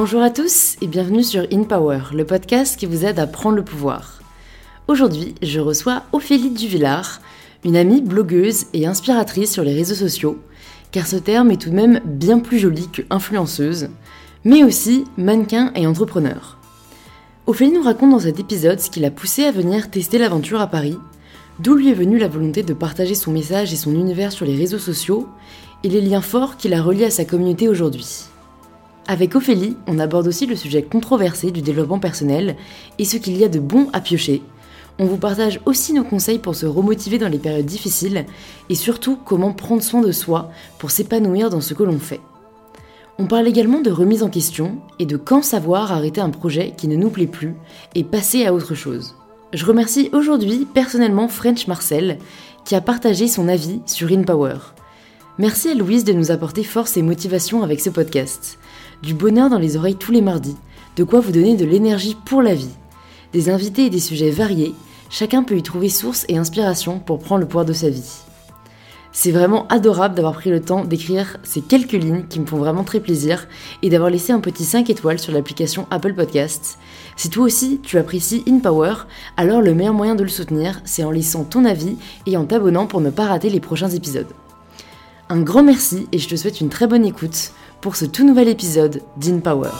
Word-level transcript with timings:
Bonjour 0.00 0.22
à 0.22 0.30
tous 0.30 0.76
et 0.80 0.86
bienvenue 0.86 1.24
sur 1.24 1.44
In 1.52 1.64
Power, 1.64 2.02
le 2.14 2.24
podcast 2.24 2.78
qui 2.78 2.86
vous 2.86 3.04
aide 3.04 3.18
à 3.18 3.26
prendre 3.26 3.56
le 3.56 3.64
pouvoir. 3.64 4.20
Aujourd'hui, 4.86 5.34
je 5.42 5.58
reçois 5.58 6.04
Ophélie 6.12 6.52
Duvillard, 6.52 7.20
une 7.64 7.76
amie 7.76 8.00
blogueuse 8.00 8.66
et 8.74 8.86
inspiratrice 8.86 9.50
sur 9.50 9.64
les 9.64 9.74
réseaux 9.74 9.96
sociaux, 9.96 10.38
car 10.92 11.08
ce 11.08 11.16
terme 11.16 11.50
est 11.50 11.60
tout 11.60 11.70
de 11.70 11.74
même 11.74 12.00
bien 12.04 12.38
plus 12.38 12.60
joli 12.60 12.88
que 12.88 13.02
influenceuse, 13.10 13.88
mais 14.44 14.62
aussi 14.62 15.02
mannequin 15.16 15.72
et 15.74 15.84
entrepreneur. 15.84 16.58
Ophélie 17.48 17.72
nous 17.72 17.82
raconte 17.82 18.12
dans 18.12 18.20
cet 18.20 18.38
épisode 18.38 18.78
ce 18.78 18.90
qui 18.90 19.00
l'a 19.00 19.10
poussée 19.10 19.46
à 19.46 19.50
venir 19.50 19.90
tester 19.90 20.18
l'aventure 20.18 20.60
à 20.60 20.68
Paris, 20.68 20.96
d'où 21.58 21.74
lui 21.74 21.90
est 21.90 21.94
venue 21.94 22.18
la 22.18 22.28
volonté 22.28 22.62
de 22.62 22.72
partager 22.72 23.16
son 23.16 23.32
message 23.32 23.72
et 23.72 23.76
son 23.76 23.94
univers 23.94 24.30
sur 24.30 24.46
les 24.46 24.54
réseaux 24.54 24.78
sociaux, 24.78 25.26
et 25.82 25.88
les 25.88 26.00
liens 26.00 26.22
forts 26.22 26.56
qui 26.56 26.68
la 26.68 26.82
relient 26.82 27.06
à 27.06 27.10
sa 27.10 27.24
communauté 27.24 27.68
aujourd'hui. 27.68 28.28
Avec 29.10 29.34
Ophélie, 29.34 29.74
on 29.86 29.98
aborde 30.00 30.26
aussi 30.26 30.44
le 30.44 30.54
sujet 30.54 30.82
controversé 30.82 31.50
du 31.50 31.62
développement 31.62 31.98
personnel 31.98 32.56
et 32.98 33.06
ce 33.06 33.16
qu'il 33.16 33.38
y 33.38 33.44
a 33.44 33.48
de 33.48 33.58
bon 33.58 33.88
à 33.94 34.02
piocher. 34.02 34.42
On 34.98 35.06
vous 35.06 35.16
partage 35.16 35.60
aussi 35.64 35.94
nos 35.94 36.04
conseils 36.04 36.38
pour 36.38 36.54
se 36.54 36.66
remotiver 36.66 37.16
dans 37.16 37.30
les 37.30 37.38
périodes 37.38 37.64
difficiles 37.64 38.26
et 38.68 38.74
surtout 38.74 39.16
comment 39.16 39.54
prendre 39.54 39.82
soin 39.82 40.02
de 40.02 40.12
soi 40.12 40.50
pour 40.78 40.90
s'épanouir 40.90 41.48
dans 41.48 41.62
ce 41.62 41.72
que 41.72 41.84
l'on 41.84 41.98
fait. 41.98 42.20
On 43.18 43.26
parle 43.26 43.48
également 43.48 43.80
de 43.80 43.90
remise 43.90 44.22
en 44.22 44.28
question 44.28 44.76
et 44.98 45.06
de 45.06 45.16
quand 45.16 45.42
savoir 45.42 45.90
arrêter 45.90 46.20
un 46.20 46.28
projet 46.28 46.74
qui 46.76 46.86
ne 46.86 46.96
nous 46.96 47.08
plaît 47.08 47.26
plus 47.26 47.54
et 47.94 48.04
passer 48.04 48.44
à 48.44 48.52
autre 48.52 48.74
chose. 48.74 49.14
Je 49.54 49.64
remercie 49.64 50.10
aujourd'hui 50.12 50.66
personnellement 50.74 51.28
French 51.28 51.66
Marcel 51.66 52.18
qui 52.66 52.74
a 52.74 52.82
partagé 52.82 53.26
son 53.26 53.48
avis 53.48 53.80
sur 53.86 54.12
InPower. 54.12 54.58
Merci 55.38 55.70
à 55.70 55.74
Louise 55.74 56.04
de 56.04 56.12
nous 56.12 56.30
apporter 56.30 56.62
force 56.62 56.98
et 56.98 57.02
motivation 57.02 57.62
avec 57.62 57.80
ce 57.80 57.88
podcast 57.88 58.58
du 59.02 59.14
bonheur 59.14 59.50
dans 59.50 59.58
les 59.58 59.76
oreilles 59.76 59.96
tous 59.96 60.12
les 60.12 60.22
mardis, 60.22 60.56
de 60.96 61.04
quoi 61.04 61.20
vous 61.20 61.32
donner 61.32 61.56
de 61.56 61.64
l'énergie 61.64 62.16
pour 62.24 62.42
la 62.42 62.54
vie. 62.54 62.74
Des 63.32 63.50
invités 63.50 63.86
et 63.86 63.90
des 63.90 64.00
sujets 64.00 64.30
variés, 64.30 64.74
chacun 65.10 65.42
peut 65.42 65.56
y 65.56 65.62
trouver 65.62 65.88
source 65.88 66.24
et 66.28 66.38
inspiration 66.38 66.98
pour 66.98 67.18
prendre 67.18 67.40
le 67.40 67.46
pouvoir 67.46 67.64
de 67.64 67.72
sa 67.72 67.90
vie. 67.90 68.22
C'est 69.10 69.32
vraiment 69.32 69.66
adorable 69.68 70.14
d'avoir 70.14 70.34
pris 70.34 70.50
le 70.50 70.60
temps 70.60 70.84
d'écrire 70.84 71.38
ces 71.42 71.60
quelques 71.60 71.92
lignes 71.92 72.26
qui 72.28 72.40
me 72.40 72.46
font 72.46 72.58
vraiment 72.58 72.84
très 72.84 73.00
plaisir 73.00 73.48
et 73.82 73.90
d'avoir 73.90 74.10
laissé 74.10 74.32
un 74.32 74.40
petit 74.40 74.64
5 74.64 74.90
étoiles 74.90 75.18
sur 75.18 75.32
l'application 75.32 75.86
Apple 75.90 76.14
Podcasts. 76.14 76.78
Si 77.16 77.30
toi 77.30 77.44
aussi 77.44 77.80
tu 77.82 77.98
apprécies 77.98 78.44
InPower, 78.46 78.94
alors 79.36 79.60
le 79.60 79.74
meilleur 79.74 79.94
moyen 79.94 80.14
de 80.14 80.22
le 80.22 80.28
soutenir, 80.28 80.80
c'est 80.84 81.04
en 81.04 81.10
laissant 81.10 81.44
ton 81.44 81.64
avis 81.64 81.96
et 82.26 82.36
en 82.36 82.44
t'abonnant 82.44 82.86
pour 82.86 83.00
ne 83.00 83.10
pas 83.10 83.26
rater 83.26 83.50
les 83.50 83.60
prochains 83.60 83.90
épisodes. 83.90 84.28
Un 85.30 85.40
grand 85.40 85.62
merci 85.62 86.06
et 86.12 86.18
je 86.18 86.28
te 86.28 86.36
souhaite 86.36 86.60
une 86.60 86.68
très 86.68 86.86
bonne 86.86 87.04
écoute 87.04 87.52
pour 87.80 87.96
ce 87.96 88.04
tout 88.04 88.26
nouvel 88.26 88.48
épisode 88.48 89.02
d'InPower. 89.16 89.70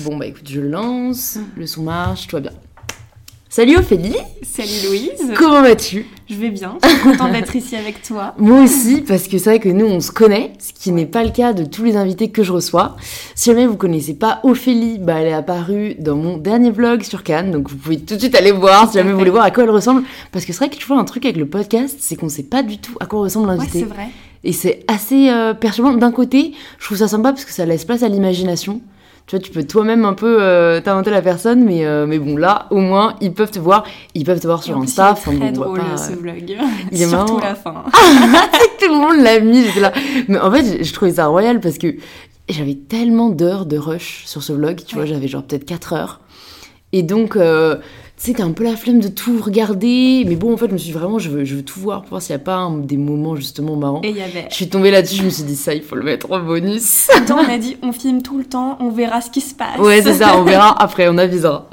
Bon 0.00 0.16
bah 0.16 0.26
écoute, 0.26 0.48
je 0.48 0.60
lance, 0.60 1.38
le 1.56 1.66
son 1.66 1.82
marche, 1.82 2.26
tout 2.28 2.36
va 2.36 2.40
bien. 2.40 2.52
Salut 3.58 3.76
Ophélie 3.76 4.14
Salut 4.44 4.86
Louise 4.86 5.34
Comment 5.36 5.62
vas-tu? 5.62 6.06
Je 6.30 6.36
vais 6.36 6.50
bien, 6.50 6.78
je 6.80 6.88
suis 6.88 6.98
contente 7.00 7.32
d'être 7.32 7.56
ici 7.56 7.74
avec 7.74 8.02
toi. 8.02 8.32
Moi 8.38 8.62
aussi, 8.62 9.00
parce 9.00 9.26
que 9.26 9.36
c'est 9.36 9.50
vrai 9.50 9.58
que 9.58 9.68
nous 9.68 9.84
on 9.84 9.98
se 9.98 10.12
connaît, 10.12 10.52
ce 10.60 10.72
qui 10.72 10.92
n'est 10.92 11.06
pas 11.06 11.24
le 11.24 11.30
cas 11.30 11.52
de 11.52 11.64
tous 11.64 11.82
les 11.82 11.96
invités 11.96 12.30
que 12.30 12.44
je 12.44 12.52
reçois. 12.52 12.94
Si 13.34 13.50
jamais 13.50 13.66
vous 13.66 13.76
connaissez 13.76 14.14
pas 14.14 14.38
Ophélie, 14.44 14.98
bah 15.00 15.14
elle 15.18 15.26
est 15.26 15.32
apparue 15.32 15.96
dans 15.98 16.14
mon 16.14 16.36
dernier 16.36 16.70
vlog 16.70 17.02
sur 17.02 17.24
Cannes, 17.24 17.50
donc 17.50 17.68
vous 17.68 17.76
pouvez 17.76 17.98
tout 17.98 18.14
de 18.14 18.20
suite 18.20 18.36
aller 18.36 18.52
voir 18.52 18.86
si 18.86 18.94
jamais 18.94 19.10
vous 19.10 19.18
voulez 19.18 19.32
voir 19.32 19.42
à 19.42 19.50
quoi 19.50 19.64
elle 19.64 19.70
ressemble. 19.70 20.04
Parce 20.30 20.44
que 20.44 20.52
c'est 20.52 20.58
vrai 20.58 20.68
que 20.68 20.76
tu 20.76 20.86
vois 20.86 21.00
un 21.00 21.04
truc 21.04 21.24
avec 21.24 21.36
le 21.36 21.46
podcast, 21.46 21.96
c'est 21.98 22.14
qu'on 22.14 22.28
sait 22.28 22.44
pas 22.44 22.62
du 22.62 22.78
tout 22.78 22.94
à 23.00 23.06
quoi 23.06 23.18
ressemble 23.18 23.48
l'invité. 23.48 23.80
Ouais, 23.80 23.86
c'est 23.88 23.92
vrai. 23.92 24.08
Et 24.44 24.52
c'est 24.52 24.84
assez 24.86 25.30
euh, 25.30 25.52
perturbant. 25.52 25.92
D'un 25.94 26.12
côté, 26.12 26.52
je 26.78 26.84
trouve 26.84 26.98
ça 26.98 27.08
sympa 27.08 27.32
parce 27.32 27.44
que 27.44 27.50
ça 27.50 27.66
laisse 27.66 27.84
place 27.84 28.04
à 28.04 28.08
l'imagination. 28.08 28.80
Tu 29.28 29.36
vois, 29.36 29.44
tu 29.44 29.50
peux 29.52 29.62
toi-même 29.62 30.06
un 30.06 30.14
peu 30.14 30.38
euh, 30.40 30.80
t'inventer 30.80 31.10
la 31.10 31.20
personne, 31.20 31.62
mais, 31.62 31.84
euh, 31.84 32.06
mais 32.06 32.18
bon, 32.18 32.36
là, 32.38 32.66
au 32.70 32.78
moins, 32.78 33.14
ils 33.20 33.32
peuvent 33.34 33.50
te 33.50 33.58
voir. 33.58 33.84
Ils 34.14 34.24
peuvent 34.24 34.40
te 34.40 34.46
voir 34.46 34.62
sur 34.62 34.76
Insta. 34.78 35.02
il 35.04 35.08
est 35.08 35.10
Enfin, 35.30 35.36
très 35.38 35.52
drôle 35.52 35.80
pas- 35.80 35.96
ce 35.98 36.12
vlog. 36.12 36.56
Il 36.92 37.02
est 37.02 37.06
Surtout 37.08 37.34
marrant. 37.34 37.40
la 37.40 37.54
fin. 37.54 37.84
tout 38.80 38.88
le 38.88 38.94
monde 38.98 39.22
l'a 39.22 39.38
mis, 39.40 39.64
j'étais 39.64 39.80
là. 39.80 39.92
Mais 40.28 40.38
en 40.40 40.50
fait, 40.50 40.82
je- 40.82 40.92
trouvais 40.94 41.12
ça 41.12 41.26
royal 41.26 41.60
parce 41.60 41.76
que 41.76 41.94
j'avais 42.48 42.74
tellement 42.74 43.28
d'heures 43.28 43.66
de 43.66 43.76
rush 43.76 44.22
sur 44.24 44.42
ce 44.42 44.54
vlog, 44.54 44.80
tu 44.86 44.94
vois, 44.94 45.04
j'avais 45.04 45.28
genre 45.28 45.42
peut-être 45.42 45.66
4 45.66 45.92
heures. 45.92 46.20
Et 46.92 47.02
donc, 47.02 47.36
euh, 47.36 47.76
sais, 48.18 48.32
t'as 48.34 48.44
un 48.44 48.50
peu 48.52 48.64
la 48.64 48.76
flemme 48.76 49.00
de 49.00 49.08
tout 49.08 49.38
regarder. 49.40 50.24
Mais 50.26 50.36
bon, 50.36 50.52
en 50.52 50.56
fait, 50.56 50.66
je 50.68 50.72
me 50.72 50.78
suis 50.78 50.88
dit, 50.92 50.98
vraiment, 50.98 51.18
je 51.18 51.28
veux, 51.30 51.44
je 51.44 51.54
veux 51.56 51.62
tout 51.62 51.78
voir 51.80 52.00
pour 52.02 52.10
voir 52.10 52.22
s'il 52.22 52.34
n'y 52.34 52.40
a 52.42 52.44
pas 52.44 52.56
un- 52.56 52.78
des 52.78 52.96
moments 52.96 53.36
justement 53.36 53.76
marrants. 53.76 54.00
Et 54.02 54.10
il 54.10 54.16
y 54.16 54.22
avait. 54.22 54.46
Je 54.50 54.54
suis 54.54 54.68
tombée 54.68 54.90
là-dessus, 54.90 55.16
je 55.16 55.22
me 55.24 55.30
suis 55.30 55.44
dit, 55.44 55.56
ça, 55.56 55.74
il 55.74 55.82
faut 55.82 55.94
le 55.96 56.02
mettre 56.02 56.30
en 56.32 56.40
bonus. 56.40 57.08
Attends, 57.14 57.38
on 57.46 57.52
a 57.52 57.58
dit 57.58 57.76
on 57.82 57.92
filme 57.92 58.22
tout 58.22 58.38
le 58.38 58.44
temps, 58.44 58.76
on 58.80 58.90
verra 58.90 59.20
ce 59.20 59.30
qui 59.30 59.40
se 59.40 59.54
passe. 59.54 59.78
Ouais, 59.78 60.02
c'est 60.02 60.14
ça, 60.14 60.36
on 60.38 60.42
verra 60.44 60.80
après, 60.82 61.08
on 61.08 61.16
avisera. 61.18 61.68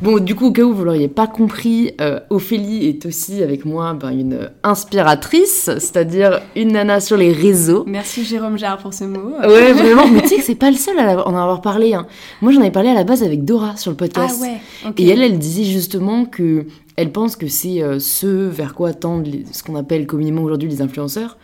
Bon, 0.00 0.18
du 0.18 0.34
coup, 0.36 0.46
au 0.46 0.52
cas 0.52 0.62
où 0.62 0.72
vous 0.72 0.84
l'auriez 0.84 1.08
pas 1.08 1.26
compris, 1.26 1.92
euh, 2.00 2.20
Ophélie 2.30 2.86
est 2.88 3.04
aussi 3.06 3.42
avec 3.42 3.64
moi 3.64 3.94
ben, 3.94 4.10
une 4.10 4.48
inspiratrice, 4.62 5.64
c'est-à-dire 5.78 6.40
une 6.56 6.72
nana 6.72 7.00
sur 7.00 7.16
les 7.16 7.32
réseaux. 7.32 7.84
Merci 7.86 8.24
Jérôme 8.24 8.58
Jarre 8.58 8.78
pour 8.78 8.94
ce 8.94 9.04
mot. 9.04 9.32
Ouais, 9.40 9.72
vraiment, 9.72 10.06
mais 10.12 10.22
tu 10.22 10.28
sais 10.28 10.36
que 10.36 10.42
c'est 10.42 10.54
pas 10.54 10.70
le 10.70 10.76
seul 10.76 10.98
à 10.98 11.26
en 11.26 11.36
avoir 11.36 11.60
parlé. 11.60 11.94
hein. 11.94 12.06
Moi, 12.40 12.52
j'en 12.52 12.60
avais 12.60 12.70
parlé 12.70 12.88
à 12.90 12.94
la 12.94 13.04
base 13.04 13.22
avec 13.22 13.44
Dora 13.44 13.76
sur 13.76 13.90
le 13.90 13.96
Ah 14.00 14.04
podcast. 14.04 14.40
ouais, 14.40 14.58
ok. 14.86 15.00
Et 15.00 15.08
elle, 15.08 15.22
elle 15.22 15.38
disait 15.38 15.64
justement 15.88 16.26
que 16.26 16.66
elle 16.96 17.12
pense 17.12 17.34
que 17.34 17.48
c'est 17.48 17.82
euh, 17.82 17.98
ce 17.98 18.26
vers 18.26 18.74
quoi 18.74 18.92
tendent 18.92 19.26
ce 19.50 19.62
qu'on 19.62 19.74
appelle 19.74 20.06
communément 20.06 20.42
aujourd'hui 20.42 20.68
les 20.68 20.82
influenceurs, 20.82 21.38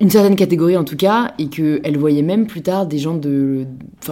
une 0.00 0.10
certaine 0.10 0.36
catégorie 0.36 0.76
en 0.76 0.84
tout 0.84 0.96
cas, 0.96 1.34
et 1.40 1.48
qu'elle 1.48 1.98
voyait 1.98 2.22
même 2.22 2.46
plus 2.46 2.62
tard 2.62 2.86
des 2.86 2.98
gens 2.98 3.16
de, 3.16 3.66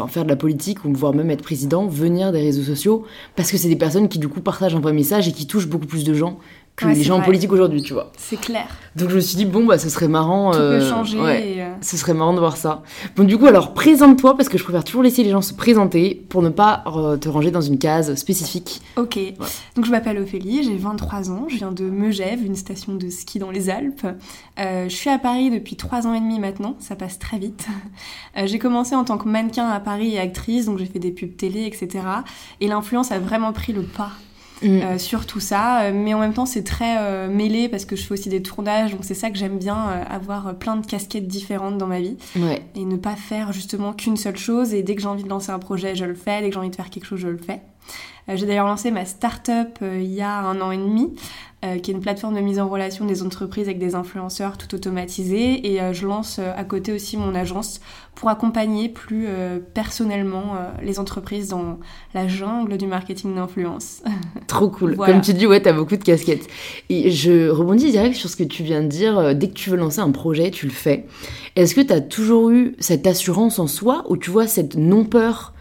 faire 0.08 0.24
de 0.24 0.28
la 0.28 0.34
politique 0.34 0.84
ou 0.84 0.92
voire 0.92 1.14
même 1.14 1.30
être 1.30 1.42
président 1.42 1.86
venir 1.86 2.32
des 2.32 2.40
réseaux 2.40 2.62
sociaux 2.62 3.04
parce 3.36 3.52
que 3.52 3.56
c'est 3.56 3.68
des 3.68 3.76
personnes 3.76 4.08
qui 4.08 4.18
du 4.18 4.26
coup 4.26 4.40
partagent 4.40 4.74
un 4.74 4.80
vrai 4.80 4.92
message 4.92 5.28
et 5.28 5.32
qui 5.32 5.46
touchent 5.46 5.68
beaucoup 5.68 5.86
plus 5.86 6.02
de 6.02 6.14
gens 6.14 6.40
que 6.77 6.87
Ouais, 6.87 6.94
les 6.94 7.03
gens 7.03 7.19
en 7.19 7.22
politique 7.22 7.53
aujourd'hui, 7.53 7.83
tu 7.83 7.93
vois. 7.93 8.10
C'est 8.16 8.41
clair. 8.41 8.66
Donc 8.97 9.10
je 9.10 9.16
me 9.16 9.21
suis 9.21 9.37
dit 9.37 9.44
bon 9.44 9.65
bah 9.65 9.78
ce 9.78 9.88
serait 9.88 10.09
marrant. 10.09 10.53
Tout 10.53 10.59
euh, 10.59 10.78
peut 10.78 10.88
changer. 10.88 11.19
ouais. 11.19 11.49
et, 11.49 11.62
euh, 11.62 11.72
Ce 11.81 11.97
serait 11.97 12.15
marrant 12.15 12.33
de 12.34 12.38
voir 12.38 12.56
ça. 12.56 12.83
Bon, 13.16 13.25
du 13.25 13.37
coup, 13.38 13.47
alors, 13.47 13.75
présente-toi, 13.75 14.37
parce 14.37 14.49
que 14.49 14.59
je 14.59 14.65
préfère 14.65 14.84
toujours 14.84 15.03
laisser 15.03 15.22
les 15.25 15.31
gens 15.31 15.43
se 15.43 15.55
présenter 15.55 16.25
pour 16.28 16.43
ne 16.43 16.49
pas 16.49 16.84
euh, 16.87 17.16
te 17.16 17.28
ranger 17.28 17.50
dans 17.50 17.60
une 17.60 17.78
case 17.78 18.15
spécifique. 18.15 18.81
Ok. 18.97 19.19
Donc 19.77 19.84
je 19.84 19.91
m'appelle 19.91 20.19
Ophélie, 20.19 20.62
j'ai 20.62 20.77
23 20.77 21.31
ans, 21.31 21.47
je 21.49 21.56
viens 21.56 21.72
de 21.72 21.84
Megève, 21.84 22.44
une 22.44 22.56
station 22.56 22.94
de 22.94 23.09
ski 23.09 23.39
dans 23.39 23.50
les 23.50 23.71
Alpes. 23.71 24.06
Euh, 24.59 24.89
je 24.89 24.94
suis 24.94 25.10
à 25.10 25.19
Paris 25.19 25.50
depuis 25.50 25.77
3 25.77 26.06
ans 26.06 26.15
et 26.15 26.21
demi 26.21 26.39
maintenant, 26.39 26.77
ça 26.78 26.97
passe 26.97 27.19
très 27.19 27.39
vite. 27.39 27.66
J'ai 28.44 28.59
commencé 28.59 28.94
en 28.94 29.04
tant 29.04 29.19
que 29.19 29.28
mannequin 29.28 29.69
à 29.69 29.81
Paris 29.81 30.15
et 30.15 30.19
actrice, 30.19 30.66
donc 30.66 30.78
j'ai 30.78 30.87
fait 30.87 30.99
des 30.99 31.10
pubs 31.12 31.37
télé, 31.37 31.65
etc. 31.66 31.89
Et 32.60 32.69
l'influence 32.69 33.12
a 33.12 33.19
vraiment 33.19 33.53
pris 33.53 33.72
le 33.72 33.83
pas 33.83 34.10
Mm. 34.62 34.66
euh, 34.82 34.98
sur 34.98 35.26
tout 35.26 35.40
ça. 35.40 35.82
Euh, 35.82 35.92
Mais 35.94 36.14
en 36.14 36.18
même 36.20 36.32
temps, 36.34 36.46
c'est 36.46 36.62
très 36.64 36.96
euh, 36.98 37.28
mêlé 37.28 37.68
parce 37.68 37.84
que 37.84 37.96
je 37.96 38.02
fais 38.04 38.12
aussi 38.14 38.28
des 38.28 38.42
tournages, 38.42 38.92
donc 38.92 39.00
c'est 39.04 39.14
ça 39.14 39.30
que 39.30 39.36
j'aime 39.38 39.58
bien, 39.58 39.76
euh, 39.76 40.04
avoir 40.08 40.48
euh, 40.48 40.52
plein 40.52 40.76
de 40.76 40.86
casquettes 40.86 41.26
différentes 41.26 41.78
dans 41.78 41.86
ma 41.86 42.00
vie 42.00 42.16
Ouais. 42.36 42.62
et 42.74 42.84
ne 42.84 42.96
pas 42.96 43.16
faire 43.16 43.52
justement 43.52 43.92
qu'une 43.92 44.16
seule 44.16 44.36
chose. 44.36 44.72
Et 44.74 44.82
dès 44.82 44.94
que 44.94 45.00
j'ai 45.02 45.08
envie 45.08 45.24
de 45.24 45.28
lancer 45.28 45.50
un 45.50 45.58
projet, 45.58 45.94
je 45.96 46.04
le 46.04 46.14
fais. 46.14 46.40
Dès 46.40 46.48
que 46.48 46.54
j'ai 46.54 46.60
envie 46.60 46.70
de 46.70 46.76
faire 46.76 46.90
quelque 46.90 47.06
chose, 47.06 47.20
je 47.20 47.28
le 47.28 47.38
fais. 47.38 47.60
Euh, 48.28 48.37
j'ai 48.37 48.47
d'ailleurs 48.47 48.66
lancé 48.66 48.91
ma 48.91 49.04
start-up 49.04 49.78
euh, 49.82 50.00
il 50.00 50.12
y 50.12 50.20
a 50.20 50.41
un 50.41 50.60
an 50.60 50.70
et 50.70 50.76
demi, 50.76 51.15
euh, 51.65 51.78
qui 51.78 51.91
est 51.91 51.94
une 51.94 52.00
plateforme 52.00 52.34
de 52.34 52.41
mise 52.41 52.60
en 52.60 52.69
relation 52.69 53.04
des 53.04 53.22
entreprises 53.22 53.66
avec 53.66 53.78
des 53.78 53.94
influenceurs 53.94 54.59
tout 54.59 54.75
automatisés. 54.75 55.75
Et 55.75 55.92
je 55.92 56.06
lance 56.06 56.38
à 56.38 56.65
côté 56.65 56.92
aussi 56.92 57.16
mon 57.16 57.34
agence 57.34 57.81
pour 58.15 58.28
accompagner 58.28 58.88
plus 58.88 59.28
personnellement 59.75 60.56
les 60.82 60.98
entreprises 60.98 61.48
dans 61.48 61.78
la 62.15 62.26
jungle 62.26 62.76
du 62.78 62.87
marketing 62.87 63.37
d'influence. 63.37 64.03
Trop 64.48 64.68
cool. 64.68 64.97
Voilà. 64.97 65.12
Comme 65.12 65.22
tu 65.22 65.34
dis, 65.34 65.47
ouais, 65.47 65.62
t'as 65.62 65.72
beaucoup 65.72 65.97
de 65.97 66.03
casquettes. 66.03 66.48
Et 66.89 67.12
je 67.12 67.48
rebondis 67.48 67.92
direct 67.92 68.16
sur 68.16 68.28
ce 68.28 68.34
que 68.34 68.42
tu 68.42 68.65
viens 68.65 68.83
de 68.83 68.89
dire. 68.89 69.34
Dès 69.36 69.48
que 69.48 69.54
tu 69.54 69.71
veux 69.71 69.77
lancer 69.77 70.01
un 70.01 70.10
projet, 70.10 70.51
tu 70.51 70.66
le 70.66 70.72
fais. 70.72 71.06
Est-ce 71.54 71.77
que 71.77 71.80
t'as 71.80 72.01
toujours 72.01 72.51
eu 72.51 72.74
cette 72.80 73.06
assurance 73.06 73.60
en 73.60 73.68
soi 73.68 74.04
ou 74.09 74.16
tu 74.16 74.30
vois 74.30 74.48
cette 74.48 74.74
non-peur 74.74 75.52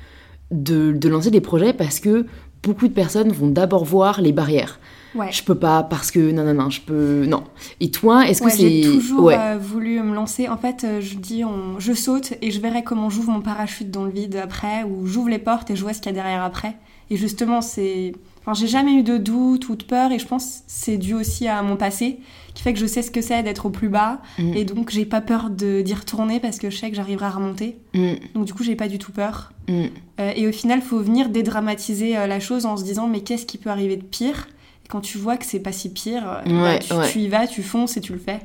de, 0.51 0.91
de 0.91 1.09
lancer 1.09 1.31
des 1.31 1.41
projets 1.41 1.73
parce 1.73 1.99
que 1.99 2.25
beaucoup 2.63 2.87
de 2.87 2.93
personnes 2.93 3.31
vont 3.31 3.47
d'abord 3.47 3.85
voir 3.85 4.21
les 4.21 4.31
barrières. 4.31 4.79
Ouais. 5.13 5.31
Je 5.31 5.43
peux 5.43 5.55
pas 5.55 5.83
parce 5.83 6.09
que 6.09 6.31
non, 6.31 6.45
non, 6.45 6.53
non, 6.53 6.69
je 6.69 6.79
peux. 6.79 7.25
Non. 7.25 7.43
Et 7.81 7.91
toi, 7.91 8.27
est-ce 8.29 8.41
que 8.41 8.49
c'est. 8.49 8.57
j'ai 8.69 8.81
toujours 8.83 9.23
Ouais. 9.25 9.35
euh, 9.37 9.57
voulu 9.59 10.01
me 10.01 10.13
lancer. 10.15 10.47
En 10.47 10.55
fait, 10.57 10.85
euh, 10.85 11.01
je 11.01 11.15
dis, 11.17 11.43
on... 11.43 11.79
je 11.79 11.91
saute 11.91 12.33
et 12.41 12.49
je 12.49 12.61
verrai 12.61 12.83
comment 12.83 13.09
j'ouvre 13.09 13.31
mon 13.31 13.41
parachute 13.41 13.91
dans 13.91 14.05
le 14.05 14.11
vide 14.11 14.37
après, 14.41 14.83
ou 14.83 15.05
j'ouvre 15.07 15.27
les 15.27 15.37
portes 15.39 15.69
et 15.69 15.75
je 15.75 15.81
vois 15.81 15.91
ce 15.93 15.99
qu'il 15.99 16.11
y 16.11 16.13
a 16.13 16.21
derrière 16.21 16.43
après. 16.43 16.75
Et 17.09 17.17
justement, 17.17 17.59
c'est. 17.61 18.13
Enfin, 18.39 18.53
j'ai 18.53 18.67
jamais 18.67 18.93
eu 18.93 19.03
de 19.03 19.17
doute 19.17 19.67
ou 19.67 19.75
de 19.75 19.83
peur, 19.83 20.11
et 20.13 20.17
je 20.19 20.25
pense 20.25 20.45
que 20.45 20.63
c'est 20.67 20.97
dû 20.97 21.13
aussi 21.13 21.45
à 21.47 21.61
mon 21.61 21.75
passé, 21.75 22.19
qui 22.53 22.63
fait 22.63 22.73
que 22.73 22.79
je 22.79 22.85
sais 22.85 23.01
ce 23.01 23.11
que 23.11 23.21
c'est 23.21 23.43
d'être 23.43 23.65
au 23.65 23.69
plus 23.69 23.89
bas, 23.89 24.21
Mm. 24.37 24.53
et 24.55 24.65
donc 24.65 24.89
j'ai 24.89 25.05
pas 25.05 25.21
peur 25.21 25.49
de- 25.49 25.81
d'y 25.81 25.93
retourner 25.93 26.39
parce 26.39 26.57
que 26.57 26.69
je 26.69 26.77
sais 26.77 26.89
que 26.89 26.95
j'arriverai 26.95 27.25
à 27.25 27.29
remonter. 27.29 27.77
Mm, 27.93 28.13
Donc 28.35 28.45
du 28.45 28.53
coup, 28.53 28.63
j'ai 28.63 28.75
pas 28.75 28.87
du 28.87 28.97
tout 28.97 29.11
peur. 29.11 29.53
mm. 29.69 29.85
Euh, 30.19 30.31
et 30.35 30.47
au 30.47 30.51
final, 30.51 30.81
faut 30.81 30.99
venir 30.99 31.29
dédramatiser 31.29 32.17
euh, 32.17 32.27
la 32.27 32.39
chose 32.39 32.65
en 32.65 32.77
se 32.77 32.83
disant, 32.83 33.07
mais 33.07 33.21
qu'est-ce 33.21 33.45
qui 33.45 33.57
peut 33.57 33.69
arriver 33.69 33.95
de 33.97 34.03
pire? 34.03 34.47
Et 34.85 34.87
quand 34.89 35.01
tu 35.01 35.17
vois 35.17 35.37
que 35.37 35.45
c'est 35.45 35.59
pas 35.59 35.71
si 35.71 35.89
pire, 35.91 36.23
euh, 36.45 36.61
bah, 36.61 36.77
tu, 36.79 36.93
ouais. 36.93 37.09
tu 37.11 37.19
y 37.19 37.27
vas, 37.27 37.47
tu 37.47 37.63
fonces 37.63 37.97
et 37.97 38.01
tu 38.01 38.13
le 38.13 38.19
fais. 38.19 38.39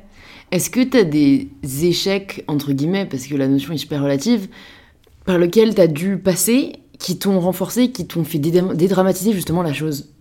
Est-ce 0.53 0.71
que 0.71 0.81
tu 0.81 0.97
as 0.97 1.05
des 1.05 1.49
échecs, 1.83 2.45
entre 2.47 2.73
guillemets, 2.73 3.05
parce 3.07 3.27
que 3.27 3.35
la 3.35 3.49
notion 3.49 3.73
est 3.75 3.79
super 3.79 4.01
relative, 4.03 4.49
par 5.25 5.39
lesquels 5.39 5.75
tu 5.75 5.81
as 5.81 5.89
dû 5.89 6.19
passer, 6.19 6.75
qui 7.01 7.19
t'ont 7.19 7.41
renforcé, 7.41 7.91
qui 7.91 8.07
t'ont 8.07 8.23
fait 8.25 8.39
dédramatiser 8.39 9.33
justement 9.33 9.63
la 9.63 9.73
chose? 9.73 10.13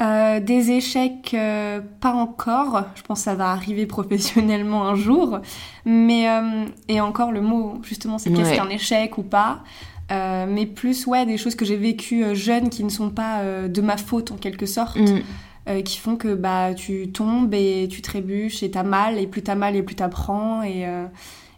Euh, 0.00 0.40
des 0.40 0.72
échecs, 0.72 1.34
euh, 1.34 1.80
pas 2.00 2.12
encore. 2.12 2.84
Je 2.96 3.02
pense 3.02 3.20
que 3.20 3.24
ça 3.24 3.36
va 3.36 3.50
arriver 3.50 3.86
professionnellement 3.86 4.88
un 4.88 4.96
jour. 4.96 5.38
Mais, 5.84 6.28
euh, 6.28 6.64
et 6.88 7.00
encore 7.00 7.30
le 7.30 7.40
mot, 7.40 7.80
justement, 7.82 8.18
c'est 8.18 8.32
qu'est-ce 8.32 8.54
qu'un 8.54 8.68
échec 8.70 9.18
ou 9.18 9.22
pas. 9.22 9.62
mais 10.10 10.66
plus, 10.66 11.06
ouais, 11.06 11.24
des 11.26 11.36
choses 11.36 11.54
que 11.54 11.64
j'ai 11.64 11.76
vécues 11.76 12.34
jeunes 12.34 12.70
qui 12.70 12.82
ne 12.82 12.88
sont 12.88 13.10
pas 13.10 13.42
de 13.68 13.80
ma 13.80 13.96
faute 13.96 14.32
en 14.32 14.36
quelque 14.36 14.66
sorte. 14.66 14.98
Mm. 14.98 15.82
qui 15.82 15.98
font 15.98 16.16
que 16.16 16.34
bah 16.34 16.74
tu 16.74 17.10
tombes 17.10 17.54
et 17.54 17.88
tu 17.90 18.02
trébuches 18.02 18.62
et 18.62 18.70
t'as 18.70 18.82
mal 18.82 19.18
et 19.18 19.26
plus 19.26 19.42
t'as 19.42 19.54
mal 19.54 19.76
et 19.76 19.82
plus 19.82 19.94
t'apprends 19.94 20.62
et 20.62 20.86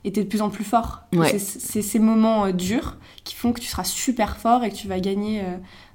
et 0.04 0.12
t'es 0.12 0.22
de 0.22 0.28
plus 0.28 0.42
en 0.42 0.50
plus 0.50 0.62
fort. 0.62 1.02
C'est 1.38 1.82
ces 1.82 1.98
moments 1.98 2.50
durs 2.50 2.98
qui 3.24 3.34
font 3.34 3.52
que 3.52 3.60
tu 3.60 3.66
seras 3.66 3.82
super 3.82 4.36
fort 4.36 4.62
et 4.62 4.70
que 4.70 4.76
tu 4.76 4.86
vas 4.86 5.00
gagner 5.00 5.42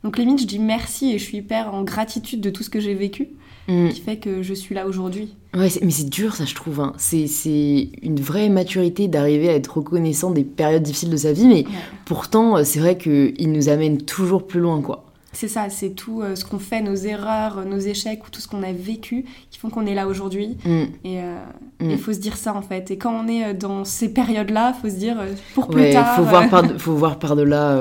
donc 0.04 0.18
limite, 0.18 0.42
je 0.42 0.48
dis 0.48 0.60
merci 0.60 1.12
et 1.12 1.20
je 1.20 1.24
suis 1.24 1.38
hyper 1.38 1.74
en 1.74 1.84
gratitude 1.84 2.42
de 2.42 2.50
tout 2.50 2.64
ce 2.64 2.70
que 2.70 2.80
j'ai 2.80 2.96
vécu, 2.96 3.30
mm. 3.68 3.90
qui 3.90 4.02
fait 4.02 4.18
que 4.18 4.42
je 4.42 4.54
suis 4.54 4.74
là 4.74 4.88
aujourd'hui. 4.88 5.36
Ouais, 5.54 5.68
mais 5.82 5.92
c'est 5.92 6.10
dur 6.10 6.36
ça, 6.36 6.46
je 6.46 6.56
trouve. 6.56 6.80
Hein. 6.80 6.94
C'est 6.98 7.90
une 8.02 8.20
vraie 8.20 8.50
maturité 8.50 9.08
d'arriver 9.08 9.50
à 9.50 9.54
être 9.54 9.78
reconnaissant 9.78 10.32
des 10.32 10.44
périodes 10.44 10.84
difficiles 10.84 11.10
de 11.10 11.18
sa 11.18 11.34
vie, 11.34 11.48
mais 11.48 11.66
pourtant, 12.06 12.58
euh, 12.58 12.64
c'est 12.64 12.80
vrai 12.80 12.98
qu'il 12.98 13.52
nous 13.52 13.70
amène 13.70 14.00
toujours 14.02 14.48
plus 14.48 14.60
loin, 14.60 14.82
quoi. 14.82 15.11
C'est 15.34 15.48
ça, 15.48 15.70
c'est 15.70 15.92
tout 15.92 16.22
euh, 16.22 16.36
ce 16.36 16.44
qu'on 16.44 16.60
fait, 16.60 16.82
nos 16.82 16.96
erreurs, 16.96 17.64
nos 17.66 17.80
échecs 17.80 18.26
ou 18.28 18.30
tout 18.30 18.42
ce 18.42 18.48
qu'on 18.48 18.64
a 18.64 18.74
vécu 18.74 19.26
qui 19.50 19.60
font 19.60 19.70
qu'on 19.70 19.86
est 19.86 19.96
là 19.96 20.08
aujourd'hui. 20.08 20.58
Mm. 20.66 20.84
Et 21.06 21.22
euh, 21.22 21.38
il 21.80 21.96
mm. 21.96 21.98
faut 21.98 22.12
se 22.12 22.20
dire 22.20 22.36
ça 22.36 22.54
en 22.54 22.62
fait. 22.62 22.92
Et 22.92 22.98
quand 22.98 23.14
on 23.14 23.28
est 23.28 23.46
euh, 23.46 23.54
dans 23.54 23.86
ces 23.86 24.14
périodes-là, 24.14 24.74
il 24.76 24.82
faut 24.82 24.94
se 24.94 25.00
dire 25.00 25.18
pour 25.54 25.68
plus 25.68 25.82
ouais, 25.82 25.94
tard. 25.94 26.18
Faut 26.18 26.24
voir 26.24 26.50
par, 26.50 26.66
faut 26.78 26.96
voir 26.96 27.18
par 27.18 27.36
delà. 27.36 27.80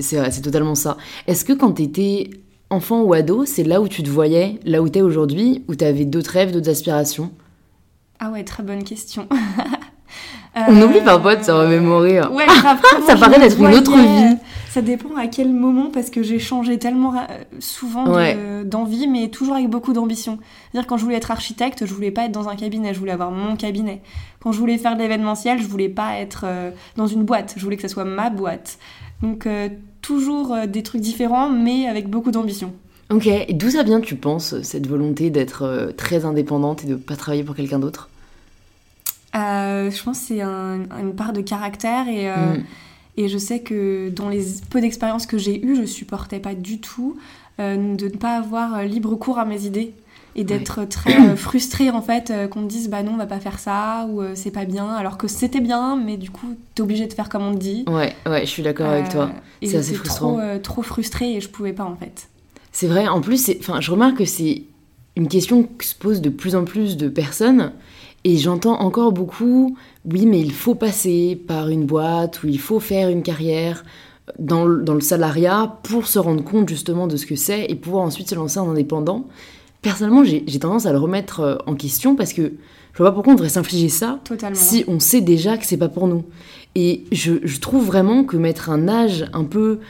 c'est 0.00 0.42
totalement 0.42 0.74
ça. 0.74 0.98
Est-ce 1.26 1.44
que 1.44 1.54
quand 1.54 1.72
tu 1.72 1.82
étais 1.82 2.30
enfant 2.68 3.02
ou 3.02 3.14
ado, 3.14 3.46
c'est 3.46 3.64
là 3.64 3.80
où 3.80 3.88
tu 3.88 4.02
te 4.02 4.10
voyais, 4.10 4.60
là 4.64 4.82
où 4.82 4.88
tu 4.88 4.98
es 4.98 5.02
aujourd'hui, 5.02 5.64
où 5.68 5.74
tu 5.74 5.84
avais 5.84 6.04
d'autres 6.04 6.32
rêves, 6.32 6.52
d'autres 6.52 6.70
aspirations? 6.70 7.30
Ah 8.18 8.30
ouais, 8.30 8.44
très 8.44 8.62
bonne 8.62 8.84
question. 8.84 9.26
On 10.68 10.82
oublie 10.82 11.00
parfois 11.00 11.36
de 11.36 11.44
se 11.44 11.50
remémorer. 11.50 12.20
Ouais, 12.26 12.44
grave, 12.46 12.78
ça 13.06 13.16
paraît 13.20 13.38
d'être 13.38 13.58
une 13.58 13.74
autre 13.74 13.96
vie. 13.96 14.36
Ça 14.70 14.82
dépend 14.82 15.16
à 15.16 15.26
quel 15.26 15.52
moment, 15.52 15.90
parce 15.92 16.10
que 16.10 16.22
j'ai 16.22 16.38
changé 16.38 16.78
tellement 16.78 17.14
souvent 17.58 18.04
d'envie, 18.64 19.08
mais 19.08 19.26
toujours 19.26 19.56
avec 19.56 19.68
beaucoup 19.68 19.92
d'ambition. 19.92 20.38
C'est-à-dire, 20.70 20.86
quand 20.86 20.96
je 20.96 21.02
voulais 21.02 21.16
être 21.16 21.32
architecte, 21.32 21.86
je 21.86 21.92
voulais 21.92 22.12
pas 22.12 22.26
être 22.26 22.32
dans 22.32 22.48
un 22.48 22.54
cabinet, 22.54 22.94
je 22.94 23.00
voulais 23.00 23.10
avoir 23.10 23.32
mon 23.32 23.56
cabinet. 23.56 24.00
Quand 24.38 24.52
je 24.52 24.60
voulais 24.60 24.78
faire 24.78 24.94
de 24.94 25.02
l'événementiel, 25.02 25.60
je 25.60 25.66
voulais 25.66 25.88
pas 25.88 26.18
être 26.20 26.44
euh, 26.44 26.70
dans 26.94 27.08
une 27.08 27.24
boîte, 27.24 27.54
je 27.56 27.64
voulais 27.64 27.74
que 27.74 27.82
ça 27.82 27.88
soit 27.88 28.04
ma 28.04 28.30
boîte. 28.30 28.78
Donc, 29.22 29.44
euh, 29.46 29.70
toujours 30.02 30.54
euh, 30.54 30.66
des 30.66 30.84
trucs 30.84 31.00
différents, 31.00 31.50
mais 31.50 31.88
avec 31.88 32.08
beaucoup 32.08 32.30
d'ambition. 32.30 32.72
Ok, 33.10 33.26
et 33.26 33.52
d'où 33.52 33.70
ça 33.70 33.82
vient, 33.82 34.00
tu 34.00 34.14
penses, 34.14 34.62
cette 34.62 34.86
volonté 34.86 35.30
d'être 35.30 35.92
très 35.96 36.24
indépendante 36.24 36.84
et 36.84 36.86
de 36.86 36.94
pas 36.94 37.16
travailler 37.16 37.42
pour 37.42 37.56
quelqu'un 37.56 37.80
d'autre? 37.80 38.08
Je 39.34 40.02
pense 40.04 40.20
que 40.20 40.26
c'est 40.26 40.42
une 40.42 41.14
part 41.16 41.32
de 41.32 41.40
caractère 41.40 42.06
et. 42.06 42.28
Mm. 42.28 42.62
Et 43.16 43.28
je 43.28 43.38
sais 43.38 43.60
que 43.60 44.08
dans 44.10 44.28
les 44.28 44.44
peu 44.70 44.80
d'expériences 44.80 45.26
que 45.26 45.38
j'ai 45.38 45.64
eues, 45.64 45.76
je 45.76 45.84
supportais 45.84 46.38
pas 46.38 46.54
du 46.54 46.80
tout 46.80 47.16
euh, 47.58 47.94
de 47.94 48.06
ne 48.06 48.16
pas 48.16 48.36
avoir 48.36 48.76
euh, 48.76 48.84
libre 48.84 49.14
cours 49.16 49.38
à 49.38 49.44
mes 49.44 49.66
idées. 49.66 49.92
Et 50.36 50.44
d'être 50.44 50.84
très 50.84 51.18
euh, 51.20 51.34
frustrée 51.36 51.90
en 51.90 52.02
fait 52.02 52.32
qu'on 52.52 52.60
me 52.60 52.68
dise 52.68 52.88
bah 52.88 53.02
non 53.02 53.14
on 53.14 53.16
va 53.16 53.26
pas 53.26 53.40
faire 53.40 53.58
ça 53.58 54.06
ou 54.08 54.22
c'est 54.34 54.52
pas 54.52 54.64
bien 54.64 54.88
alors 54.88 55.18
que 55.18 55.26
c'était 55.26 55.58
bien 55.58 55.96
mais 55.96 56.16
du 56.16 56.30
coup 56.30 56.56
t'es 56.76 56.82
obligé 56.82 57.08
de 57.08 57.12
faire 57.12 57.28
comme 57.28 57.42
on 57.42 57.52
te 57.52 57.58
dit. 57.58 57.84
Ouais 57.88 58.14
ouais 58.26 58.42
je 58.42 58.46
suis 58.46 58.62
d'accord 58.62 58.86
avec 58.86 59.08
toi. 59.08 59.32
C'est 59.60 59.76
assez 59.76 59.94
frustrant. 59.94 60.36
trop, 60.36 60.58
trop 60.62 60.82
frustrée 60.82 61.34
et 61.34 61.40
je 61.40 61.48
pouvais 61.48 61.72
pas 61.72 61.82
en 61.82 61.96
fait. 61.96 62.28
C'est 62.70 62.86
vrai 62.86 63.08
en 63.08 63.20
plus 63.20 63.50
enfin 63.58 63.80
je 63.80 63.90
remarque 63.90 64.18
que 64.18 64.24
c'est 64.24 64.62
une 65.16 65.26
question 65.26 65.64
que 65.64 65.84
se 65.84 65.96
pose 65.96 66.20
de 66.20 66.30
plus 66.30 66.54
en 66.54 66.64
plus 66.64 66.96
de 66.96 67.08
personnes 67.08 67.72
et 68.22 68.36
j'entends 68.36 68.80
encore 68.80 69.12
beaucoup, 69.12 69.76
oui, 70.04 70.26
mais 70.26 70.40
il 70.40 70.52
faut 70.52 70.74
passer 70.74 71.36
par 71.46 71.68
une 71.68 71.84
boîte 71.84 72.42
ou 72.42 72.48
il 72.48 72.58
faut 72.58 72.80
faire 72.80 73.08
une 73.08 73.22
carrière 73.22 73.84
dans 74.38 74.64
le, 74.64 74.82
dans 74.82 74.94
le 74.94 75.00
salariat 75.00 75.78
pour 75.82 76.06
se 76.06 76.18
rendre 76.18 76.42
compte 76.42 76.68
justement 76.68 77.06
de 77.06 77.16
ce 77.16 77.26
que 77.26 77.36
c'est 77.36 77.66
et 77.68 77.74
pouvoir 77.74 78.04
ensuite 78.04 78.28
se 78.28 78.34
lancer 78.34 78.58
en 78.58 78.70
indépendant. 78.70 79.28
Personnellement, 79.82 80.24
j'ai 80.24 80.44
tendance 80.58 80.86
à 80.86 80.92
le 80.92 80.98
remettre 80.98 81.40
euh, 81.40 81.56
en 81.66 81.74
question 81.74 82.14
parce 82.16 82.32
que 82.32 82.52
je 82.92 82.98
vois 82.98 83.10
pas 83.10 83.14
pourquoi 83.14 83.32
on 83.32 83.36
devrait 83.36 83.48
s'infliger 83.48 83.88
ça 83.88 84.20
si 84.54 84.84
on 84.88 85.00
sait 85.00 85.20
déjà 85.20 85.56
que 85.56 85.64
c'est 85.64 85.76
pas 85.76 85.88
pour 85.88 86.06
nous. 86.06 86.24
Et 86.74 87.04
je, 87.12 87.34
je, 87.42 87.60
trouve 87.60 87.86
vraiment 87.86 88.24
que 88.24 88.36
mettre 88.36 88.70
un 88.70 88.88
âge 88.88 89.26
un 89.32 89.44
peu 89.44 89.80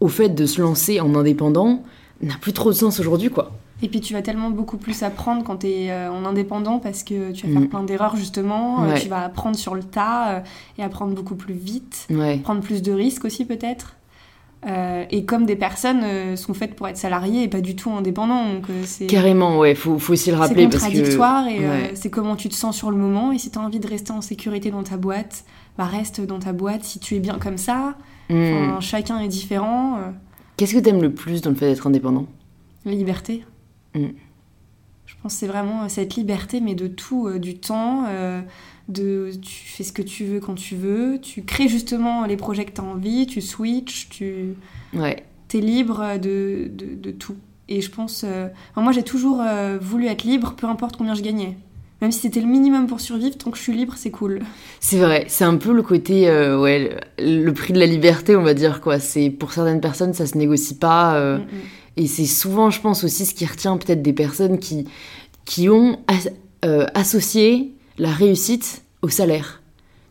au 0.00 0.08
fait 0.08 0.30
de 0.30 0.46
se 0.46 0.60
lancer 0.60 1.00
en 1.00 1.14
indépendant 1.14 1.82
n'a 2.22 2.34
plus 2.40 2.52
trop 2.52 2.70
de 2.70 2.76
sens 2.76 2.98
aujourd'hui, 3.00 3.30
quoi. 3.30 3.52
Et 3.82 3.88
puis 3.88 4.00
tu 4.00 4.14
vas 4.14 4.22
tellement 4.22 4.50
beaucoup 4.50 4.78
plus 4.78 5.02
apprendre 5.02 5.44
quand 5.44 5.58
tu 5.58 5.66
es 5.66 5.90
euh, 5.90 6.10
en 6.10 6.24
indépendant 6.24 6.78
parce 6.78 7.02
que 7.02 7.32
tu 7.32 7.46
vas 7.46 7.52
faire 7.52 7.62
mm. 7.62 7.68
plein 7.68 7.82
d'erreurs 7.82 8.16
justement, 8.16 8.84
euh, 8.84 8.94
tu 8.94 9.08
vas 9.08 9.22
apprendre 9.22 9.56
sur 9.56 9.74
le 9.74 9.82
tas 9.82 10.28
euh, 10.28 10.40
et 10.78 10.82
apprendre 10.82 11.14
beaucoup 11.14 11.34
plus 11.34 11.54
vite, 11.54 12.08
prendre 12.42 12.62
plus 12.62 12.80
de 12.80 12.92
risques 12.92 13.26
aussi 13.26 13.44
peut-être. 13.44 13.96
et 15.10 15.24
comme 15.26 15.44
des 15.44 15.56
personnes 15.56 16.36
sont 16.36 16.54
faites 16.54 16.74
pour 16.74 16.88
être 16.88 16.96
salariées 16.96 17.42
et 17.42 17.48
pas 17.48 17.60
du 17.60 17.76
tout 17.76 17.90
indépendants. 17.90 18.54
Donc, 18.54 18.64
c'est... 18.84 19.06
Carrément, 19.06 19.58
ouais, 19.58 19.74
faut, 19.74 19.98
faut 19.98 20.14
aussi 20.14 20.30
le 20.30 20.36
rappeler. 20.36 20.64
C'est 20.64 20.78
contradictoire 20.78 21.46
et 21.46 21.60
c'est 21.94 22.10
comment 22.10 22.34
tu 22.34 22.48
te 22.48 22.54
sens 22.54 22.74
sur 22.74 22.90
le 22.90 22.96
moment. 22.96 23.30
Et 23.30 23.38
si 23.38 23.50
tu 23.50 23.58
as 23.58 23.62
envie 23.62 23.78
de 23.78 23.86
rester 23.86 24.12
en 24.12 24.22
sécurité 24.22 24.70
dans 24.70 24.82
ta 24.82 24.96
boîte, 24.96 25.44
bah 25.76 25.84
reste 25.84 26.22
dans 26.22 26.38
ta 26.38 26.54
boîte 26.54 26.82
si 26.82 26.98
tu 26.98 27.14
es 27.14 27.20
bien 27.20 27.38
comme 27.38 27.58
ça. 27.58 27.94
Mm. 28.30 28.80
chacun 28.80 29.18
est 29.18 29.28
différent. 29.28 29.98
Qu'est-ce 30.56 30.74
que 30.74 30.80
tu 30.80 30.88
aimes 30.88 31.02
le 31.02 31.12
plus 31.12 31.42
dans 31.42 31.50
le 31.50 31.56
fait 31.56 31.66
d'être 31.66 31.86
indépendant? 31.86 32.26
La 32.86 32.92
liberté. 32.92 33.44
Mm. 33.96 34.12
Je 35.06 35.14
pense 35.22 35.34
que 35.34 35.38
c'est 35.38 35.46
vraiment 35.46 35.84
euh, 35.84 35.88
cette 35.88 36.16
liberté, 36.16 36.60
mais 36.60 36.74
de 36.74 36.88
tout, 36.88 37.28
euh, 37.28 37.38
du 37.38 37.58
temps, 37.58 38.04
euh, 38.08 38.40
de 38.88 39.30
tu 39.40 39.68
fais 39.68 39.84
ce 39.84 39.92
que 39.92 40.02
tu 40.02 40.24
veux 40.24 40.40
quand 40.40 40.54
tu 40.54 40.74
veux, 40.74 41.20
tu 41.20 41.42
crées 41.42 41.68
justement 41.68 42.26
les 42.26 42.36
projets 42.36 42.64
que 42.64 42.72
tu 42.72 42.80
as 42.80 42.84
envie, 42.84 43.26
tu 43.26 43.40
switches, 43.40 44.08
tu 44.08 44.54
ouais. 44.94 45.22
es 45.54 45.60
libre 45.60 46.18
de, 46.18 46.70
de, 46.70 47.10
tout. 47.10 47.36
Et 47.68 47.80
je 47.80 47.90
pense. 47.90 48.24
moi, 48.76 48.92
j'ai 48.92 49.02
toujours 49.02 49.42
voulu 49.80 50.06
être 50.06 50.22
libre, 50.22 50.54
peu 50.56 50.68
importe 50.68 50.96
combien 50.96 51.14
je 51.14 51.22
gagnais. 51.22 51.56
Même 52.00 52.12
si 52.12 52.20
c'était 52.20 52.40
le 52.40 52.46
minimum 52.46 52.86
pour 52.86 53.00
survivre, 53.00 53.36
tant 53.36 53.50
que 53.50 53.56
je 53.56 53.62
suis 53.62 53.72
libre, 53.72 53.94
c'est 53.96 54.10
cool. 54.12 54.40
C'est 54.78 54.98
vrai, 54.98 55.24
c'est 55.28 55.44
un 55.44 55.56
peu 55.56 55.72
le 55.72 55.82
côté, 55.82 56.30
ouais, 56.30 56.96
le 57.18 57.50
prix 57.50 57.72
de 57.72 57.80
la 57.80 57.86
liberté, 57.86 58.36
on 58.36 58.42
va 58.42 58.54
dire, 58.54 58.80
quoi. 58.80 59.00
C'est 59.00 59.30
pour 59.30 59.52
certaines 59.52 59.80
personnes, 59.80 60.14
ça 60.14 60.26
se 60.26 60.38
négocie 60.38 60.78
pas. 60.78 61.38
Mm, 61.38 61.40
mm. 61.40 61.46
Et 61.96 62.06
c'est 62.06 62.26
souvent, 62.26 62.70
je 62.70 62.80
pense 62.80 63.04
aussi, 63.04 63.24
ce 63.24 63.34
qui 63.34 63.46
retient 63.46 63.76
peut-être 63.78 64.02
des 64.02 64.12
personnes 64.12 64.58
qui, 64.58 64.86
qui 65.44 65.68
ont 65.68 65.98
euh, 66.64 66.86
associé 66.94 67.72
la 67.98 68.10
réussite 68.10 68.82
au 69.02 69.08
salaire. 69.08 69.62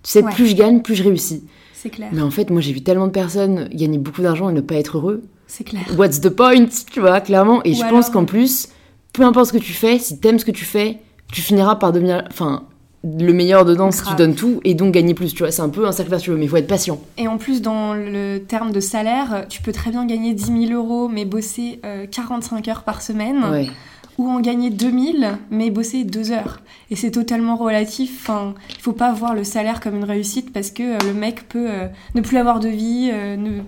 Tu 0.04 0.12
sais, 0.12 0.24
plus 0.24 0.48
je 0.48 0.56
gagne, 0.56 0.82
plus 0.82 0.96
je 0.96 1.04
réussis. 1.04 1.44
C'est 1.74 1.90
clair. 1.90 2.10
Mais 2.12 2.22
en 2.22 2.32
fait, 2.32 2.50
moi, 2.50 2.62
j'ai 2.62 2.74
vu 2.74 2.82
tellement 2.82 3.08
de 3.08 3.12
personnes 3.12 3.70
gagner 3.70 3.98
beaucoup 3.98 4.22
d'argent 4.22 4.50
et 4.50 4.54
ne 4.54 4.62
pas 4.62 4.76
être 4.76 4.98
heureux. 4.98 5.24
C'est 5.48 5.64
clair. 5.64 5.84
What's 5.98 6.22
the 6.22 6.30
point 6.30 6.68
Tu 6.92 7.00
vois, 7.00 7.22
clairement. 7.22 7.62
Et 7.64 7.74
je 7.74 7.82
pense 7.82 8.10
qu'en 8.10 8.26
plus, 8.26 8.70
peu 9.14 9.24
importe 9.24 9.48
ce 9.48 9.54
que 9.54 9.64
tu 9.64 9.74
fais, 9.74 10.00
si 10.00 10.20
t'aimes 10.20 10.40
ce 10.40 10.46
que 10.46 10.52
tu 10.52 10.66
fais, 10.66 11.00
tu 11.32 11.42
finiras 11.42 11.76
par 11.76 11.92
devenir. 11.92 12.24
Enfin, 12.30 12.68
le 13.06 13.34
meilleur 13.34 13.66
dedans 13.66 13.92
si 13.92 14.04
tu 14.04 14.16
donnes 14.16 14.36
tout 14.36 14.60
et 14.64 14.74
donc 14.74 14.94
gagner 14.94 15.14
plus. 15.14 15.34
Tu 15.34 15.44
vois, 15.44 15.52
c'est 15.52 15.62
un 15.62 15.70
peu 15.70 15.86
un 15.88 15.92
cercle 15.92 16.12
vertueux, 16.12 16.36
mais 16.36 16.46
il 16.46 16.50
faut 16.50 16.58
être 16.58 16.68
patient. 16.68 17.00
Et 17.18 17.28
en 17.28 17.38
plus, 17.38 17.62
dans 17.62 17.94
le 17.94 18.40
terme 18.40 18.72
de 18.72 18.80
salaire, 18.80 19.46
tu 19.48 19.62
peux 19.62 19.72
très 19.72 19.92
bien 19.92 20.06
gagner 20.06 20.34
10 20.34 20.68
000 20.70 20.74
euros, 20.74 21.08
mais 21.08 21.26
bosser 21.26 21.80
45 22.12 22.68
euh, 22.68 22.72
heures 22.72 22.84
par 22.84 23.02
semaine. 23.02 23.70
Ou 24.18 24.30
en 24.30 24.40
gagner 24.40 24.70
2000, 24.70 25.38
mais 25.52 25.70
bosser 25.72 26.06
2 26.06 26.32
heures. 26.32 26.62
Et 26.90 26.96
c'est 26.96 27.12
totalement 27.12 27.58
relatif. 27.58 28.22
Enfin, 28.22 28.54
il 28.70 28.82
faut 28.82 28.94
pas 28.94 29.12
voir 29.12 29.36
le 29.36 29.44
salaire 29.44 29.82
comme 29.82 29.98
une 29.98 30.06
réussite 30.06 30.54
parce 30.54 30.72
que 30.72 30.84
euh, 30.84 30.98
le 31.06 31.14
mec 31.14 31.50
peut 31.50 31.68
euh, 31.70 31.88
ne 32.16 32.22
plus 32.22 32.38
avoir 32.38 32.62
de 32.62 32.70
vie, 32.70 33.12
ne 33.12 33.60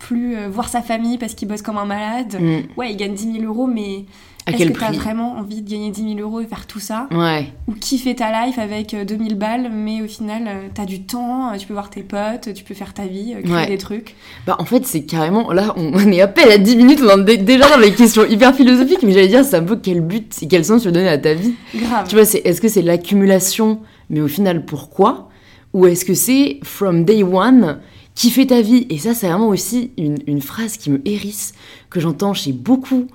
plus 0.00 0.34
voir 0.48 0.68
sa 0.68 0.82
famille 0.82 1.18
parce 1.18 1.34
qu'il 1.34 1.46
bosse 1.46 1.62
comme 1.62 1.78
un 1.78 1.84
malade. 1.84 2.36
Mm. 2.40 2.76
Ouais, 2.76 2.90
il 2.90 2.96
gagne 2.96 3.14
10 3.14 3.34
000 3.40 3.44
euros, 3.44 3.68
mais 3.68 4.06
est-ce 4.46 4.64
que 4.64 4.72
tu 4.72 4.84
as 4.84 4.90
vraiment 4.92 5.36
envie 5.38 5.62
de 5.62 5.70
gagner 5.70 5.90
10 5.90 6.16
000 6.16 6.20
euros 6.20 6.40
et 6.40 6.46
faire 6.46 6.66
tout 6.66 6.80
ça 6.80 7.08
Ouais. 7.12 7.52
Ou 7.68 7.72
kiffer 7.72 8.14
ta 8.14 8.44
life 8.44 8.58
avec 8.58 8.94
2000 8.94 9.32
euh, 9.32 9.36
balles, 9.36 9.70
mais 9.72 10.02
au 10.02 10.08
final, 10.08 10.44
euh, 10.46 10.68
tu 10.74 10.80
as 10.80 10.84
du 10.84 11.02
temps, 11.02 11.52
euh, 11.52 11.56
tu 11.56 11.66
peux 11.66 11.74
voir 11.74 11.90
tes 11.90 12.02
potes, 12.02 12.52
tu 12.54 12.64
peux 12.64 12.74
faire 12.74 12.92
ta 12.92 13.06
vie, 13.06 13.34
créer 13.44 13.66
des 13.66 13.78
trucs 13.78 14.14
Bah, 14.46 14.56
en 14.58 14.64
fait, 14.64 14.84
c'est 14.84 15.02
carrément. 15.02 15.52
Là, 15.52 15.74
on 15.76 16.10
est 16.10 16.20
à 16.20 16.28
peine 16.28 16.50
à 16.50 16.58
10 16.58 16.76
minutes, 16.76 17.00
on 17.02 17.24
est 17.26 17.36
déjà 17.36 17.68
dans 17.68 17.78
les 17.78 17.92
questions 17.92 18.24
hyper 18.24 18.54
philosophiques, 18.54 19.02
mais 19.02 19.12
j'allais 19.12 19.28
dire, 19.28 19.44
c'est 19.44 19.56
un 19.56 19.62
peu 19.62 19.76
quel 19.76 20.00
but 20.00 20.36
et 20.42 20.48
quel 20.48 20.64
sens 20.64 20.82
tu 20.82 20.88
veux 20.88 20.92
donner 20.92 21.08
à 21.08 21.18
ta 21.18 21.34
vie 21.34 21.54
Grave. 21.74 22.08
Tu 22.08 22.16
vois, 22.16 22.24
est-ce 22.24 22.60
que 22.60 22.68
c'est 22.68 22.82
l'accumulation, 22.82 23.80
mais 24.10 24.20
au 24.20 24.28
final, 24.28 24.64
pourquoi 24.64 25.28
Ou 25.72 25.86
est-ce 25.86 26.04
que 26.04 26.14
c'est 26.14 26.58
from 26.64 27.04
day 27.04 27.22
one 27.22 27.78
kiffer 28.14 28.46
ta 28.48 28.60
vie? 28.60 28.86
Et 28.90 28.98
ça, 28.98 29.14
c'est 29.14 29.28
vraiment 29.28 29.48
aussi 29.48 29.92
une, 29.96 30.18
une 30.26 30.42
phrase 30.42 30.76
qui 30.76 30.90
me 30.90 31.00
hérisse, 31.04 31.54
que 31.90 32.00
j'entends 32.00 32.34
chez 32.34 32.52
beaucoup 32.52 33.06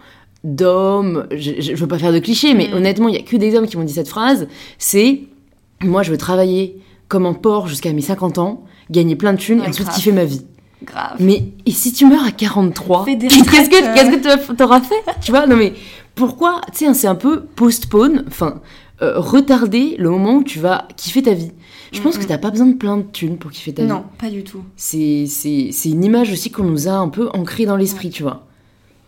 d'hommes, 0.56 1.28
je, 1.32 1.60
je, 1.60 1.76
veux 1.76 1.88
pas 1.88 2.00
faire 2.00 2.14
de 2.14 2.20
clichés, 2.20 2.54
mais 2.54 2.70
mm. 2.70 2.74
honnêtement, 2.74 3.08
il 3.10 3.16
y 3.16 3.18
a 3.18 3.22
que 3.24 3.36
des 3.38 3.56
hommes 3.56 3.68
qui 3.68 3.78
m'ont 3.78 3.84
dit 3.84 3.94
cette 3.94 4.08
phrase, 4.08 4.48
c'est 4.78 5.22
Moi, 5.84 6.04
je 6.04 6.12
veux 6.12 6.18
travailler 6.18 6.82
comme 7.08 7.26
un 7.26 7.34
porc 7.34 7.68
jusqu'à 7.68 7.94
mes 7.94 8.02
50 8.02 8.38
ans, 8.38 8.64
gagner 8.90 9.16
plein 9.16 9.34
de 9.34 9.38
thunes 9.38 9.60
Ouais, 9.60 9.66
et 9.66 9.70
ensuite 9.70 9.88
grave. 9.88 9.98
kiffer 9.98 10.12
ma 10.12 10.26
vie. 10.26 10.42
Grave. 10.84 11.16
Mais 11.20 11.44
et 11.66 11.72
si 11.72 11.92
tu 11.92 12.06
meurs 12.06 12.24
à 12.26 12.32
43 12.32 13.06
Fais 13.06 13.16
des 13.16 13.28
Qu'est-ce 13.30 13.70
que 13.70 13.96
qu'est-ce 13.96 14.12
que 14.16 14.48
tu 14.52 14.56
t'auras 14.56 14.82
fait? 14.82 15.04
Tu 15.22 15.32
vois 15.32 15.48
Non 15.48 15.56
mais 15.56 15.74
pourquoi 16.16 16.62
Tu 16.72 16.86
sais, 16.86 16.94
c'est 16.94 17.08
un 17.08 17.16
peu 17.16 17.46
postpone, 17.46 18.24
enfin 18.28 18.62
euh, 19.02 19.20
retarder 19.20 19.96
le 20.00 20.10
moment 20.10 20.36
où 20.38 20.44
tu 20.44 20.60
vas 20.60 20.88
kiffer 20.96 21.22
ta 21.24 21.34
vie. 21.34 21.52
Je 21.92 22.02
pense 22.02 22.16
Mm, 22.16 22.20
que 22.20 22.24
mm. 22.26 22.28
t'as 22.28 22.38
pas 22.38 22.50
besoin 22.52 22.68
de 22.68 22.74
plein 22.74 22.98
de 22.98 23.04
thunes 23.04 23.38
pour 23.38 23.52
kiffer 23.52 23.74
ta 23.74 23.84
vie. 23.84 23.88
Non, 23.88 24.04
pas 24.20 24.30
du 24.30 24.44
tout. 24.44 24.64
C'est 24.76 25.26
c'est 25.28 25.70
c'est 25.72 25.90
une 25.90 26.04
image 26.04 26.32
aussi 26.32 26.52
qu'on 26.52 26.64
nous 26.64 26.88
a 26.88 26.92
un 26.94 27.10
peu 27.10 27.30
ancrée 27.34 27.66
dans 27.66 27.76
l'esprit, 27.76 28.10
tu 28.10 28.24
vois. 28.24 28.46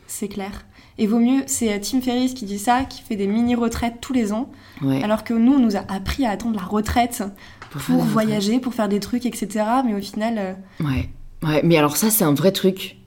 C'est 0.08 0.27
clair. 0.27 0.65
Et 1.01 1.08
vaut 1.08 1.20
mieux, 1.20 1.44
c'est 1.48 1.74
euh, 1.74 1.77
Tim 1.82 2.01
Ferriss 2.01 2.34
qui 2.34 2.46
dit 2.46 2.60
ça, 2.60 2.84
qui 2.84 3.01
fait 3.01 3.15
des 3.15 3.25
mini-retraites 3.25 3.96
tous 4.01 4.13
les 4.13 4.34
ans, 4.34 4.51
Ouais. 4.82 5.01
alors 5.03 5.24
que 5.24 5.34
nous, 5.34 5.53
on 5.53 5.60
nous 5.60 5.75
a 5.77 5.86
appris 5.88 6.25
à 6.25 6.32
attendre 6.32 6.56
la 6.58 6.62
retraite 6.65 7.24
pour 7.72 7.98
voyager, 8.03 8.60
pour 8.60 8.74
faire 8.74 8.89
des 8.89 9.00
trucs, 9.00 9.25
etc. 9.25 9.65
Mais 9.86 9.94
au 9.96 10.01
final, 10.01 10.36
euh, 10.38 10.53
Ouais, 10.84 11.10
ouais, 11.44 11.62
mais 11.63 11.77
alors 11.77 11.96
ça, 11.98 12.10
c'est 12.10 12.24
un 12.25 12.34
vrai 12.34 12.51
truc 12.51 12.98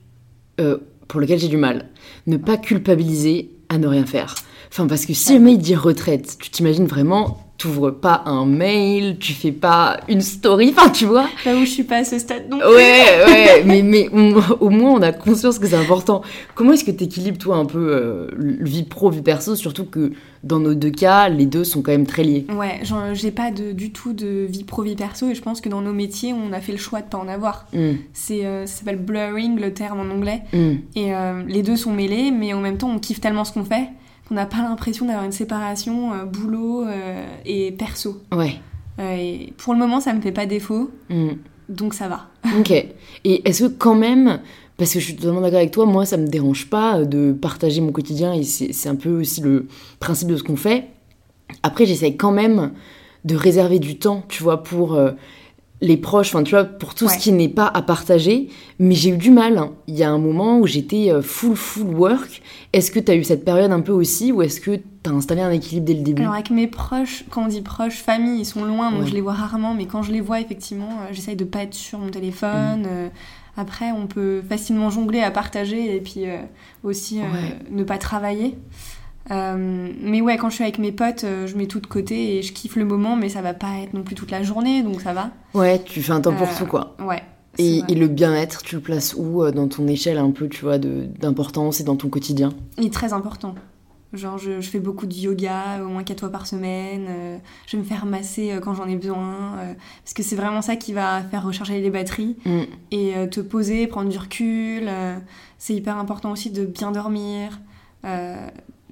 euh, 0.59 0.77
pour 1.07 1.19
lequel 1.19 1.37
j'ai 1.39 1.47
du 1.49 1.57
mal. 1.57 1.89
Ne 2.27 2.37
pas 2.37 2.57
culpabiliser 2.57 3.51
à 3.69 3.77
ne 3.77 3.87
rien 3.87 4.05
faire. 4.05 4.33
Enfin, 4.71 4.87
parce 4.87 5.05
que 5.05 5.13
si 5.13 5.33
jamais 5.33 5.53
il 5.53 5.59
dit 5.59 5.75
retraite, 5.75 6.37
tu 6.41 6.49
t'imagines 6.49 6.87
vraiment, 6.87 7.42
t'ouvres 7.57 7.91
pas 7.91 8.23
un 8.25 8.45
mail, 8.45 9.17
tu 9.19 9.31
fais 9.33 9.51
pas 9.51 9.99
une 10.09 10.21
story, 10.21 10.73
enfin, 10.75 10.89
tu 10.89 11.05
vois. 11.05 11.27
là 11.45 11.55
où 11.55 11.59
je 11.61 11.69
suis 11.69 11.83
pas 11.83 11.97
à 11.97 12.03
ce 12.03 12.19
stade 12.19 12.49
non 12.49 12.57
plus. 12.57 12.67
Ouais, 12.67 13.03
ouais, 13.27 13.63
mais, 13.65 13.81
mais 13.83 14.09
on- 14.11 14.35
au 14.59 14.69
moins 14.69 14.91
on 14.91 15.01
a 15.01 15.11
conscience 15.11 15.59
que 15.59 15.67
c'est 15.67 15.75
important. 15.75 16.21
Comment 16.55 16.73
est-ce 16.73 16.83
que 16.83 16.91
t'équilibres, 16.91 17.37
toi, 17.37 17.55
un 17.57 17.65
peu 17.65 17.93
euh, 17.93 18.27
vie 18.61 18.83
pro, 18.83 19.09
vie 19.11 19.21
perso, 19.21 19.55
surtout 19.55 19.85
que 19.85 20.11
dans 20.43 20.59
nos 20.59 20.73
deux 20.73 20.89
cas, 20.89 21.29
les 21.29 21.45
deux 21.45 21.63
sont 21.63 21.81
quand 21.81 21.91
même 21.93 22.05
très 22.07 22.23
liés. 22.23 22.45
Ouais, 22.53 22.81
j'ai 23.13 23.31
pas 23.31 23.49
de, 23.51 23.71
du 23.71 23.91
tout 23.93 24.11
de 24.11 24.45
vie 24.49 24.65
pro, 24.65 24.81
vie 24.81 24.95
perso, 24.95 25.29
et 25.29 25.35
je 25.35 25.41
pense 25.41 25.61
que 25.61 25.69
dans 25.69 25.79
nos 25.81 25.93
métiers, 25.93 26.33
on 26.33 26.51
a 26.51 26.59
fait 26.59 26.73
le 26.73 26.77
choix 26.77 27.01
de 27.01 27.07
pas 27.07 27.17
en 27.17 27.29
avoir. 27.29 27.65
Hum, 27.73 27.97
C'est, 28.13 28.45
euh, 28.45 28.65
ça 28.65 28.79
s'appelle 28.79 28.97
blurring, 28.97 29.57
le 29.59 29.73
terme 29.73 29.99
en 30.01 30.13
anglais. 30.13 30.41
hum. 30.53 30.79
Et 30.95 31.13
euh, 31.15 31.43
les 31.47 31.61
deux 31.61 31.77
sont 31.77 31.93
mêlés, 31.93 32.31
mais 32.31 32.53
en 32.53 32.59
même 32.59 32.77
temps, 32.77 32.89
on 32.89 32.99
kiffe 32.99 33.21
tellement 33.21 33.45
ce 33.45 33.53
qu'on 33.53 33.63
fait 33.63 33.87
qu'on 34.33 34.39
n'a 34.39 34.45
pas 34.45 34.57
l'impression 34.57 35.05
d'avoir 35.05 35.23
une 35.23 35.31
séparation 35.31 36.13
euh, 36.13 36.25
boulot 36.25 36.85
euh, 36.85 37.25
et 37.45 37.71
perso. 37.71 38.21
Ouais. 38.31 38.55
Euh, 38.99 39.15
et 39.15 39.53
pour 39.57 39.73
le 39.73 39.79
moment, 39.79 39.99
ça 39.99 40.13
me 40.13 40.21
fait 40.21 40.31
pas 40.31 40.45
défaut, 40.45 40.91
hum. 41.09 41.37
donc 41.69 41.93
ça 41.93 42.07
va. 42.07 42.27
Ok. 42.59 42.71
Et 42.71 43.47
est-ce 43.47 43.65
que 43.65 43.69
quand 43.69 43.95
même, 43.95 44.39
parce 44.77 44.93
que 44.93 44.99
je 44.99 45.05
suis 45.05 45.15
totalement 45.15 45.41
d'accord 45.41 45.59
avec 45.59 45.71
toi, 45.71 45.85
moi 45.85 46.05
ça 46.05 46.17
me 46.17 46.27
dérange 46.27 46.69
pas 46.69 47.03
de 47.05 47.31
partager 47.31 47.81
mon 47.81 47.91
quotidien 47.91 48.33
et 48.33 48.43
c'est 48.43 48.89
un 48.89 48.95
peu 48.95 49.21
aussi 49.21 49.41
le 49.41 49.67
principe 49.99 50.29
de 50.29 50.37
ce 50.37 50.43
qu'on 50.43 50.57
fait. 50.57 50.87
Après, 51.61 51.85
j'essaye 51.85 52.17
quand 52.17 52.31
même 52.31 52.71
de 53.25 53.35
réserver 53.35 53.79
du 53.79 53.97
temps, 53.97 54.23
tu 54.27 54.43
vois, 54.43 54.63
pour 54.63 54.99
les 55.85 55.97
proches, 55.97 56.29
enfin 56.33 56.43
tu 56.43 56.51
vois, 56.51 56.63
pour 56.63 56.95
tout 56.95 57.05
Ouais. 57.05 57.13
ce 57.13 57.17
qui 57.19 57.31
n'est 57.33 57.49
pas 57.49 57.67
à 57.67 57.81
partager. 57.81 58.47
Mais 58.79 58.95
j'ai 58.95 59.09
eu 59.11 59.17
du 59.17 59.29
mal. 59.31 59.57
hein. 59.57 59.71
Il 59.87 59.95
y 59.95 60.03
a 60.03 60.09
un 60.09 60.17
moment 60.17 60.57
où 60.59 60.65
j'étais 60.65 61.11
euh, 61.11 61.21
full, 61.21 61.55
full 61.55 61.87
work. 61.93 62.41
Est-ce 62.71 62.89
que 62.89 62.99
tu 62.99 63.11
as 63.11 63.15
eu 63.15 63.23
cette 63.23 63.43
période 63.45 63.71
un 63.71 63.81
peu 63.81 63.91
aussi 63.91 64.31
ou 64.31 64.41
est-ce 64.41 64.59
que 64.61 64.75
tu 64.77 64.83
as 65.05 65.11
installé 65.11 65.41
un 65.41 65.51
équilibre 65.51 65.85
dès 65.85 65.93
le 65.93 66.01
début? 66.01 66.21
Alors 66.21 66.33
avec 66.35 66.49
mes 66.49 66.67
proches, 66.67 67.25
quand 67.29 67.43
on 67.43 67.47
dit 67.47 67.61
proches, 67.61 67.97
famille, 67.97 68.39
ils 68.41 68.45
sont 68.45 68.63
loin, 68.63 68.91
donc 68.91 69.01
Ouais. 69.01 69.07
je 69.07 69.13
les 69.13 69.21
vois 69.21 69.33
rarement, 69.33 69.73
mais 69.73 69.85
quand 69.85 70.01
je 70.03 70.11
les 70.13 70.21
vois, 70.21 70.39
effectivement, 70.39 70.89
euh, 71.01 71.11
j'essaye 71.11 71.35
de 71.35 71.43
pas 71.43 71.63
être 71.63 71.73
sur 71.73 71.99
mon 71.99 72.07
Mm. 72.07 72.11
téléphone. 72.11 72.83
euh, 72.87 73.09
après, 73.57 73.91
on 73.91 74.07
peut 74.07 74.41
facilement 74.49 74.89
jongler 74.89 75.21
à 75.21 75.29
partager 75.31 75.95
et 75.95 75.99
puis 76.01 76.25
euh, 76.29 76.37
aussi 76.83 77.19
euh, 77.19 77.23
Ouais. 77.23 77.59
ne 77.69 77.83
pas 77.83 77.97
travailler. 77.99 78.55
Euh, 79.31 79.89
mais 80.01 80.21
ouais, 80.21 80.37
quand 80.37 80.49
je 80.49 80.55
suis 80.55 80.63
avec 80.63 80.79
mes 80.79 80.91
potes, 80.91 81.23
euh, 81.23 81.47
je 81.47 81.55
mets 81.55 81.67
tout 81.67 81.79
de 81.79 81.87
côté 81.87 82.37
et 82.37 82.41
je 82.41 82.51
kiffe 82.53 82.75
le 82.75 82.85
moment, 82.85 83.15
mais 83.15 83.29
ça 83.29 83.41
va 83.41 83.53
pas 83.53 83.77
être 83.81 83.93
non 83.93 84.03
plus 84.03 84.15
toute 84.15 84.31
la 84.31 84.43
journée, 84.43 84.83
donc 84.83 85.01
ça 85.01 85.13
va. 85.13 85.29
Ouais, 85.53 85.81
tu 85.83 86.01
fais 86.01 86.11
un 86.11 86.21
temps 86.21 86.33
pour 86.33 86.47
Euh, 86.47 86.57
tout, 86.57 86.65
quoi. 86.65 86.95
Ouais. 86.99 87.23
Et, 87.59 87.81
le 87.93 88.07
bien-être, 88.07 88.63
tu 88.63 88.75
le 88.75 88.81
places 88.81 89.13
où 89.17 89.49
dans 89.51 89.67
ton 89.67 89.87
échelle 89.87 90.17
un 90.17 90.31
peu, 90.31 90.49
tu 90.49 90.61
vois, 90.65 90.77
d'importance 90.79 91.79
et 91.79 91.83
dans 91.83 91.95
ton 91.95 92.09
quotidien? 92.09 92.51
Il 92.79 92.85
est 92.87 92.93
très 92.93 93.13
important. 93.13 93.53
Genre, 94.11 94.37
je, 94.37 94.59
je 94.59 94.69
fais 94.69 94.79
beaucoup 94.79 95.05
de 95.05 95.13
yoga, 95.13 95.83
au 95.83 95.87
moins 95.87 96.03
4 96.03 96.19
fois 96.21 96.29
par 96.29 96.45
semaine. 96.47 97.05
euh, 97.09 97.37
je 97.67 97.77
vais 97.77 97.83
me 97.83 97.87
faire 97.87 98.05
masser 98.05 98.51
euh, 98.51 98.59
quand 98.59 98.73
j'en 98.75 98.87
ai 98.87 98.95
besoin. 98.95 99.57
euh, 99.59 99.73
parce 100.03 100.13
que 100.13 100.21
c'est 100.23 100.35
vraiment 100.35 100.61
ça 100.61 100.75
qui 100.75 100.93
va 100.93 101.21
faire 101.21 101.43
recharger 101.45 101.79
les 101.79 101.89
batteries. 101.89 102.35
Mm. 102.45 102.61
Et 102.91 103.13
te 103.29 103.39
poser, 103.39 103.87
prendre 103.87 104.09
du 104.09 104.17
recul. 104.17 104.89
c'est 105.57 105.73
hyper 105.75 105.97
important 105.97 106.31
aussi 106.31 106.49
de 106.51 106.65
bien 106.65 106.91
dormir. 106.91 107.59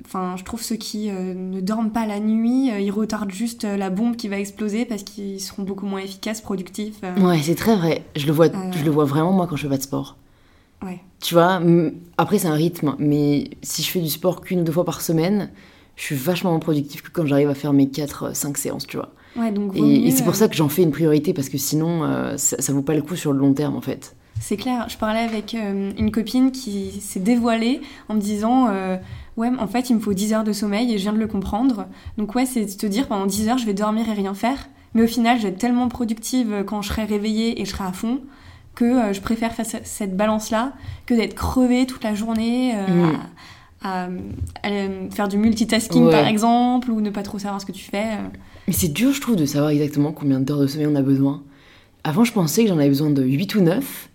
Enfin, 0.05 0.35
je 0.37 0.43
trouve 0.43 0.61
ceux 0.61 0.77
qui 0.77 1.09
euh, 1.09 1.33
ne 1.33 1.61
dorment 1.61 1.91
pas 1.91 2.05
la 2.05 2.19
nuit, 2.19 2.71
euh, 2.71 2.79
ils 2.79 2.91
retardent 2.91 3.31
juste 3.31 3.65
euh, 3.65 3.77
la 3.77 3.89
bombe 3.89 4.15
qui 4.15 4.27
va 4.29 4.39
exploser 4.39 4.85
parce 4.85 5.03
qu'ils 5.03 5.39
seront 5.39 5.63
beaucoup 5.63 5.85
moins 5.85 5.99
efficaces, 5.99 6.41
productifs. 6.41 7.01
Ouais, 7.19 7.39
c'est 7.41 7.55
très 7.55 7.75
vrai. 7.75 8.03
Je 8.15 8.25
le 8.25 8.31
vois, 8.31 8.47
je 8.47 8.83
le 8.83 8.91
vois 8.91 9.05
vraiment 9.05 9.31
moi 9.31 9.47
quand 9.47 9.55
je 9.55 9.63
fais 9.63 9.69
pas 9.69 9.77
de 9.77 9.83
sport. 9.83 10.17
Ouais. 10.83 10.99
Tu 11.19 11.35
vois, 11.35 11.61
après 12.17 12.39
c'est 12.39 12.47
un 12.47 12.55
rythme, 12.55 12.95
mais 12.97 13.51
si 13.61 13.83
je 13.83 13.91
fais 13.91 13.99
du 13.99 14.09
sport 14.09 14.41
qu'une 14.41 14.61
ou 14.61 14.63
deux 14.63 14.71
fois 14.71 14.85
par 14.85 15.01
semaine, 15.01 15.51
je 15.95 16.03
suis 16.03 16.15
vachement 16.15 16.49
moins 16.49 16.59
productive 16.59 17.03
que 17.03 17.09
quand 17.11 17.27
j'arrive 17.27 17.49
à 17.49 17.53
faire 17.53 17.73
mes 17.73 17.85
4-5 17.85 18.57
séances, 18.57 18.87
tu 18.87 18.97
vois. 18.97 19.13
Ouais, 19.35 19.51
donc 19.51 19.75
Et, 19.75 20.07
et 20.07 20.11
c'est 20.11 20.23
pour 20.23 20.35
ça 20.35 20.47
que 20.47 20.55
j'en 20.55 20.69
fais 20.69 20.81
une 20.81 20.91
priorité, 20.91 21.33
parce 21.33 21.49
que 21.49 21.59
sinon, 21.59 22.35
ça, 22.37 22.59
ça 22.59 22.73
vaut 22.73 22.81
pas 22.81 22.95
le 22.95 23.03
coup 23.03 23.15
sur 23.15 23.31
le 23.31 23.39
long 23.39 23.53
terme, 23.53 23.75
en 23.75 23.81
fait. 23.81 24.15
C'est 24.43 24.57
clair, 24.57 24.87
je 24.89 24.97
parlais 24.97 25.19
avec 25.19 25.53
euh, 25.53 25.91
une 25.97 26.09
copine 26.11 26.51
qui 26.51 26.99
s'est 26.99 27.19
dévoilée 27.19 27.79
en 28.09 28.15
me 28.15 28.19
disant 28.19 28.67
euh, 28.69 28.97
Ouais, 29.37 29.49
en 29.59 29.67
fait, 29.67 29.89
il 29.89 29.95
me 29.95 29.99
faut 30.01 30.13
10 30.13 30.33
heures 30.33 30.43
de 30.43 30.51
sommeil 30.51 30.91
et 30.93 30.97
je 30.97 31.03
viens 31.03 31.13
de 31.13 31.19
le 31.19 31.27
comprendre. 31.27 31.85
Donc, 32.17 32.35
ouais, 32.35 32.45
c'est 32.45 32.65
de 32.65 32.71
te 32.71 32.85
dire 32.87 33.07
pendant 33.07 33.25
10 33.27 33.47
heures, 33.49 33.57
je 33.59 33.65
vais 33.65 33.73
dormir 33.73 34.09
et 34.09 34.13
rien 34.13 34.33
faire. 34.33 34.67
Mais 34.93 35.03
au 35.03 35.07
final, 35.07 35.37
je 35.37 35.43
vais 35.43 35.49
être 35.49 35.57
tellement 35.57 35.87
productive 35.87 36.63
quand 36.65 36.81
je 36.81 36.89
serai 36.89 37.05
réveillée 37.05 37.61
et 37.61 37.65
je 37.65 37.69
serai 37.71 37.85
à 37.85 37.93
fond 37.93 38.19
que 38.75 38.83
euh, 38.83 39.13
je 39.13 39.21
préfère 39.21 39.53
faire 39.53 39.65
ce- 39.65 39.77
cette 39.83 40.17
balance-là 40.17 40.73
que 41.05 41.13
d'être 41.13 41.35
crevée 41.35 41.85
toute 41.85 42.03
la 42.03 42.13
journée. 42.15 42.73
euh, 42.75 42.87
Mm. 42.87 43.15
à, 43.83 44.03
à- 44.03 44.09
à, 44.63 44.69
euh, 44.69 45.09
faire 45.11 45.27
du 45.27 45.37
multitasking 45.37 46.05
Ouais. 46.05 46.11
par 46.11 46.27
exemple 46.27 46.91
ou 46.91 46.99
ne 47.01 47.09
pas 47.09 47.23
trop 47.23 47.39
savoir 47.39 47.61
ce 47.61 47.65
que 47.65 47.71
tu 47.71 47.83
fais. 47.85 48.03
euh. 48.13 48.27
Mais 48.67 48.73
c'est 48.73 48.89
dur, 48.91 49.11
je 49.13 49.21
trouve, 49.21 49.35
de 49.37 49.45
savoir 49.45 49.71
exactement 49.71 50.11
combien 50.11 50.39
d'heures 50.39 50.59
de 50.59 50.67
sommeil 50.67 50.87
on 50.87 50.95
a 50.95 51.01
besoin. 51.01 51.41
Avant, 52.03 52.23
je 52.23 52.33
pensais 52.33 52.63
que 52.63 52.69
j'en 52.69 52.77
avais 52.77 52.89
besoin 52.89 53.09
de 53.11 53.23
8 53.23 53.55
ou 53.55 53.61
9. 53.61 54.09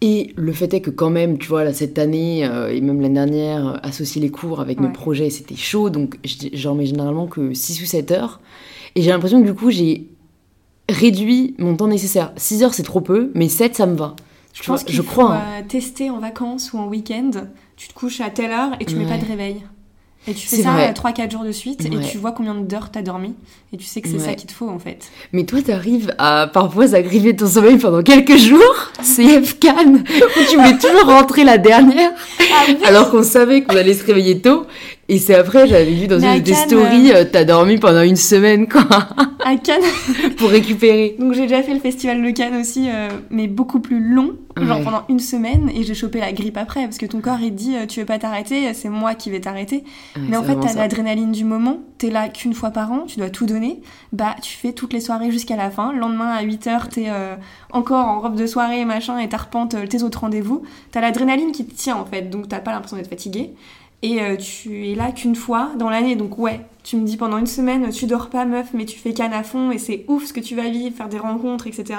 Et 0.00 0.32
le 0.36 0.52
fait 0.52 0.72
est 0.74 0.80
que 0.80 0.90
quand 0.90 1.10
même, 1.10 1.38
tu 1.38 1.48
vois, 1.48 1.64
là, 1.64 1.72
cette 1.72 1.98
année, 1.98 2.44
euh, 2.46 2.72
et 2.72 2.80
même 2.80 3.00
l'année 3.00 3.14
dernière, 3.14 3.66
euh, 3.66 3.76
associer 3.82 4.22
les 4.22 4.30
cours 4.30 4.60
avec 4.60 4.78
mes 4.78 4.90
projets, 4.92 5.28
c'était 5.28 5.56
chaud. 5.56 5.90
Donc, 5.90 6.18
je- 6.24 6.48
j'en 6.52 6.76
mets 6.76 6.86
généralement 6.86 7.26
que 7.26 7.52
6 7.52 7.82
ou 7.82 7.84
7 7.86 8.12
heures. 8.12 8.40
Et 8.94 9.02
j'ai 9.02 9.10
l'impression 9.10 9.40
que 9.42 9.46
du 9.46 9.54
coup, 9.54 9.70
j'ai 9.70 10.06
réduit 10.88 11.54
mon 11.58 11.74
temps 11.76 11.88
nécessaire. 11.88 12.32
6 12.36 12.62
heures, 12.62 12.74
c'est 12.74 12.82
trop 12.84 13.00
peu, 13.00 13.30
mais 13.34 13.48
7, 13.48 13.74
ça 13.74 13.86
me 13.86 13.96
va. 13.96 14.14
Je 14.54 14.62
Tu 14.62 14.66
vois, 14.68 14.76
pense 14.76 14.84
qu'il 14.84 14.94
je 14.94 15.02
faut 15.02 15.10
crois. 15.10 15.34
hein. 15.34 15.42
euh, 15.60 15.62
tester 15.68 16.10
en 16.10 16.20
vacances 16.20 16.72
ou 16.72 16.78
en 16.78 16.86
week-end. 16.86 17.30
Tu 17.76 17.88
te 17.88 17.94
couches 17.94 18.20
à 18.20 18.30
telle 18.30 18.50
heure 18.52 18.70
et 18.80 18.84
tu 18.84 18.94
mets 18.96 19.04
Ouais. 19.04 19.10
pas 19.10 19.18
de 19.18 19.26
réveil. 19.28 19.56
Et 20.28 20.34
tu 20.34 20.46
fais 20.46 20.62
ça 20.62 20.72
vrai. 20.72 20.92
3-4 20.92 21.30
jours 21.32 21.44
de 21.44 21.52
suite 21.52 21.80
Ouais. 21.82 21.96
et 21.96 22.10
tu 22.10 22.18
vois 22.18 22.32
combien 22.32 22.54
d'heures 22.54 22.90
t'as 22.92 23.02
dormi. 23.02 23.34
Et 23.72 23.76
tu 23.76 23.84
sais 23.84 24.00
que 24.00 24.08
c'est 24.08 24.18
ça 24.18 24.34
qu'il 24.34 24.48
te 24.48 24.52
faut 24.52 24.68
en 24.68 24.78
fait. 24.78 25.04
Mais 25.32 25.44
toi, 25.44 25.60
t'arrives 25.62 26.14
à 26.18 26.46
parfois 26.52 26.94
agriver 26.94 27.34
ton 27.34 27.46
sommeil 27.46 27.78
pendant 27.78 28.02
quelques 28.02 28.36
jours. 28.36 28.74
C'est 29.02 29.42
FCAN, 29.42 29.94
où 29.94 30.50
tu 30.50 30.56
mets 30.58 30.76
toujours 30.78 31.06
rentrer 31.06 31.44
la 31.44 31.58
dernière. 31.58 32.10
Alors 32.84 33.10
qu'on 33.10 33.22
savait 33.22 33.62
qu'on 33.62 33.76
allait 33.76 33.94
se 33.94 34.04
réveiller 34.04 34.40
tôt. 34.40 34.66
Et 35.10 35.18
c'est 35.18 35.34
après, 35.34 35.66
j'avais 35.66 35.92
vu 35.92 36.06
dans 36.06 36.20
une 36.20 36.40
des 36.42 36.52
Cannes, 36.52 36.66
stories, 36.68 37.12
euh, 37.12 37.24
t'as 37.30 37.44
dormi 37.44 37.78
pendant 37.78 38.02
une 38.02 38.16
semaine, 38.16 38.68
quoi, 38.68 38.86
À 39.44 39.56
Cannes. 39.56 39.80
pour 40.36 40.50
récupérer. 40.50 41.16
Donc 41.18 41.32
j'ai 41.32 41.42
déjà 41.46 41.62
fait 41.62 41.72
le 41.72 41.80
festival 41.80 42.22
de 42.22 42.30
Cannes 42.30 42.56
aussi, 42.60 42.88
euh, 42.90 43.08
mais 43.30 43.46
beaucoup 43.46 43.80
plus 43.80 44.00
long, 44.00 44.36
genre 44.60 44.82
pendant 44.82 45.02
une 45.08 45.20
semaine. 45.20 45.70
Et 45.74 45.82
j'ai 45.82 45.94
chopé 45.94 46.20
la 46.20 46.32
grippe 46.32 46.58
après 46.58 46.84
parce 46.84 46.98
que 46.98 47.06
ton 47.06 47.20
corps 47.20 47.40
il 47.40 47.54
dit 47.54 47.74
euh, 47.76 47.86
tu 47.86 48.00
veux 48.00 48.06
pas 48.06 48.18
t'arrêter, 48.18 48.74
c'est 48.74 48.90
moi 48.90 49.14
qui 49.14 49.30
vais 49.30 49.40
t'arrêter. 49.40 49.76
Ouais, 50.16 50.22
Mais 50.28 50.36
en 50.36 50.42
fait, 50.42 50.56
t'as 50.60 50.74
l'adrénaline 50.74 51.32
du 51.32 51.44
moment, 51.44 51.78
t'es 51.98 52.10
là 52.10 52.28
qu'une 52.28 52.54
fois 52.54 52.70
par 52.70 52.92
an, 52.92 53.04
tu 53.06 53.18
dois 53.18 53.30
tout 53.30 53.46
donner. 53.46 53.80
Bah, 54.12 54.36
tu 54.42 54.56
fais 54.56 54.72
toutes 54.72 54.92
les 54.92 55.00
soirées 55.00 55.30
jusqu'à 55.30 55.56
la 55.56 55.70
fin. 55.70 55.92
Le 55.92 55.98
lendemain, 55.98 56.30
à 56.30 56.42
8h, 56.42 56.88
t'es 56.88 57.06
euh, 57.08 57.34
encore 57.72 58.06
en 58.06 58.20
robe 58.20 58.36
de 58.36 58.46
soirée, 58.46 58.84
machin, 58.84 59.18
et 59.18 59.28
t'arpentes 59.28 59.74
euh, 59.74 59.86
tes 59.86 60.02
autres 60.02 60.20
rendez-vous. 60.20 60.62
T'as 60.92 61.00
l'adrénaline 61.00 61.52
qui 61.52 61.66
te 61.66 61.74
tient, 61.74 61.96
en 61.96 62.04
fait, 62.04 62.30
donc 62.30 62.48
t'as 62.48 62.60
pas 62.60 62.72
l'impression 62.72 62.96
d'être 62.96 63.10
fatigué. 63.10 63.50
Et 64.02 64.22
euh, 64.22 64.36
tu 64.36 64.88
es 64.88 64.94
là 64.94 65.10
qu'une 65.10 65.34
fois 65.34 65.72
dans 65.76 65.90
l'année, 65.90 66.14
donc 66.14 66.38
ouais, 66.38 66.60
tu 66.84 66.96
me 66.96 67.04
dis 67.04 67.16
pendant 67.16 67.38
une 67.38 67.46
semaine, 67.46 67.90
tu 67.90 68.06
dors 68.06 68.30
pas, 68.30 68.44
meuf, 68.44 68.68
mais 68.72 68.84
tu 68.84 68.98
fais 68.98 69.12
canne 69.12 69.32
à 69.32 69.42
fond, 69.42 69.72
et 69.72 69.78
c'est 69.78 70.04
ouf 70.06 70.26
ce 70.26 70.32
que 70.32 70.40
tu 70.40 70.54
vas 70.54 70.68
vivre, 70.68 70.94
faire 70.94 71.08
des 71.08 71.18
rencontres, 71.18 71.66
etc. 71.66 71.98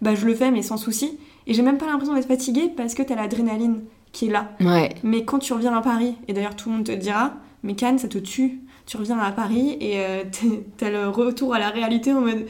Bah, 0.00 0.14
je 0.14 0.26
le 0.26 0.34
fais, 0.34 0.50
mais 0.50 0.62
sans 0.62 0.76
souci. 0.76 1.18
Et 1.46 1.54
j'ai 1.54 1.62
même 1.62 1.78
pas 1.78 1.86
l'impression 1.86 2.14
d'être 2.14 2.28
fatiguée 2.28 2.70
parce 2.76 2.94
que 2.94 3.02
t'as 3.02 3.16
l'adrénaline 3.16 3.82
qui 4.12 4.26
est 4.26 4.30
là. 4.30 4.52
Ouais, 4.60 4.90
Mais 5.02 5.24
quand 5.24 5.38
tu 5.38 5.52
reviens 5.52 5.76
à 5.76 5.80
Paris, 5.80 6.16
et 6.28 6.32
d'ailleurs 6.32 6.56
tout 6.56 6.68
le 6.68 6.76
monde 6.76 6.86
te 6.86 6.92
dira, 6.92 7.34
mais 7.62 7.74
Cannes, 7.74 7.98
ça 7.98 8.08
te 8.08 8.18
tue. 8.18 8.60
Tu 8.86 8.96
reviens 8.96 9.18
à 9.18 9.30
Paris 9.30 9.76
et 9.80 9.98
euh, 9.98 10.24
t'as 10.76 10.90
le 10.90 11.08
retour 11.08 11.54
à 11.54 11.58
la 11.58 11.70
réalité 11.70 12.12
en 12.12 12.20
mode 12.20 12.46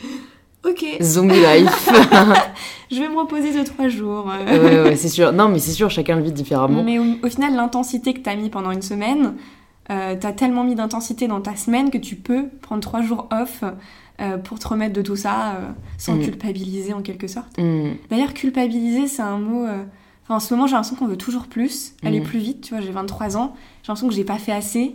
Ok, 0.64 0.84
zombie 1.02 1.34
life. 1.40 1.88
je 2.90 2.98
vais 3.00 3.08
me 3.08 3.18
reposer 3.18 3.52
de 3.58 3.64
trois 3.64 3.88
jours. 3.88 4.26
ouais, 4.26 4.82
ouais, 4.82 4.96
c'est 4.96 5.08
sûr. 5.08 5.32
Non, 5.32 5.48
mais 5.48 5.58
c'est 5.58 5.72
sûr, 5.72 5.90
chacun 5.90 6.16
le 6.16 6.22
vit 6.22 6.32
différemment. 6.32 6.82
Mais 6.82 6.98
au, 6.98 7.04
au 7.22 7.28
final, 7.30 7.54
l'intensité 7.54 8.12
que 8.12 8.20
t'as 8.20 8.36
mis 8.36 8.50
pendant 8.50 8.70
une 8.70 8.82
semaine, 8.82 9.34
euh, 9.90 10.16
t'as 10.20 10.32
tellement 10.32 10.62
mis 10.64 10.74
d'intensité 10.74 11.28
dans 11.28 11.40
ta 11.40 11.56
semaine 11.56 11.90
que 11.90 11.98
tu 11.98 12.14
peux 12.16 12.48
prendre 12.60 12.82
trois 12.82 13.00
jours 13.02 13.28
off 13.32 13.64
euh, 14.20 14.36
pour 14.36 14.58
te 14.58 14.68
remettre 14.68 14.92
de 14.92 15.02
tout 15.02 15.16
ça 15.16 15.52
euh, 15.54 15.68
sans 15.96 16.16
Mm. 16.16 16.20
culpabiliser 16.24 16.92
en 16.92 17.00
quelque 17.00 17.26
sorte. 17.26 17.56
Mm. 17.58 17.92
D'ailleurs, 18.10 18.34
culpabiliser, 18.34 19.06
c'est 19.06 19.22
un 19.22 19.38
mot. 19.38 19.64
enfin, 19.64 20.34
en 20.36 20.40
ce 20.40 20.52
moment, 20.52 20.66
j'ai 20.66 20.74
l'impression 20.74 20.96
qu'on 20.96 21.06
veut 21.06 21.16
toujours 21.16 21.46
plus, 21.46 21.94
aller 22.04 22.20
Mm. 22.20 22.24
plus 22.24 22.38
vite. 22.38 22.60
Tu 22.60 22.74
vois, 22.74 22.82
j'ai 22.82 22.92
23 22.92 23.36
ans, 23.38 23.54
j'ai 23.82 23.88
l'impression 23.88 24.08
que 24.08 24.14
j'ai 24.14 24.24
pas 24.24 24.38
fait 24.38 24.52
assez. 24.52 24.94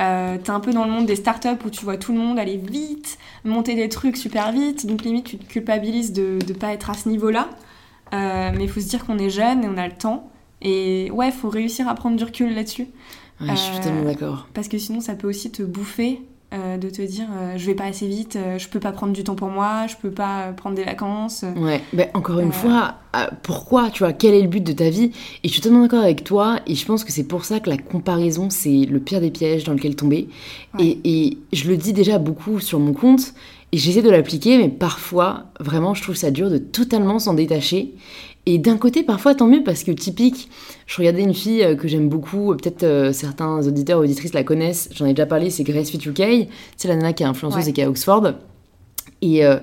Euh, 0.00 0.38
T'es 0.42 0.50
un 0.50 0.60
peu 0.60 0.72
dans 0.72 0.84
le 0.84 0.90
monde 0.90 1.06
des 1.06 1.16
startups 1.16 1.48
où 1.64 1.70
tu 1.70 1.84
vois 1.84 1.96
tout 1.98 2.12
le 2.12 2.18
monde 2.18 2.38
aller 2.38 2.56
vite, 2.56 3.18
monter 3.44 3.74
des 3.74 3.88
trucs 3.88 4.16
super 4.16 4.50
vite, 4.52 4.86
donc 4.86 5.02
limite 5.02 5.24
tu 5.26 5.38
te 5.38 5.44
culpabilises 5.44 6.12
de 6.12 6.38
ne 6.48 6.52
pas 6.54 6.72
être 6.72 6.90
à 6.90 6.94
ce 6.94 7.08
niveau-là. 7.08 7.48
Euh, 8.12 8.50
mais 8.56 8.64
il 8.64 8.68
faut 8.70 8.80
se 8.80 8.88
dire 8.88 9.04
qu'on 9.06 9.18
est 9.18 9.30
jeune 9.30 9.62
et 9.64 9.68
on 9.68 9.76
a 9.76 9.86
le 9.86 9.94
temps. 9.94 10.30
Et 10.62 11.10
ouais, 11.12 11.30
faut 11.30 11.48
réussir 11.48 11.86
à 11.88 11.94
prendre 11.94 12.16
du 12.16 12.24
recul 12.24 12.54
là-dessus. 12.54 12.86
Ouais, 13.40 13.48
je 13.50 13.54
suis 13.56 13.76
Euh, 13.78 13.82
tellement 13.82 14.02
d'accord. 14.04 14.48
Parce 14.52 14.68
que 14.68 14.78
sinon, 14.78 15.00
ça 15.00 15.14
peut 15.14 15.28
aussi 15.28 15.50
te 15.50 15.62
bouffer 15.62 16.20
euh, 16.52 16.76
de 16.76 16.90
te 16.90 17.02
dire 17.02 17.26
euh, 17.32 17.54
je 17.56 17.66
vais 17.66 17.74
pas 17.74 17.84
assez 17.84 18.08
vite, 18.08 18.36
euh, 18.36 18.58
je 18.58 18.68
peux 18.68 18.80
pas 18.80 18.92
prendre 18.92 19.12
du 19.12 19.22
temps 19.24 19.34
pour 19.36 19.48
moi, 19.48 19.86
je 19.88 19.94
peux 19.96 20.10
pas 20.10 20.48
euh, 20.48 20.52
prendre 20.52 20.74
des 20.76 20.84
vacances. 20.84 21.44
Ouais, 21.56 21.80
ben 21.92 22.08
encore 22.14 22.40
une 22.40 22.48
Euh. 22.48 22.52
fois, 22.52 22.94
pourquoi, 23.42 23.90
tu 23.90 24.00
vois, 24.04 24.12
quel 24.12 24.34
est 24.34 24.42
le 24.42 24.48
but 24.48 24.62
de 24.64 24.72
ta 24.72 24.90
vie? 24.90 25.12
Et 25.42 25.48
je 25.48 25.52
suis 25.52 25.60
totalement 25.62 25.82
d'accord 25.82 26.02
avec 26.02 26.24
toi, 26.24 26.60
et 26.66 26.74
je 26.74 26.84
pense 26.86 27.04
que 27.04 27.12
c'est 27.12 27.24
pour 27.24 27.44
ça 27.44 27.60
que 27.60 27.70
la 27.70 27.76
comparaison, 27.78 28.50
c'est 28.50 28.86
le 28.86 29.00
pire 29.00 29.20
des 29.20 29.30
pièges 29.30 29.64
dans 29.64 29.72
lequel 29.72 29.94
tomber. 29.96 30.28
Ouais. 30.78 30.98
Et, 31.04 31.24
et 31.26 31.38
je 31.52 31.68
le 31.68 31.76
dis 31.76 31.92
déjà 31.92 32.18
beaucoup 32.18 32.60
sur 32.60 32.78
mon 32.80 32.92
compte, 32.92 33.32
et 33.72 33.78
j'essaie 33.78 34.02
de 34.02 34.10
l'appliquer, 34.10 34.58
mais 34.58 34.68
parfois, 34.68 35.44
vraiment, 35.60 35.94
je 35.94 36.02
trouve 36.02 36.16
ça 36.16 36.32
dur 36.32 36.50
de 36.50 36.58
totalement 36.58 37.18
s'en 37.20 37.34
détacher. 37.34 37.94
Et 38.46 38.58
d'un 38.58 38.78
côté, 38.78 39.02
parfois, 39.02 39.34
tant 39.34 39.46
mieux, 39.46 39.62
parce 39.62 39.84
que 39.84 39.90
typique, 39.92 40.48
je 40.86 40.96
regardais 40.96 41.22
une 41.22 41.34
fille 41.34 41.62
euh, 41.62 41.76
que 41.76 41.86
j'aime 41.88 42.08
beaucoup, 42.08 42.52
euh, 42.52 42.56
peut-être 42.56 42.82
euh, 42.84 43.12
certains 43.12 43.66
auditeurs 43.66 44.00
ou 44.00 44.02
auditrices 44.04 44.32
la 44.32 44.44
connaissent, 44.44 44.88
j'en 44.94 45.04
ai 45.06 45.12
déjà 45.12 45.26
parlé, 45.26 45.50
c'est 45.50 45.62
Grace 45.62 45.90
Fit 45.90 45.98
UK, 46.08 46.48
c'est 46.76 46.88
la 46.88 46.96
nana 46.96 47.12
qui 47.12 47.22
est 47.22 47.26
influenceuse 47.26 47.64
Ouais. 47.64 47.70
et 47.70 47.72
qui 47.72 47.80
est 47.80 47.84
à 47.84 47.90
Oxford. 47.90 48.32
Et, 49.20 49.44
euh, 49.44 49.58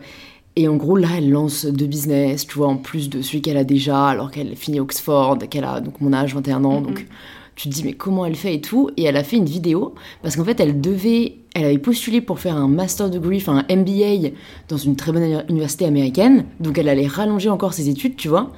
et 0.55 0.67
en 0.67 0.75
gros, 0.75 0.95
là, 0.95 1.09
elle 1.17 1.29
lance 1.31 1.65
deux 1.65 1.87
business, 1.87 2.45
tu 2.45 2.55
vois, 2.57 2.67
en 2.67 2.77
plus 2.77 3.09
de 3.09 3.21
celui 3.21 3.41
qu'elle 3.41 3.57
a 3.57 3.63
déjà, 3.63 4.07
alors 4.07 4.29
qu'elle 4.31 4.55
finit 4.55 4.79
Oxford, 4.79 5.37
qu'elle 5.49 5.65
a 5.65 5.81
donc 5.81 5.99
mon 5.99 6.13
âge, 6.13 6.35
21 6.35 6.63
ans, 6.63 6.81
donc 6.81 7.07
tu 7.57 7.69
te 7.69 7.73
dis, 7.73 7.83
mais 7.83 7.93
comment 7.93 8.25
elle 8.25 8.35
fait 8.35 8.53
et 8.53 8.61
tout. 8.61 8.91
Et 8.97 9.03
elle 9.03 9.17
a 9.17 9.23
fait 9.23 9.35
une 9.35 9.45
vidéo, 9.45 9.95
parce 10.21 10.35
qu'en 10.35 10.45
fait, 10.45 10.59
elle 10.59 10.79
devait, 10.79 11.37
elle 11.55 11.65
avait 11.65 11.79
postulé 11.79 12.21
pour 12.21 12.39
faire 12.39 12.55
un 12.55 12.67
master 12.67 13.09
degree, 13.09 13.37
enfin 13.37 13.65
un 13.67 13.75
MBA 13.75 14.29
dans 14.69 14.77
une 14.77 14.95
très 14.95 15.11
bonne 15.11 15.43
université 15.49 15.85
américaine, 15.85 16.45
donc 16.59 16.77
elle 16.77 16.87
allait 16.87 17.07
rallonger 17.07 17.49
encore 17.49 17.73
ses 17.73 17.89
études, 17.89 18.15
tu 18.15 18.27
vois. 18.27 18.51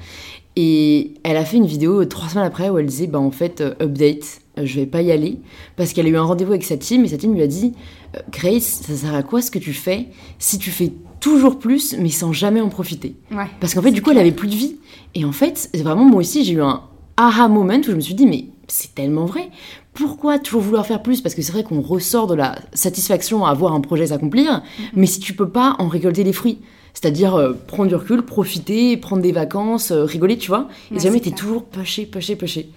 Et 0.58 1.13
elle 1.24 1.38
a 1.38 1.46
fait 1.46 1.56
une 1.56 1.65
vidéo 1.65 2.03
trois 2.03 2.27
semaines 2.27 2.46
après 2.46 2.70
où 2.70 2.77
elle 2.77 2.88
disait, 2.88 3.08
bah 3.08 3.20
en 3.20 3.32
fait, 3.32 3.62
euh, 3.62 3.74
update, 3.82 4.41
euh, 4.58 4.65
je 4.65 4.75
vais 4.75 4.86
pas 4.86 5.01
y 5.01 5.13
aller, 5.13 5.38
parce 5.77 5.94
qu'elle 5.94 6.06
a 6.06 6.10
eu 6.10 6.18
un 6.18 6.24
rendez-vous 6.24 6.51
avec 6.51 6.65
sa 6.65 6.75
team, 6.75 7.06
et 7.06 7.08
sa 7.08 7.18
team 7.18 7.34
lui 7.34 7.41
a 7.41 7.48
dit, 7.48 7.72
euh, 8.18 8.20
Grace, 8.34 8.82
ça 8.86 8.94
sert 8.96 9.13
à 9.13 9.24
quoi 9.24 9.41
ce 9.41 9.50
que 9.50 9.60
tu 9.60 9.72
fais 9.72 10.08
si 10.39 10.60
tu 10.60 10.72
fais 10.72 10.91
toujours 11.22 11.58
plus, 11.58 11.96
mais 11.98 12.10
sans 12.10 12.34
jamais 12.34 12.60
en 12.60 12.68
profiter? 12.68 13.15
Ouais. 13.32 13.46
parce 13.62 13.74
qu'en 13.74 13.82
fait, 13.82 13.91
du 13.91 14.01
coup, 14.01 14.12
elle 14.12 14.18
avait 14.18 14.34
plus 14.34 14.50
de 14.50 14.56
vie. 14.56 14.75
Et 15.15 15.24
en 15.24 15.32
fait, 15.32 15.70
c'est 15.74 15.84
vraiment 15.84 16.03
moi 16.03 16.20
aussi, 16.20 16.44
j'ai 16.44 16.53
eu 16.53 16.62
un 16.62 16.82
aha 17.15 17.48
moment 17.48 17.77
où 17.79 17.84
je 17.84 17.91
me 17.94 18.01
suis 18.01 18.15
dit, 18.15 18.25
mais 18.25 18.46
c'est 18.69 18.95
tellement 18.95 19.25
vrai. 19.25 19.49
Pourquoi 19.93 20.39
toujours 20.39 20.61
vouloir 20.61 20.85
faire 20.85 21.01
plus? 21.01 21.21
Parce 21.21 21.35
que 21.35 21.41
c'est 21.41 21.51
vrai 21.51 21.63
qu'on 21.63 21.81
ressort 21.81 22.27
de 22.27 22.35
la 22.35 22.55
satisfaction 22.73 23.45
à 23.45 23.49
avoir 23.49 23.73
un 23.73 23.81
projet 23.81 24.07
s'accomplir, 24.07 24.61
mais 24.95 25.05
si 25.05 25.19
tu 25.19 25.33
peux 25.33 25.49
pas 25.49 25.75
en 25.79 25.88
récolter 25.88 26.23
les 26.23 26.33
fruits, 26.33 26.59
c'est-à-dire 26.93 27.35
euh, 27.35 27.53
prendre 27.67 27.89
du 27.89 27.95
recul, 27.95 28.21
profiter, 28.23 28.95
prendre 28.97 29.21
des 29.21 29.31
vacances, 29.31 29.91
euh, 29.91 30.03
rigoler, 30.05 30.38
tu 30.38 30.47
vois, 30.47 30.67
et 30.91 30.95
Ouais, 30.95 30.99
jamais 30.99 31.19
t'es 31.19 31.31
toujours 31.31 31.65
pêché, 31.65 32.05
pêché, 32.05 32.35
pêché. 32.35 32.69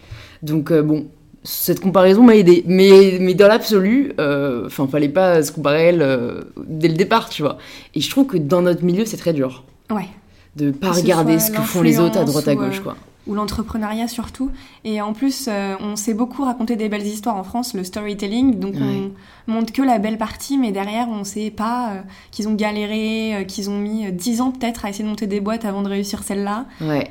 Donc 0.43 0.71
euh, 0.73 0.83
bon, 0.83 1.07
cette 1.45 1.81
comparaison 1.81 2.23
m'a 2.23 2.37
aidé, 2.37 2.63
mais, 2.67 3.19
mais 3.21 3.35
dans 3.35 3.49
l'absolu, 3.49 4.13
enfin, 4.19 4.87
fallait 4.87 5.09
pas 5.09 5.43
se 5.43 5.53
comparer 5.53 5.79
à 5.79 5.83
elle 5.89 6.45
dès 6.67 6.89
le 6.89 6.95
départ, 6.95 7.29
tu 7.29 7.43
vois. 7.43 7.59
Et 7.95 8.01
je 8.01 8.11
trouve 8.11 8.27
que 8.27 8.37
dans 8.37 8.63
notre 8.63 8.85
milieu, 8.85 9.05
c'est 9.05 9.17
très 9.17 9.33
dur 9.33 9.65
Ouais. 9.91 10.09
de 10.57 10.71
pas 10.71 10.91
Que 10.91 10.97
ce 10.97 11.01
regarder 11.03 11.39
soit 11.39 11.49
ce 11.49 11.53
que 11.53 11.63
font 11.63 11.83
les 11.83 11.99
autres 12.01 12.19
à 12.19 12.25
droite 12.25 12.47
à 12.49 12.55
gauche 12.55 12.81
quoi. 12.81 12.97
Ou 13.27 13.35
l'entrepreneuriat 13.35 14.09
surtout. 14.09 14.51
Et 14.85 15.01
en 15.01 15.13
plus, 15.13 15.47
euh, 15.49 15.75
on 15.81 15.97
sait 15.97 16.15
beaucoup 16.15 16.43
raconter 16.45 16.77
des 16.77 16.89
belles 16.89 17.07
histoires 17.07 17.37
en 17.37 17.45
France, 17.45 17.75
le 17.75 17.85
storytelling. 17.85 18.59
Donc 18.59 18.75
Ouais. 18.75 19.11
on 19.49 19.53
montre 19.53 19.73
que 19.73 19.83
la 19.83 19.99
belle 19.99 20.19
partie, 20.19 20.59
mais 20.59 20.73
derrière, 20.73 21.09
on 21.09 21.23
sait 21.25 21.51
pas 21.51 21.91
euh, 21.93 22.01
qu'ils 22.33 22.49
ont 22.49 22.55
galéré, 22.55 23.35
euh, 23.37 23.45
qu'ils 23.45 23.71
ont 23.71 23.79
mis 23.79 24.07
euh, 24.07 24.11
10 24.11 24.41
ans 24.41 24.51
peut-être 24.51 24.85
à 24.85 24.89
essayer 24.91 25.05
de 25.05 25.09
monter 25.09 25.27
des 25.27 25.41
boîtes 25.41 25.65
avant 25.65 25.83
de 25.83 25.89
réussir 25.89 26.23
celle-là. 26.25 26.67
Ouais, 26.81 27.11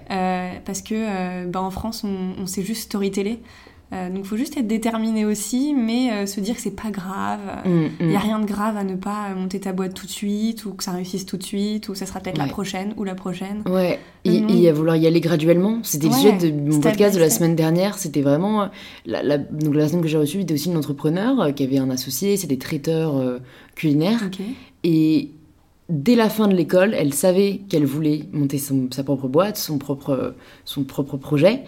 parce 0.65 0.81
que 0.81 1.45
bah, 1.45 1.61
en 1.61 1.71
France, 1.71 2.03
on, 2.03 2.41
on 2.41 2.45
sait 2.45 2.63
juste 2.63 2.83
storyteller. 2.83 3.39
Euh, 3.93 4.09
donc 4.09 4.23
faut 4.23 4.37
juste 4.37 4.55
être 4.57 4.67
déterminé 4.67 5.25
aussi, 5.25 5.73
mais 5.73 6.11
euh, 6.13 6.25
se 6.25 6.39
dire 6.39 6.55
que 6.55 6.61
c'est 6.61 6.75
pas 6.81 6.91
grave. 6.91 7.41
Mm, 7.65 7.85
Il 7.99 8.05
mm. 8.05 8.09
n'y 8.09 8.15
a 8.15 8.19
rien 8.19 8.39
de 8.39 8.45
grave 8.45 8.77
à 8.77 8.85
ne 8.85 8.95
pas 8.95 9.33
monter 9.35 9.59
ta 9.59 9.73
boîte 9.73 9.93
tout 9.93 10.05
de 10.05 10.11
suite, 10.11 10.63
ou 10.65 10.71
que 10.73 10.83
ça 10.83 10.91
réussisse 10.91 11.25
tout 11.25 11.35
de 11.35 11.43
suite, 11.43 11.89
ou 11.89 11.95
ça 11.95 12.05
sera 12.05 12.21
peut-être 12.21 12.37
la 12.37 12.45
prochaine, 12.47 12.93
ou 12.95 13.03
la 13.03 13.15
prochaine. 13.15 13.63
Ouais, 13.67 13.99
et, 14.23 14.37
et 14.49 14.69
à 14.69 14.73
vouloir 14.73 14.95
y 14.95 15.07
aller 15.07 15.19
graduellement. 15.19 15.79
C'était 15.83 16.07
le 16.07 16.13
Ouais, 16.13 16.19
sujet 16.19 16.51
de 16.51 16.71
mon 16.71 16.79
podcast 16.79 17.15
de 17.15 17.19
la 17.19 17.29
semaine 17.29 17.55
dernière. 17.55 17.97
C'était 17.97 18.21
vraiment. 18.21 18.63
euh, 18.63 18.67
La, 19.05 19.23
la- 19.23 19.37
donc 19.37 19.73
la 19.75 19.81
personne 19.81 20.01
que 20.01 20.07
j'ai 20.07 20.17
reçue 20.17 20.39
était 20.41 20.53
aussi 20.53 20.69
une 20.69 20.77
entrepreneur 20.77 21.41
euh, 21.41 21.51
qui 21.51 21.63
avait 21.63 21.77
un 21.79 21.89
associé, 21.89 22.37
c'était 22.37 22.57
traiteur 22.57 23.17
euh, 23.17 23.39
culinaire. 23.75 24.21
Ok. 24.25 24.39
Et 24.85 25.31
dès 25.89 26.15
la 26.15 26.29
fin 26.29 26.47
de 26.47 26.55
l'école, 26.55 26.93
elle 26.93 27.13
savait 27.13 27.59
qu'elle 27.67 27.85
voulait 27.85 28.23
monter 28.31 28.57
son- 28.57 28.87
sa 28.91 29.03
propre 29.03 29.27
boîte, 29.27 29.57
son 29.57 29.77
propre, 29.77 30.33
son 30.63 30.83
propre 30.85 31.17
projet. 31.17 31.63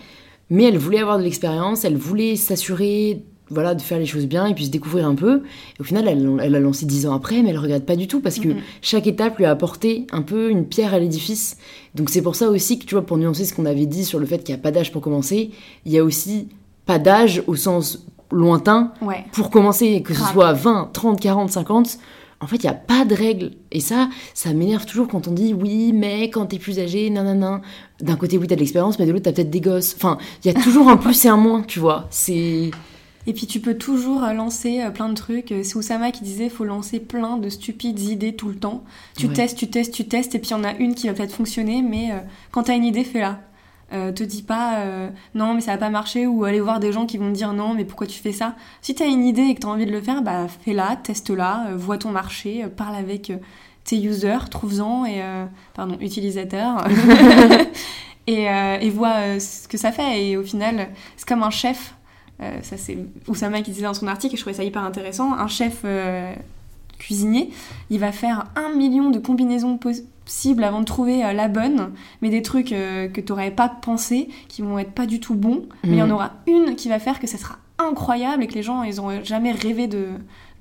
Mais 0.54 0.66
elle 0.66 0.78
voulait 0.78 1.00
avoir 1.00 1.18
de 1.18 1.24
l'expérience, 1.24 1.84
elle 1.84 1.98
voulait 1.98 2.36
s'assurer 2.36 3.24
voilà, 3.50 3.76
de 3.76 3.82
faire 3.82 4.00
les 4.00 4.06
choses 4.06 4.26
bien 4.26 4.46
et 4.48 4.54
puis 4.56 4.66
se 4.66 4.72
découvrir 4.72 5.06
un 5.08 5.14
peu. 5.16 5.44
Et 5.78 5.82
au 5.82 5.84
final, 5.84 6.08
elle, 6.08 6.40
elle 6.42 6.56
a 6.56 6.60
lancé 6.60 6.86
dix 6.86 7.06
ans 7.06 7.14
après, 7.14 7.42
mais 7.44 7.50
elle 7.50 7.58
regrette 7.58 7.86
pas 7.86 7.96
du 7.96 8.08
tout 8.08 8.20
parce 8.20 8.40
que 8.40 8.48
Mhm. 8.48 8.58
chaque 8.82 9.06
étape 9.06 9.38
lui 9.38 9.46
a 9.46 9.52
apporté 9.52 10.08
un 10.12 10.22
peu 10.22 10.50
une 10.50 10.66
pierre 10.66 10.94
à 10.94 11.00
l'édifice. 11.00 11.58
Donc 11.94 12.10
c'est 12.10 12.22
pour 12.22 12.36
ça 12.36 12.50
aussi 12.50 12.80
que, 12.80 12.86
tu 12.86 12.96
vois, 12.96 13.06
pour 13.06 13.18
nuancer 13.18 13.46
ce 13.46 13.54
qu'on 13.54 13.66
avait 13.66 13.86
dit 13.86 14.06
sur 14.06 14.18
le 14.20 14.26
fait 14.26 14.40
qu'il 14.44 14.56
n'y 14.56 14.60
a 14.60 14.64
pas 14.64 14.72
d'âge 14.72 14.92
pour 14.92 15.02
commencer, 15.02 15.52
il 15.86 15.92
y 15.92 16.00
a 16.00 16.04
aussi 16.04 16.48
pas 16.86 17.00
d'âge 17.00 17.44
au 17.48 17.56
sens 17.56 18.06
lointain 18.32 18.92
Ouais. 19.02 19.24
pour 19.34 19.50
commencer, 19.52 20.02
que 20.02 20.14
ce 20.14 20.20
Grave. 20.20 20.34
soit 20.34 20.54
20, 20.54 20.90
30, 20.94 21.20
40, 21.20 21.52
50, 21.52 21.98
en 22.44 22.48
fait, 22.48 22.58
il 22.58 22.64
n'y 22.66 22.70
a 22.70 22.74
pas 22.74 23.06
de 23.06 23.16
règle. 23.16 23.52
Et 23.72 23.80
ça, 23.80 24.10
ça 24.34 24.54
m'énerve 24.54 24.86
toujours 24.86 25.08
quand 25.08 25.28
on 25.28 25.32
dit 25.32 25.54
oui, 25.54 25.92
mais 25.94 26.30
quand 26.30 26.46
t'es 26.48 26.60
plus 26.60 26.80
âgé, 26.80 27.10
nanana. 27.10 27.62
D'un 28.02 28.16
côté, 28.16 28.38
oui, 28.38 28.48
t'as 28.48 28.56
de 28.56 28.60
l'expérience, 28.60 29.00
mais 29.00 29.06
de 29.06 29.12
l'autre, 29.12 29.24
t'as 29.24 29.32
peut-être 29.32 29.50
des 29.50 29.62
gosses. 29.62 29.96
Enfin, 29.96 30.18
il 30.44 30.52
y 30.52 30.56
a 30.56 30.62
toujours 30.62 30.90
un 30.90 30.98
plus 30.98 31.26
et 31.26 31.30
un 31.30 31.38
moins, 31.38 31.62
tu 31.64 31.80
vois. 31.80 32.08
C'est. 32.12 32.72
Et 33.26 33.32
puis 33.32 33.48
tu 33.48 33.62
peux 33.62 33.76
toujours 33.78 34.22
euh, 34.26 34.34
lancer 34.34 34.82
euh, 34.82 34.90
plein 34.90 35.08
de 35.08 35.14
trucs. 35.14 35.54
Euh, 35.54 35.62
C'est 35.64 35.78
Oussama 35.78 36.12
qui 36.12 36.24
disait 36.26 36.50
faut 36.50 36.66
lancer 36.66 37.00
plein 37.00 37.38
de 37.38 37.48
stupides 37.48 38.02
idées 38.02 38.36
tout 38.36 38.50
le 38.50 38.56
temps. 38.56 38.84
Tu 39.18 39.28
Ouais. 39.28 39.34
testes, 39.34 39.58
tu 39.58 39.68
testes, 39.70 39.94
tu 39.94 40.06
testes, 40.06 40.36
et 40.36 40.40
puis 40.40 40.50
il 40.50 40.52
y 40.52 40.56
en 40.56 40.64
a 40.66 40.74
une 40.76 40.94
qui 40.94 41.08
va 41.08 41.14
peut-être 41.14 41.32
fonctionner, 41.34 41.82
mais 41.82 42.10
quand 42.52 42.64
t'as 42.64 42.76
une 42.76 42.84
idée, 42.84 43.06
fais-la. 43.06 43.40
Euh, 43.92 44.12
te 44.12 44.24
dis 44.24 44.42
pas 44.42 44.80
euh, 44.80 45.10
non 45.36 45.54
mais 45.54 45.62
ça 45.62 45.74
va 45.74 45.78
pas 45.78 45.90
marcher 45.90 46.26
ou 46.26 46.46
aller 46.46 46.62
voir 46.62 46.80
des 46.80 46.92
gens 46.92 47.06
qui 47.06 47.18
vont 47.18 47.28
te 47.28 47.36
dire 47.36 47.54
non 47.54 47.76
mais 47.76 47.86
pourquoi 47.86 48.08
tu 48.08 48.20
fais 48.20 48.32
ça? 48.32 48.56
Si 48.82 48.96
t'as 48.96 49.08
une 49.08 49.24
idée 49.24 49.44
et 49.44 49.56
que 49.56 49.60
t'as 49.60 49.68
envie 49.68 49.86
de 49.86 49.92
le 49.92 50.02
faire, 50.02 50.24
bah 50.24 50.48
fais-la, 50.48 50.96
teste-la, 50.96 51.68
euh, 51.68 51.76
vois 51.78 51.98
ton 51.98 52.10
marché, 52.10 52.64
euh, 52.64 52.70
parle 52.70 52.96
avec 52.96 53.32
tes 53.84 54.02
users, 54.02 54.50
trouve-en 54.50 55.06
et 55.06 55.22
pardon 55.76 55.98
utilisateurs 56.00 56.88
et, 58.28 58.46
et 58.46 58.90
vois 58.90 59.40
ce 59.40 59.68
que 59.68 59.78
ça 59.78 59.92
fait. 59.92 60.24
Et 60.24 60.38
au 60.38 60.44
final, 60.44 60.88
c'est 61.18 61.28
comme 61.28 61.44
un 61.44 61.50
chef. 61.50 61.94
Ça 62.40 62.78
c'est 62.78 62.98
Oussama 63.28 63.62
qui 63.62 63.72
disait 63.72 63.84
dans 63.84 63.94
son 63.94 64.08
article 64.08 64.36
et 64.36 64.38
je 64.38 64.42
trouvais 64.42 64.56
ça 64.56 64.64
hyper 64.64 64.84
intéressant. 64.84 65.34
Un 65.34 65.48
chef 65.48 65.84
cuisinier, 67.04 67.50
il 67.90 68.00
va 68.00 68.12
faire 68.12 68.46
un 68.56 68.74
million 68.76 69.10
de 69.10 69.20
combinaisons 69.20 69.78
possibles 69.78 70.64
avant 70.64 70.80
de 70.80 70.86
trouver 70.86 71.24
euh, 71.26 71.34
la 71.34 71.48
bonne, 71.48 71.92
mais 72.22 72.30
des 72.30 72.42
trucs 72.42 72.72
euh, 72.72 73.08
que 73.10 73.20
t'aurais 73.22 73.52
pas 73.52 73.68
pensé, 73.70 74.30
qui 74.48 74.62
vont 74.62 74.80
être 74.80 74.92
pas 74.92 75.06
du 75.06 75.20
tout 75.20 75.36
bons, 75.36 75.64
mais 75.84 75.92
il 75.92 75.98
y 75.98 76.02
en 76.02 76.08
Mhm. 76.08 76.12
aura 76.14 76.32
une 76.48 76.76
qui 76.76 76.88
va 76.90 77.00
faire 77.00 77.20
que 77.20 77.28
ça 77.28 77.38
sera 77.38 77.58
incroyable 77.80 78.44
et 78.44 78.48
que 78.48 78.54
les 78.54 78.64
gens 78.64 78.84
ils 78.84 79.00
auraient 79.00 79.24
jamais 79.26 79.52
rêvé 79.52 79.88
de, 79.88 80.06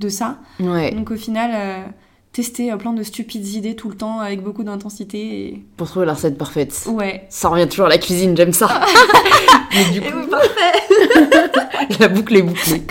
de 0.01 0.09
ça. 0.09 0.39
Ouais, 0.61 0.91
Donc 0.93 1.11
au 1.13 1.17
final, 1.17 1.51
euh, 1.55 1.85
tester 2.33 2.73
euh, 2.73 2.77
plein 2.77 2.93
de 2.95 3.03
stupides 3.03 3.47
idées 3.55 3.77
tout 3.77 3.89
le 3.91 3.95
temps 3.97 4.19
avec 4.21 4.43
beaucoup 4.43 4.65
d'intensité 4.65 5.19
et... 5.49 5.65
pour 5.77 5.87
trouver 5.87 6.07
la 6.07 6.15
recette 6.15 6.39
parfaite. 6.39 6.89
Ouais. 6.91 7.27
Ça 7.29 7.49
revient 7.51 7.69
toujours 7.69 7.87
à 7.87 7.91
la 7.91 7.99
cuisine, 7.99 8.35
j'aime 8.37 8.53
ça. 8.55 8.81
Mais 9.75 9.85
du 9.93 9.99
Et 9.99 10.11
coup, 10.11 10.19
oui, 10.19 10.27
parfait 10.29 11.99
la 12.01 12.09
boucle 12.09 12.37
est 12.37 12.43
bouclée. 12.43 12.83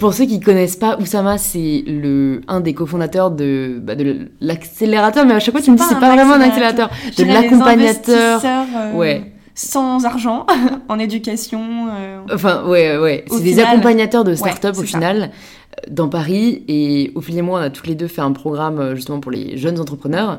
Pour 0.00 0.14
ceux 0.14 0.24
qui 0.24 0.40
connaissent 0.40 0.76
pas, 0.76 0.98
Oussama, 0.98 1.38
c'est 1.38 1.84
le 1.86 2.40
un 2.48 2.60
des 2.60 2.74
cofondateurs 2.74 3.30
de, 3.30 3.78
bah, 3.82 3.94
de 3.94 4.30
l'accélérateur, 4.40 5.24
mais 5.26 5.34
à 5.34 5.40
chaque 5.40 5.52
fois 5.54 5.62
tu 5.62 5.70
me 5.70 5.76
dis 5.76 5.82
c'est 5.88 6.00
pas 6.00 6.12
vraiment 6.14 6.34
un 6.34 6.40
accélérateur. 6.40 6.90
de 7.18 7.24
l'accompagnateur. 7.24 8.40
euh, 8.44 8.92
Ouais. 8.94 9.32
Sans 9.54 10.06
argent, 10.06 10.46
en 10.88 10.98
éducation. 10.98 11.60
euh, 11.90 12.20
Enfin, 12.32 12.64
ouais, 12.66 12.96
ouais. 12.96 13.24
C'est 13.30 13.42
des 13.42 13.60
accompagnateurs 13.60 14.24
de 14.24 14.34
start-up 14.34 14.74
Ouais, 14.76 14.80
au 14.82 14.86
ça. 14.86 14.98
final, 14.98 15.22
euh, 15.22 15.90
dans 15.90 16.08
Paris. 16.08 16.64
Et 16.68 17.12
Ophélie 17.14 17.38
et 17.40 17.42
moi, 17.42 17.60
on 17.60 17.62
a 17.62 17.68
toutes 17.70 17.86
les 17.88 17.94
deux 17.94 18.06
fait 18.06 18.22
un 18.22 18.32
programme 18.32 18.78
euh, 18.78 18.94
justement 18.94 19.20
pour 19.20 19.30
les 19.32 19.58
jeunes 19.58 19.78
entrepreneurs. 19.78 20.38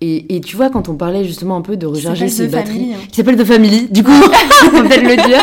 Et, 0.00 0.36
et 0.36 0.40
tu 0.40 0.56
vois, 0.56 0.70
quand 0.70 0.88
on 0.88 0.94
parlait 0.94 1.24
justement 1.24 1.56
un 1.56 1.62
peu 1.62 1.76
de 1.76 1.86
recharger 1.86 2.28
ses 2.28 2.46
batteries, 2.46 2.72
Family, 2.72 2.94
hein. 2.94 2.98
qui 3.10 3.16
s'appelle 3.16 3.36
The 3.36 3.44
Family, 3.44 3.88
du 3.88 4.04
coup, 4.04 4.12
on 4.66 4.70
peut 4.70 4.88
peut-être 4.88 5.02
le 5.02 5.26
dire. 5.28 5.40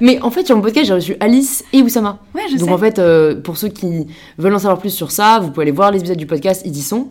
Mais 0.00 0.20
en 0.20 0.30
fait, 0.30 0.44
sur 0.44 0.56
mon 0.56 0.62
podcast, 0.62 0.86
j'ai 0.86 0.94
reçu 0.94 1.16
Alice 1.20 1.64
et 1.72 1.80
Oussama. 1.82 2.18
Ouais, 2.34 2.42
je 2.50 2.58
Donc 2.58 2.68
sais. 2.68 2.74
en 2.74 2.78
fait, 2.78 2.98
euh, 2.98 3.40
pour 3.40 3.56
ceux 3.56 3.68
qui 3.68 4.06
veulent 4.36 4.54
en 4.54 4.58
savoir 4.58 4.78
plus 4.78 4.90
sur 4.90 5.10
ça, 5.10 5.38
vous 5.40 5.50
pouvez 5.50 5.62
aller 5.62 5.72
voir 5.72 5.90
les 5.90 6.00
épisodes 6.00 6.18
du 6.18 6.26
podcast, 6.26 6.62
ils 6.66 6.76
y 6.76 6.82
sont. 6.82 7.08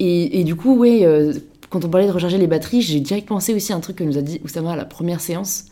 Et, 0.00 0.40
et 0.40 0.44
du 0.44 0.54
coup, 0.54 0.76
ouais, 0.76 1.06
euh, 1.06 1.32
quand 1.70 1.84
on 1.84 1.88
parlait 1.88 2.06
de 2.06 2.12
recharger 2.12 2.38
les 2.38 2.46
batteries, 2.46 2.82
j'ai 2.82 3.00
direct 3.00 3.26
pensé 3.26 3.54
aussi 3.54 3.72
à 3.72 3.76
un 3.76 3.80
truc 3.80 3.96
que 3.96 4.04
nous 4.04 4.18
a 4.18 4.22
dit 4.22 4.40
Oussama 4.44 4.72
à 4.72 4.76
la 4.76 4.84
première 4.84 5.20
séance, 5.20 5.66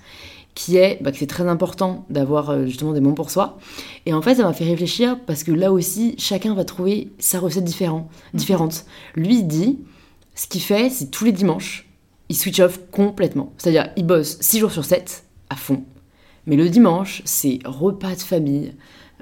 qui 0.55 0.77
est 0.77 0.99
bah, 1.03 1.13
que 1.13 1.19
c'est 1.19 1.27
très 1.27 1.47
important 1.49 2.05
d'avoir 2.11 2.51
euh, 2.51 2.67
justement 2.67 2.93
des 2.93 3.01
moments 3.01 3.15
pour 3.15 3.31
soi. 3.31 3.59
Et 4.07 4.15
en 4.15 4.23
fait, 4.23 4.37
ça 4.37 4.43
m'a 4.43 4.53
fait 4.53 4.65
réfléchir 4.65 5.19
parce 5.27 5.45
que 5.45 5.53
là 5.53 5.73
aussi, 5.73 6.15
chacun 6.19 6.55
va 6.55 6.65
trouver 6.65 7.11
sa 7.19 7.41
recette 7.41 7.65
différent, 7.65 8.09
différente. 8.35 8.85
Lui, 9.17 9.41
il 9.41 9.47
dit, 9.47 9.79
ce 10.35 10.47
qu'il 10.47 10.63
fait, 10.63 10.91
c'est 10.91 11.11
tous 11.11 11.25
les 11.25 11.33
dimanches, 11.33 11.87
il 12.29 12.37
switch 12.37 12.61
off 12.61 12.81
complètement. 12.91 13.53
C'est-à-dire, 13.59 13.91
il 13.97 14.07
bosse 14.07 14.39
6 14.41 14.59
jours 14.61 14.73
sur 14.73 14.85
7 14.85 15.25
à 15.51 15.57
fond. 15.57 15.83
Mais 16.47 16.57
le 16.57 16.69
dimanche, 16.69 17.23
c'est 17.25 17.59
repas 17.65 18.15
de 18.15 18.21
famille, 18.21 18.73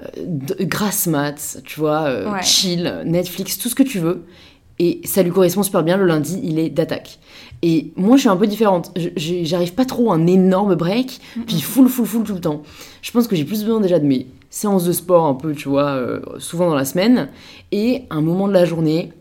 euh, 0.01 0.25
grasse 0.61 1.07
mat, 1.07 1.59
tu 1.65 1.79
vois, 1.79 2.03
euh, 2.03 2.31
Ouais. 2.31 2.41
chill, 2.41 3.01
Netflix, 3.05 3.57
tout 3.57 3.69
ce 3.69 3.75
que 3.75 3.83
tu 3.83 3.99
veux. 3.99 4.25
Et 4.79 5.01
ça 5.03 5.21
lui 5.21 5.29
correspond 5.29 5.61
super 5.61 5.83
bien. 5.83 5.97
Le 5.97 6.05
lundi, 6.07 6.39
il 6.41 6.57
est 6.57 6.69
d'attaque. 6.69 7.19
Et 7.61 7.91
moi, 7.95 8.15
je 8.15 8.21
suis 8.21 8.29
un 8.29 8.35
peu 8.37 8.47
différente. 8.47 8.91
J'arrive 9.15 9.75
pas 9.75 9.85
trop 9.85 10.11
à 10.11 10.15
un 10.15 10.25
énorme 10.25 10.73
break, 10.73 11.19
puis 11.45 11.61
full, 11.61 11.87
full, 11.87 12.07
full 12.07 12.23
tout 12.23 12.33
le 12.33 12.39
temps. 12.41 12.63
Je 13.03 13.11
pense 13.11 13.27
que 13.27 13.35
j'ai 13.35 13.43
plus 13.45 13.63
besoin 13.63 13.79
déjà 13.79 13.99
de 13.99 14.05
mes 14.05 14.25
séances 14.49 14.83
de 14.85 14.91
sport, 14.91 15.25
un 15.27 15.35
peu, 15.35 15.53
tu 15.53 15.69
vois, 15.69 15.91
euh, 15.91 16.21
souvent 16.39 16.67
dans 16.69 16.75
la 16.75 16.85
semaine, 16.85 17.29
et 17.71 18.03
un 18.09 18.21
moment 18.21 18.47
de 18.47 18.53
la 18.53 18.65
journée, 18.65 19.13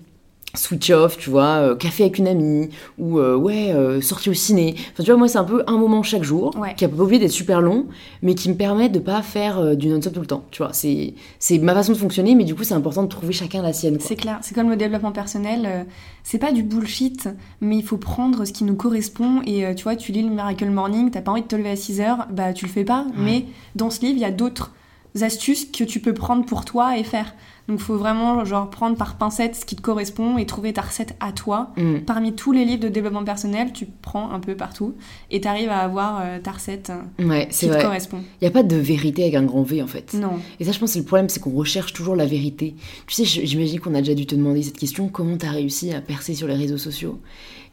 switch 0.55 0.91
off, 0.91 1.17
tu 1.17 1.31
vois, 1.31 1.45
euh, 1.59 1.77
café 1.77 2.05
avec 2.05 2.19
une 2.19 2.27
amie, 2.29 2.69
ou 2.99 3.19
euh, 3.19 3.37
ouais, 3.37 3.73
euh, 3.73 4.01
sortie 4.01 4.31
au 4.31 4.35
ciné. 4.35 4.75
Enfin, 4.93 5.05
tu 5.05 5.11
vois, 5.11 5.17
moi, 5.17 5.29
c'est 5.29 5.39
un 5.39 5.45
peu 5.45 5.63
un 5.67 5.77
moment 5.79 6.03
chaque 6.03 6.23
jour, 6.25 6.55
Ouais. 6.59 6.75
qui 6.75 6.85
a 6.85 6.89
pas 6.89 7.03
obligé 7.03 7.21
d'être 7.21 7.31
super 7.31 7.61
long, 7.61 7.87
mais 8.23 8.35
qui 8.35 8.49
me 8.49 8.55
permet 8.57 8.89
de 8.89 8.99
pas 8.99 9.23
faire 9.23 9.59
euh, 9.59 9.75
du 9.75 9.89
non-stop 9.89 10.13
tout 10.15 10.21
le 10.21 10.27
temps. 10.27 10.45
Tu 10.51 10.63
vois, 10.63 10.73
c'est 10.73 11.15
c'est 11.39 11.59
ma 11.59 11.75
façon 11.75 11.93
de 11.93 11.97
fonctionner, 11.99 12.35
mais 12.35 12.45
du 12.45 12.55
coup, 12.55 12.65
c'est 12.65 12.75
important 12.75 13.03
de 13.05 13.09
trouver 13.09 13.33
chacun 13.33 13.63
la 13.63 13.73
sienne. 13.73 13.99
C'est 14.01 14.17
clair, 14.17 14.39
c'est 14.43 14.55
comme 14.55 14.71
le 14.71 14.77
développement 14.77 15.13
personnel, 15.13 15.87
c'est 16.25 16.39
pas 16.39 16.53
du 16.53 16.63
bullshit, 16.63 17.29
mais 17.61 17.77
il 17.77 17.85
faut 17.85 17.97
prendre 17.97 18.45
ce 18.45 18.53
qui 18.53 18.65
nous 18.65 18.75
correspond. 18.75 19.43
Et 19.47 19.65
tu 19.77 19.85
vois, 19.85 19.97
tu 19.97 20.13
lis 20.13 20.23
le 20.23 20.31
Miracle 20.31 20.69
Morning, 20.71 21.11
t'as 21.11 21.21
pas 21.23 21.31
envie 21.33 21.43
de 21.43 21.47
te 21.47 21.57
lever 21.57 21.71
à 21.71 21.77
6 21.77 22.01
heures, 22.01 22.27
bah 22.31 22.53
tu 22.53 22.67
le 22.67 22.71
fais 22.71 22.85
pas. 22.85 23.07
Mais 23.17 23.47
dans 23.77 23.91
ce 23.91 24.01
livre, 24.01 24.15
il 24.17 24.21
y 24.21 24.25
a 24.25 24.31
d'autres 24.31 24.73
astuces 25.21 25.67
que 25.67 25.85
tu 25.85 26.01
peux 26.01 26.15
prendre 26.15 26.45
pour 26.45 26.65
toi 26.65 26.97
et 26.99 27.05
faire. 27.05 27.35
Donc 27.69 27.79
faut 27.79 27.97
vraiment 27.97 28.45
genre 28.45 28.69
prendre 28.69 28.97
par 28.97 29.17
pincette 29.17 29.55
ce 29.55 29.65
qui 29.65 29.77
te 29.77 29.81
correspond 29.83 30.39
et 30.39 30.47
trouver 30.47 30.73
ta 30.73 30.81
recette 30.83 31.15
à 31.21 31.31
toi. 31.31 31.71
Mm. 31.77 31.99
Parmi 32.01 32.33
tous 32.35 32.51
les 32.51 32.65
livres 32.65 32.83
de 32.83 32.89
développement 32.89 33.23
personnel, 33.23 33.73
tu 33.73 33.87
prends 34.03 34.31
un 34.33 34.41
peu 34.41 34.57
partout 34.57 34.95
et 35.31 35.41
t'arrives 35.41 35.69
à 35.69 35.79
avoir 35.79 36.21
euh, 36.21 36.39
ta 36.41 36.51
recette 36.51 36.91
euh, 36.91 37.29
Ouais, 37.29 37.47
qui 37.47 37.55
c'est 37.55 37.67
te 37.67 37.73
vrai. 37.73 37.83
correspond. 37.83 38.23
Il 38.41 38.45
y 38.45 38.49
a 38.49 38.51
pas 38.51 38.65
de 38.65 38.75
vérité 38.77 39.23
avec 39.23 39.35
un 39.37 39.45
grand 39.45 39.63
V 39.63 39.83
en 39.83 39.87
fait. 39.87 40.15
Non. 40.15 40.41
Et 40.59 40.65
ça, 40.65 40.73
je 40.73 40.81
pense, 40.81 40.95
que 40.95 40.99
le 40.99 41.05
problème, 41.05 41.29
c'est 41.29 41.39
qu'on 41.39 41.53
recherche 41.55 41.93
toujours 41.93 42.17
la 42.17 42.27
vérité. 42.27 42.75
Tu 43.07 43.15
sais, 43.15 43.25
j'imagine 43.25 43.79
qu'on 43.79 43.95
a 43.95 43.99
déjà 44.01 44.15
dû 44.15 44.27
te 44.27 44.35
demander 44.35 44.63
cette 44.63 44.79
question 44.79 45.09
comment 45.09 45.37
t'as 45.37 45.51
réussi 45.51 45.93
à 45.93 46.01
percer 46.01 46.35
sur 46.35 46.49
les 46.49 46.55
réseaux 46.57 46.79
sociaux? 46.79 47.21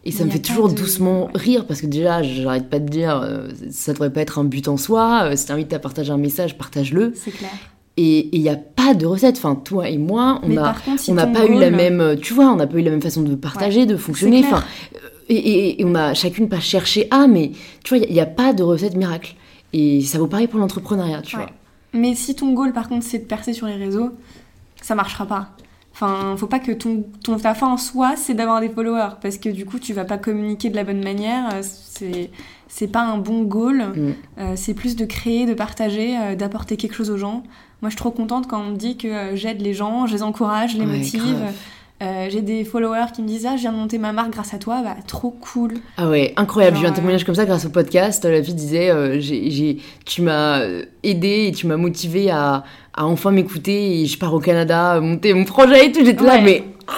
Et 0.08 0.12
ça 0.12 0.24
me 0.26 0.30
fait 0.30 0.40
toujours 0.40 0.70
de- 0.70 0.74
doucement 0.76 1.30
rire 1.36 1.66
parce 1.68 1.82
que 1.82 1.86
déjà, 1.86 2.24
j'arrête 2.24 2.70
pas 2.70 2.80
de 2.80 2.88
dire 2.88 3.20
euh, 3.22 3.50
ça 3.72 3.92
devrait 3.94 4.12
pas 4.14 4.22
être 4.22 4.40
un 4.40 4.46
but 4.46 4.68
en 4.70 4.78
soi. 4.78 5.24
euh, 5.26 5.36
si 5.36 5.46
t'invites 5.46 5.74
à 5.74 5.80
partager 5.80 6.12
un 6.12 6.18
message, 6.18 6.58
partage-le. 6.58 7.12
C'est 7.16 7.32
clair. 7.32 7.52
Et 7.98 8.30
il 8.32 8.42
n'y 8.42 8.50
a 8.50 8.56
pas 8.56 8.94
de 8.94 9.06
recette. 9.06 9.38
Enfin, 9.38 9.56
toi 9.56 9.90
et 9.90 9.98
moi, 9.98 10.40
on 10.44 10.50
si 10.98 11.12
n'a 11.12 11.28
pas 11.28 11.46
eu 11.46 11.60
la 11.60 11.72
même, 11.72 12.16
tu 12.22 12.34
vois, 12.34 12.46
on 12.52 12.56
n'a 12.56 12.68
pas 12.68 12.78
eu 12.78 12.84
la 12.84 12.92
même 12.92 13.02
façon 13.02 13.22
de 13.24 13.36
partager, 13.36 13.86
de 13.86 13.98
fonctionner. 13.98 14.44
Enfin, 14.46 14.64
euh, 14.96 15.00
et, 15.30 15.36
et- 15.36 15.82
et 15.82 15.86
on 15.86 15.94
a 15.96 16.14
chacune 16.14 16.48
pas 16.48 16.60
cherché 16.62 17.08
à, 17.12 17.28
mais 17.28 17.52
tu 17.84 17.96
vois, 17.98 18.06
il 18.08 18.14
n'y 18.14 18.20
a, 18.22 18.26
pas 18.26 18.54
de 18.54 18.64
recette 18.64 18.96
miracle. 18.96 19.36
Et 19.74 20.02
ça 20.04 20.20
vaut 20.20 20.28
pareil 20.28 20.48
pour 20.48 20.60
l'entrepreneuriat, 20.60 21.22
tu 21.22 21.36
Ouais. 21.36 21.42
vois. 21.44 21.52
Mais 21.94 22.16
si 22.16 22.34
ton 22.36 22.54
goal, 22.54 22.72
par 22.72 22.88
contre, 22.88 23.04
c'est 23.06 23.20
de 23.20 23.26
percer 23.26 23.52
sur 23.52 23.68
les 23.68 23.76
réseaux, 23.76 24.12
ça 24.82 24.96
marchera 24.96 25.26
pas. 25.26 25.50
Enfin, 26.00 26.36
faut 26.38 26.46
pas 26.46 26.60
que 26.60 26.72
ton, 26.72 27.06
ton 27.24 27.38
ta 27.38 27.56
fin 27.56 27.68
en 27.70 27.78
soi, 27.78 28.14
c'est 28.16 28.36
d'avoir 28.36 28.62
des 28.62 28.70
followers, 28.70 29.16
parce 29.20 29.40
que 29.40 29.50
du 29.50 29.66
coup, 29.66 29.80
tu 29.80 29.94
vas 29.94 30.06
pas 30.06 30.20
communiquer 30.20 30.70
de 30.70 30.76
la 30.76 30.84
bonne 30.84 31.04
manière. 31.04 31.50
euh, 31.56 31.62
C'est 31.64 32.30
c'est 32.68 32.88
pas 32.88 33.02
un 33.02 33.18
bon 33.18 33.42
goal. 33.44 33.78
Mm. 33.96 34.14
Euh, 34.40 34.54
c'est 34.56 34.76
plus 34.76 34.96
de 34.96 35.06
créer, 35.06 35.48
de 35.48 35.56
partager, 35.56 36.16
euh, 36.20 36.36
d'apporter 36.36 36.78
quelque 36.78 36.94
chose 36.94 37.10
aux 37.10 37.18
gens. 37.18 37.42
Moi, 37.82 37.90
je 37.90 37.90
suis 37.90 37.98
trop 37.98 38.12
contente 38.12 38.48
quand 38.48 38.62
on 38.62 38.72
me 38.72 38.76
dit 38.76 38.98
que 38.98 39.36
j'aide 39.36 39.60
les 39.62 39.74
gens, 39.74 40.06
je 40.06 40.14
les 40.14 40.22
encourage, 40.22 40.74
je 40.74 40.78
les 40.78 40.86
Ouais, 40.86 40.98
motive. 40.98 41.22
grave. 41.24 41.54
Euh, 42.04 42.28
J'ai 42.30 42.42
des 42.44 42.64
followers 42.64 43.08
qui 43.16 43.24
me 43.24 43.28
disent 43.28 43.48
ah, 43.50 43.56
je 43.56 43.62
viens 43.62 43.72
de 43.72 43.78
monter 43.78 43.98
ma 43.98 44.12
marque 44.14 44.30
grâce 44.32 44.54
à 44.54 44.60
toi, 44.60 44.82
bah 44.84 44.96
trop 45.08 45.32
cool. 45.32 45.74
Ah 45.98 46.08
ouais, 46.08 46.34
incroyable. 46.38 46.78
J'ai 46.78 46.84
eu 46.84 46.86
un 46.86 46.90
Genre, 46.90 46.96
témoignage 46.98 47.24
comme 47.24 47.34
ça 47.34 47.46
grâce 47.46 47.66
au 47.66 47.70
podcast. 47.70 48.24
La 48.24 48.44
fille 48.44 48.54
disait 48.54 48.92
euh, 48.92 49.20
j'ai- 49.20 49.50
j'ai- 49.50 49.78
Tu 50.06 50.22
m'as 50.22 50.60
euh, 50.60 50.84
aidé 51.04 51.48
et 51.48 51.52
tu 51.54 51.66
m'as 51.66 51.78
motivé 51.78 52.30
à, 52.30 52.64
à 52.94 53.06
enfin 53.06 53.32
m'écouter 53.32 54.02
et 54.02 54.06
je 54.06 54.18
pars 54.20 54.32
au 54.34 54.40
Canada 54.40 55.00
monter 55.02 55.34
mon 55.34 55.44
projet 55.44 55.88
et 55.88 55.92
tout. 55.92 56.06
J'étais 56.06 56.24
là, 56.24 56.40
mais. 56.40 56.64
Ah, 56.88 56.94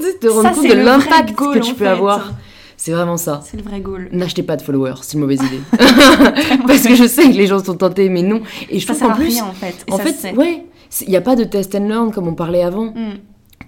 tu 0.00 0.18
te 0.20 0.26
rendre 0.30 0.42
Ça, 0.48 0.54
compte 0.54 0.68
de 0.68 0.74
l'impact 0.74 1.34
goal, 1.34 1.54
que 1.54 1.64
tu 1.64 1.72
peux 1.72 1.84
fait. 1.84 1.90
avoir. 1.90 2.32
C'est 2.76 2.92
vraiment 2.92 3.16
ça. 3.16 3.40
C'est 3.44 3.56
le 3.56 3.62
vrai 3.62 3.80
goal. 3.80 4.08
N'achetez 4.12 4.42
pas 4.42 4.56
de 4.56 4.62
followers, 4.62 4.94
c'est 5.02 5.14
une 5.14 5.20
mauvaise 5.20 5.40
idée. 5.42 5.60
Parce 6.66 6.82
que 6.86 6.94
je 6.94 7.06
sais 7.08 7.24
que 7.30 7.36
les 7.36 7.46
gens 7.46 7.64
sont 7.64 7.74
tentés, 7.76 8.08
mais 8.10 8.22
non. 8.22 8.42
Et 8.70 8.78
je 8.78 8.86
Ça 8.86 8.92
trouve 8.94 9.06
sert 9.06 9.08
qu'en 9.08 9.14
plus, 9.22 9.34
rien 9.34 9.44
en 9.46 9.52
fait. 9.52 9.74
Et 9.88 9.92
en 9.92 9.96
ça 9.96 10.02
fait, 10.04 10.12
se 10.32 10.36
ouais, 10.36 10.64
il 11.00 11.08
n'y 11.08 11.16
a 11.16 11.20
pas 11.22 11.34
de 11.34 11.44
test 11.44 11.74
and 11.74 11.88
learn 11.88 12.12
comme 12.12 12.28
on 12.28 12.34
parlait 12.34 12.62
avant. 12.62 12.86
Mm. 12.92 13.14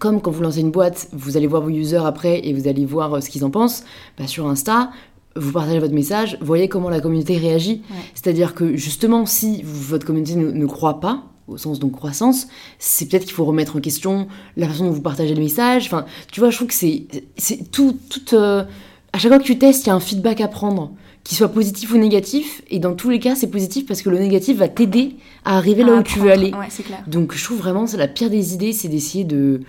Comme 0.00 0.20
quand 0.20 0.32
vous 0.32 0.42
lancez 0.42 0.60
une 0.60 0.72
boîte, 0.72 1.08
vous 1.12 1.36
allez 1.36 1.46
voir 1.46 1.62
vos 1.62 1.68
users 1.68 2.04
après 2.04 2.40
et 2.44 2.52
vous 2.54 2.66
allez 2.66 2.86
voir 2.86 3.14
euh, 3.14 3.20
ce 3.20 3.30
qu'ils 3.30 3.44
en 3.44 3.50
pensent. 3.50 3.84
Bah, 4.18 4.26
sur 4.26 4.48
Insta, 4.48 4.90
vous 5.36 5.52
partagez 5.52 5.78
votre 5.78 5.94
message, 5.94 6.38
voyez 6.40 6.68
comment 6.68 6.88
la 6.88 7.00
communauté 7.00 7.36
réagit. 7.36 7.82
Ouais. 7.90 7.96
C'est-à-dire 8.14 8.54
que 8.54 8.76
justement, 8.76 9.26
si 9.26 9.62
votre 9.62 10.06
communauté 10.06 10.36
ne, 10.36 10.50
ne 10.50 10.66
croit 10.66 11.00
pas, 11.00 11.24
au 11.48 11.58
sens 11.58 11.78
donc 11.78 11.92
croissance, 11.92 12.48
c'est 12.78 13.08
peut-être 13.08 13.24
qu'il 13.24 13.34
faut 13.34 13.44
remettre 13.44 13.76
en 13.76 13.80
question 13.80 14.26
la 14.56 14.68
façon 14.68 14.86
dont 14.86 14.90
vous 14.90 15.02
partagez 15.02 15.34
le 15.34 15.42
message. 15.42 15.84
Enfin, 15.84 16.06
tu 16.32 16.40
vois, 16.40 16.50
je 16.50 16.56
trouve 16.56 16.68
que 16.68 16.74
c'est 16.74 17.06
c'est 17.36 17.70
tout, 17.70 17.98
tout 18.08 18.34
euh, 18.34 18.64
à 19.12 19.18
chaque 19.18 19.30
fois 19.30 19.38
que 19.38 19.44
tu 19.44 19.58
testes, 19.58 19.84
il 19.84 19.88
y 19.88 19.92
a 19.92 19.94
un 19.94 20.00
feedback 20.00 20.40
à 20.40 20.48
prendre, 20.48 20.92
qu'il 21.24 21.36
soit 21.36 21.48
positif 21.48 21.92
ou 21.92 21.98
négatif. 21.98 22.62
Et 22.70 22.78
dans 22.78 22.94
tous 22.94 23.10
les 23.10 23.18
cas, 23.18 23.34
c'est 23.34 23.50
positif 23.50 23.86
parce 23.86 24.00
que 24.02 24.08
le 24.08 24.18
négatif 24.18 24.56
va 24.56 24.68
t'aider 24.68 25.16
à 25.44 25.56
arriver 25.58 25.82
là 25.82 25.96
À 25.96 26.00
où 26.00 26.02
tu 26.02 26.20
veux 26.20 26.30
aller. 26.30 26.52
Ouais, 26.52 26.68
c'est 26.70 26.84
clair. 26.84 27.02
Donc 27.06 27.34
je 27.34 27.44
trouve 27.44 27.58
vraiment 27.58 27.86
c'est 27.86 27.98
la 27.98 28.08
pire 28.08 28.30
des 28.30 28.54
idées, 28.54 28.72
c'est 28.72 28.88
d'essayer 28.88 29.24
de, 29.24 29.60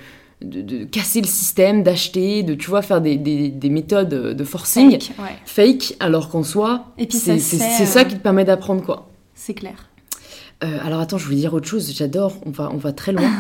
de, 0.41 0.61
de 0.61 0.83
casser 0.85 1.21
le 1.21 1.27
système, 1.27 1.83
d'acheter, 1.83 2.43
de 2.43 2.53
tu 2.53 2.69
vois 2.69 2.81
faire 2.81 3.01
des, 3.01 3.17
des, 3.17 3.49
des 3.49 3.69
méthodes 3.69 4.09
de 4.09 4.43
forcing 4.43 4.91
Fake, 4.91 5.11
ouais, 5.19 5.35
fake, 5.45 5.95
alors 5.99 6.29
qu'en 6.29 6.43
soi 6.43 6.85
c'est 7.09 7.39
ça 7.39 7.99
euh, 7.99 8.03
qui 8.03 8.15
te 8.15 8.21
permet 8.21 8.45
d'apprendre 8.45 8.83
quoi. 8.83 9.09
c'est 9.35 9.53
clair. 9.53 9.87
Euh, 10.63 10.77
alors 10.85 10.99
attends, 10.99 11.17
je 11.17 11.25
voulais 11.25 11.37
dire 11.37 11.53
autre 11.53 11.67
chose, 11.67 11.91
j'adore, 11.95 12.35
on 12.45 12.51
va, 12.51 12.69
on 12.71 12.77
va 12.77 12.91
très 12.93 13.11
loin. 13.11 13.29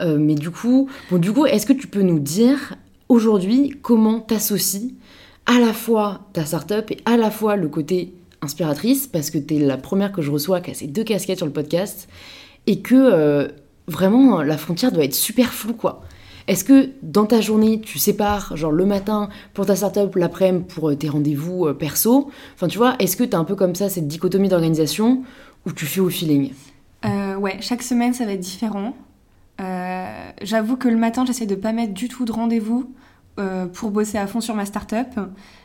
Euh, 0.00 0.16
mais 0.18 0.34
du 0.34 0.50
coup, 0.50 0.88
bon, 1.10 1.18
du 1.18 1.32
coup, 1.32 1.46
est-ce 1.46 1.64
que 1.64 1.72
tu 1.72 1.86
peux 1.86 2.02
nous 2.02 2.18
dire 2.18 2.74
aujourd'hui 3.08 3.72
comment 3.82 4.18
t'associes 4.18 4.94
à 5.46 5.60
la 5.60 5.72
fois 5.72 6.22
ta 6.32 6.44
startup 6.44 6.90
et 6.90 6.96
à 7.04 7.16
la 7.16 7.30
fois 7.30 7.54
le 7.54 7.68
côté 7.68 8.12
inspiratrice, 8.40 9.06
parce 9.06 9.30
que 9.30 9.38
t'es 9.38 9.60
la 9.60 9.76
première 9.76 10.10
que 10.10 10.20
je 10.20 10.32
reçois 10.32 10.60
qui 10.60 10.72
a 10.72 10.74
ces 10.74 10.88
deux 10.88 11.04
casquettes 11.04 11.36
sur 11.36 11.46
le 11.46 11.52
podcast, 11.52 12.08
et 12.66 12.80
que 12.80 13.52
vraiment 13.86 14.42
la 14.42 14.56
frontière 14.58 14.90
doit 14.90 15.04
être 15.04 15.14
super 15.14 15.52
floue 15.52 15.74
quoi. 15.74 16.02
Est-ce 16.48 16.64
que 16.64 16.90
dans 17.02 17.26
ta 17.26 17.40
journée, 17.40 17.80
tu 17.80 17.98
sépares, 17.98 18.56
genre 18.56 18.72
le 18.72 18.84
matin 18.84 19.28
pour 19.54 19.66
ta 19.66 19.76
startup, 19.76 20.14
l'après-midi 20.16 20.64
pour 20.68 20.90
euh, 20.90 20.96
tes 20.96 21.08
rendez-vous 21.08 21.66
euh, 21.66 21.74
perso? 21.74 22.30
Enfin, 22.54 22.68
tu 22.68 22.78
vois, 22.78 22.96
est-ce 22.98 23.16
que 23.16 23.24
t'as 23.24 23.38
un 23.38 23.44
peu 23.44 23.54
comme 23.54 23.74
ça 23.74 23.88
cette 23.88 24.08
dichotomie 24.08 24.48
d'organisation 24.48 25.22
ou 25.66 25.72
tu 25.72 25.86
fais 25.86 26.00
au 26.00 26.08
feeling? 26.08 26.52
Euh, 27.04 27.36
ouais, 27.36 27.58
chaque 27.60 27.82
semaine 27.82 28.14
ça 28.14 28.24
va 28.24 28.32
être 28.32 28.40
différent. 28.40 28.94
Euh, 29.60 30.30
J'avoue 30.42 30.76
que 30.76 30.88
le 30.88 30.96
matin 30.96 31.24
j'essaie 31.26 31.46
de 31.46 31.54
pas 31.54 31.72
mettre 31.72 31.94
du 31.94 32.08
tout 32.08 32.24
de 32.24 32.32
rendez-vous 32.32 32.92
euh, 33.38 33.66
pour 33.66 33.90
bosser 33.90 34.18
à 34.18 34.26
fond 34.26 34.40
sur 34.40 34.54
ma 34.54 34.66
start-up. 34.66 35.08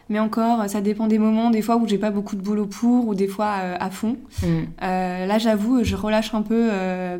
Mais 0.09 0.19
encore, 0.19 0.69
ça 0.69 0.79
dépend 0.79 1.07
des 1.07 1.19
moments, 1.19 1.49
des 1.49 1.61
fois 1.61 1.75
où 1.75 1.85
j'ai 1.85 1.97
pas 1.97 2.11
beaucoup 2.11 2.37
de 2.37 2.41
boulot 2.41 2.65
pour, 2.65 3.09
ou 3.09 3.15
des 3.15 3.27
fois 3.27 3.55
euh, 3.59 3.75
à 3.77 3.89
fond. 3.89 4.15
Mm. 4.41 4.47
Euh, 4.81 5.25
là, 5.25 5.37
j'avoue, 5.37 5.83
je 5.83 5.97
relâche 5.97 6.33
un 6.33 6.43
peu 6.43 6.69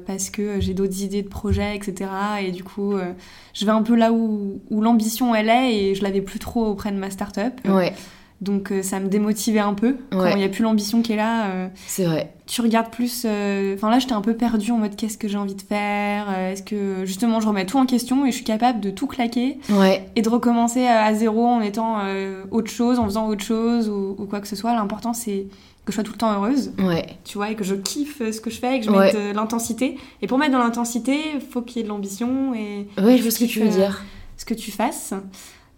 parce 0.05 0.29
que 0.29 0.61
j'ai 0.61 0.73
d'autres 0.73 1.01
idées 1.01 1.21
de 1.21 1.27
projets, 1.27 1.75
etc. 1.75 2.09
Et 2.41 2.51
du 2.51 2.63
coup, 2.63 2.95
je 3.53 3.65
vais 3.65 3.71
un 3.71 3.83
peu 3.83 3.95
là 3.95 4.13
où, 4.13 4.61
où 4.69 4.81
l'ambition 4.81 5.35
elle 5.35 5.49
est 5.49 5.75
et 5.75 5.95
je 5.95 6.03
l'avais 6.03 6.21
plus 6.21 6.39
trop 6.39 6.65
auprès 6.65 6.91
de 6.91 6.97
ma 6.97 7.09
start-up. 7.09 7.53
Ouais, 7.67 7.93
Donc 8.39 8.71
euh, 8.71 8.83
ça 8.83 8.99
me 8.99 9.07
démotivait 9.07 9.59
un 9.59 9.73
peu. 9.73 9.95
Quand 10.11 10.19
Ouais. 10.21 10.33
il 10.33 10.37
n'y 10.37 10.43
a 10.43 10.49
plus 10.49 10.61
l'ambition 10.63 11.01
qui 11.01 11.13
est 11.13 11.15
là, 11.15 11.47
euh, 11.47 11.67
c'est 11.87 12.05
vrai. 12.05 12.33
tu 12.45 12.61
regardes 12.61 12.91
plus. 12.91 13.23
euh, 13.25 13.73
Enfin 13.75 13.89
là, 13.89 13.97
j'étais 13.97 14.13
un 14.13 14.21
peu 14.21 14.35
perdue 14.35 14.71
en 14.71 14.77
mode 14.77 14.95
qu'est-ce 14.95 15.17
que 15.17 15.27
j'ai 15.27 15.37
envie 15.39 15.55
de 15.55 15.61
faire 15.63 16.31
Est-ce 16.37 16.61
que 16.61 17.03
justement 17.05 17.39
je 17.41 17.47
remets 17.47 17.65
tout 17.65 17.79
en 17.79 17.85
question 17.87 18.25
et 18.27 18.29
je 18.31 18.35
suis 18.35 18.43
capable 18.45 18.79
de 18.79 18.91
tout 18.91 19.07
claquer 19.07 19.57
Ouais, 19.71 20.07
et 20.15 20.21
de 20.21 20.29
recommencer 20.29 20.85
à 20.85 21.13
zéro 21.15 21.47
en 21.47 21.61
étant 21.61 21.97
autre 22.51 22.69
chose, 22.69 22.99
en 22.99 23.05
faisant 23.05 23.27
autre 23.27 23.43
chose 23.43 23.89
ou, 23.89 24.15
ou 24.19 24.25
quoi 24.25 24.39
que 24.39 24.47
ce 24.47 24.55
soit. 24.55 24.73
L'important 24.75 25.13
c'est 25.13 25.47
que 25.85 25.91
je 25.91 25.95
sois 25.95 26.03
tout 26.03 26.11
le 26.11 26.17
temps 26.17 26.33
heureuse, 26.33 26.73
ouais, 26.79 27.05
tu 27.23 27.37
vois, 27.37 27.49
et 27.49 27.55
que 27.55 27.63
je 27.63 27.73
kiffe 27.73 28.17
ce 28.31 28.41
que 28.41 28.49
je 28.49 28.59
fais 28.59 28.75
et 28.75 28.79
que 28.81 28.85
je 28.85 28.91
Ouais. 28.91 29.05
mette 29.05 29.15
euh, 29.15 29.31
l'intensité. 29.33 29.97
Et 30.21 30.27
pour 30.27 30.37
mettre 30.37 30.51
dans 30.51 30.59
l'intensité, 30.59 31.17
il 31.35 31.39
faut 31.41 31.61
qu'il 31.61 31.77
y 31.77 31.79
ait 31.79 31.83
de 31.83 31.87
l'ambition 31.89 32.53
et 32.53 32.87
ouais, 33.01 33.15
je 33.17 33.21
vois 33.23 33.31
ce 33.31 33.39
que 33.39 33.45
tu 33.45 33.61
veux 33.61 33.69
dire. 33.69 34.03
ce 34.35 34.43
que 34.45 34.53
tu 34.53 34.69
fasses. 34.71 35.13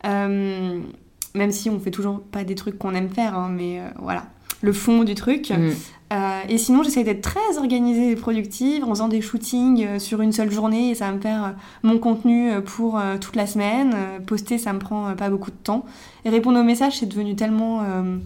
Euh, 0.06 0.80
même 1.36 1.52
si 1.52 1.70
on 1.70 1.80
fait 1.80 1.92
toujours 1.92 2.22
pas 2.22 2.44
des 2.44 2.56
trucs 2.56 2.78
qu'on 2.78 2.94
aime 2.94 3.10
faire, 3.10 3.36
hein, 3.36 3.50
mais 3.52 3.80
euh, 3.80 3.84
voilà, 4.02 4.26
le 4.62 4.74
fond 4.74 5.04
du 5.04 5.15
truc. 5.15 5.52
Mm. 5.52 5.72
Euh, 6.12 6.42
et 6.50 6.58
sinon, 6.58 6.82
j'essaie 6.82 7.04
d'être 7.04 7.22
très 7.22 7.58
organisée 7.58 8.12
et 8.12 8.15
productive 8.15 8.84
en 8.84 8.89
faisant 8.89 9.08
des 9.08 9.22
shootings 9.22 9.86
euh, 9.86 10.00
sur 10.00 10.22
une 10.22 10.32
seule 10.32 10.52
journée 10.52 10.89
et 10.89 10.96
ça 10.96 11.06
va 11.06 11.12
me 11.12 11.22
faire 11.22 11.56
mon 11.84 12.00
contenu 12.00 12.52
pour 12.65 13.00
toute 13.22 13.36
la 13.36 13.46
semaine. 13.46 13.96
Poster, 14.26 14.58
ça 14.58 14.74
me 14.74 14.80
prend 14.80 15.15
pas 15.15 15.30
beaucoup 15.30 15.52
de 15.52 15.56
temps. 15.56 15.86
Et 16.26 16.30
répondre 16.30 16.60
aux 16.60 16.63
messages, 16.63 17.00
c'est 17.00 17.06
devenu 17.06 17.36
tellement 17.36 17.82
euh, 17.84 18.18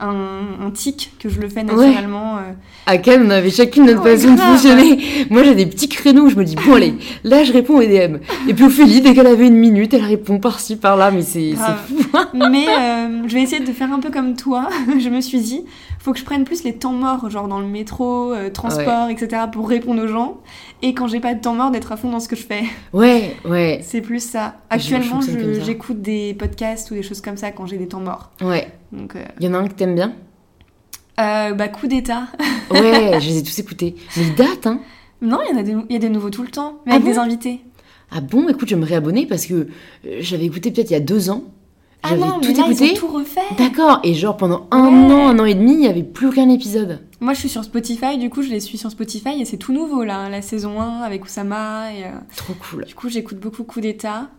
un, 0.00 0.66
un 0.66 0.70
tic 0.70 1.12
que 1.20 1.28
je 1.28 1.40
le 1.40 1.48
fais 1.48 1.62
naturellement. 1.62 2.36
euh. 2.38 2.52
À 2.86 2.98
quel 2.98 3.22
on 3.22 3.30
avait 3.30 3.50
chacune 3.50 3.84
notre 3.86 4.02
Ouais, 4.02 4.16
façon 4.16 4.34
de 4.34 4.40
fonctionner. 4.40 4.98
Moi, 5.30 5.44
j'ai 5.44 5.54
des 5.54 5.66
petits 5.66 5.88
créneaux 5.88 6.22
où 6.24 6.28
je 6.30 6.34
me 6.36 6.44
dis, 6.44 6.56
bon, 6.56 6.74
allez, 6.74 6.94
là, 7.22 7.44
je 7.44 7.52
réponds 7.52 7.76
aux 7.78 7.82
DM. 7.84 8.16
Et 8.48 8.54
puis 8.54 8.64
Ophélie, 8.64 9.00
dès 9.00 9.14
qu'elle 9.14 9.28
avait 9.28 9.46
une 9.46 9.56
minute, 9.56 9.94
elle 9.94 10.04
répond 10.04 10.38
par-ci, 10.40 10.74
par-là, 10.76 11.10
mais 11.12 11.22
c'est 11.22 11.52
fou. 11.54 12.18
Mais 12.34 12.66
euh, 12.68 13.22
je 13.28 13.34
vais 13.34 13.42
essayer 13.42 13.62
de 13.64 13.72
faire 13.72 13.92
un 13.92 14.00
peu 14.00 14.10
comme 14.10 14.34
toi. 14.34 14.68
je 15.00 15.08
me 15.08 15.20
suis 15.20 15.40
dit, 15.40 15.64
faut 16.02 16.12
que 16.12 16.18
je 16.18 16.24
prenne 16.24 16.44
plus 16.44 16.64
les 16.64 16.74
temps 16.74 16.92
morts, 16.92 17.30
genre 17.30 17.46
dans 17.48 17.60
le 17.60 17.66
métro, 17.66 18.32
euh, 18.32 18.50
transport, 18.50 19.08
etc., 19.08 19.42
pour 19.52 19.68
répondre 19.68 20.02
aux 20.02 20.08
gens. 20.08 20.38
Et 20.82 20.94
quand 20.94 21.06
j'ai 21.06 21.20
pas 21.20 21.32
de 21.34 21.40
temps 21.40 21.54
mort, 21.54 21.70
d'être 21.70 21.92
à 21.92 21.96
fond 21.96 22.10
dans 22.10 22.18
ce 22.20 22.28
que 22.28 22.36
je 22.36 22.42
fais. 22.42 22.64
Ouais, 22.92 23.36
ouais, 23.44 23.80
C'est 23.84 24.00
plus 24.00 24.22
ça. 24.22 24.56
Actuellement, 24.68 25.20
j'écoute 25.64 26.02
des 26.02 26.34
podcasts 26.34 26.90
ou 26.90 26.94
des 26.94 27.02
choses 27.02 27.20
comme 27.20 27.36
ça 27.36 27.52
quand 27.52 27.66
j'ai 27.66 27.78
des 27.78 27.88
temps 27.88 28.00
morts. 28.00 28.30
ouais. 28.42 28.68
Donc, 28.92 29.16
euh, 29.16 29.24
Il 29.40 29.46
y 29.46 29.48
en 29.48 29.54
a 29.54 29.58
un 29.58 29.68
que 29.68 29.74
t'aimes 29.74 29.94
bien? 29.94 30.12
Euh, 31.20 31.52
bah, 31.54 31.68
coup 31.68 31.86
d'état. 31.86 32.26
Ouais, 32.70 33.20
je 33.20 33.28
les 33.28 33.38
ai 33.38 33.42
tous 33.42 33.58
écoutés. 33.58 33.94
Mais 34.16 34.22
ils 34.24 34.34
datent, 34.34 34.66
hein 34.66 34.80
non, 35.20 35.38
il 35.48 35.52
y 35.54 35.56
en 35.56 35.60
a 35.60 35.62
des, 35.62 35.76
il 35.88 35.92
y 35.92 35.96
a 35.96 36.00
des 36.00 36.08
nouveaux 36.08 36.30
tout 36.30 36.42
le 36.42 36.48
temps, 36.48 36.80
mais 36.84 36.92
Ah 36.92 36.94
avec 36.96 37.04
bon? 37.06 37.12
des 37.12 37.18
invités. 37.18 37.60
Ah 38.10 38.20
bon, 38.20 38.48
écoute, 38.48 38.68
je 38.68 38.74
vais 38.74 38.80
me 38.80 38.86
réabonner 38.86 39.26
parce 39.26 39.46
que 39.46 39.68
j'avais 40.18 40.46
écouté 40.46 40.70
peut-être 40.72 40.90
il 40.90 40.94
y 40.94 40.96
a 40.96 41.00
deux 41.00 41.30
ans. 41.30 41.44
Ah 42.04 42.08
J'avais 42.10 42.20
non, 42.20 42.40
tout 42.40 42.48
mais 42.48 42.54
là, 42.54 42.66
écouté. 42.66 42.86
ils 42.86 42.92
ont 42.92 42.94
tout 42.96 43.06
refait. 43.08 43.40
D'accord, 43.58 44.00
et 44.02 44.12
genre 44.14 44.36
pendant 44.36 44.66
un 44.72 44.88
Ouais. 44.88 45.12
an, 45.14 45.28
un 45.28 45.38
an 45.38 45.44
et 45.44 45.54
demi, 45.54 45.72
il 45.74 45.78
n'y 45.78 45.86
avait 45.88 46.02
plus 46.02 46.26
aucun 46.28 46.48
épisode. 46.48 47.00
Moi, 47.20 47.32
je 47.34 47.38
suis 47.38 47.48
sur 47.48 47.62
Spotify, 47.62 48.18
du 48.18 48.28
coup, 48.28 48.42
je 48.42 48.48
les 48.50 48.58
suis 48.60 48.76
sur 48.76 48.90
Spotify 48.90 49.40
et 49.40 49.44
c'est 49.44 49.56
tout 49.56 49.72
nouveau, 49.72 50.02
là, 50.02 50.28
la 50.28 50.42
saison 50.42 50.80
1 50.80 51.02
avec 51.02 51.24
Oussama. 51.24 51.92
Et, 51.94 52.04
euh, 52.04 52.08
Trop 52.36 52.54
cool. 52.54 52.84
Du 52.86 52.94
coup, 52.96 53.08
j'écoute 53.08 53.38
beaucoup 53.38 53.62
coup 53.62 53.80
d'état, 53.80 54.30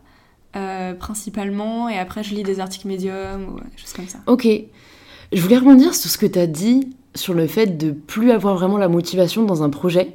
euh, 0.58 0.94
principalement, 0.94 1.88
et 1.88 1.98
après, 1.98 2.22
je 2.24 2.36
lis 2.36 2.44
des 2.44 2.60
articles 2.60 2.88
médiums 2.88 3.48
ou 3.56 3.60
des 3.60 3.78
choses 3.78 3.94
comme 3.94 4.08
ça. 4.10 4.20
Ok. 4.28 4.46
Je 5.34 5.42
voulais 5.42 5.58
rebondir 5.58 5.96
sur 5.96 6.12
ce 6.12 6.20
que 6.20 6.28
tu 6.28 6.38
as 6.38 6.46
dit 6.46 6.90
sur 7.16 7.34
le 7.34 7.48
fait 7.48 7.76
de 7.76 7.90
plus 7.90 8.30
avoir 8.30 8.56
vraiment 8.56 8.78
la 8.78 8.88
motivation 8.88 9.44
dans 9.44 9.64
un 9.64 9.72
projet. 9.72 10.12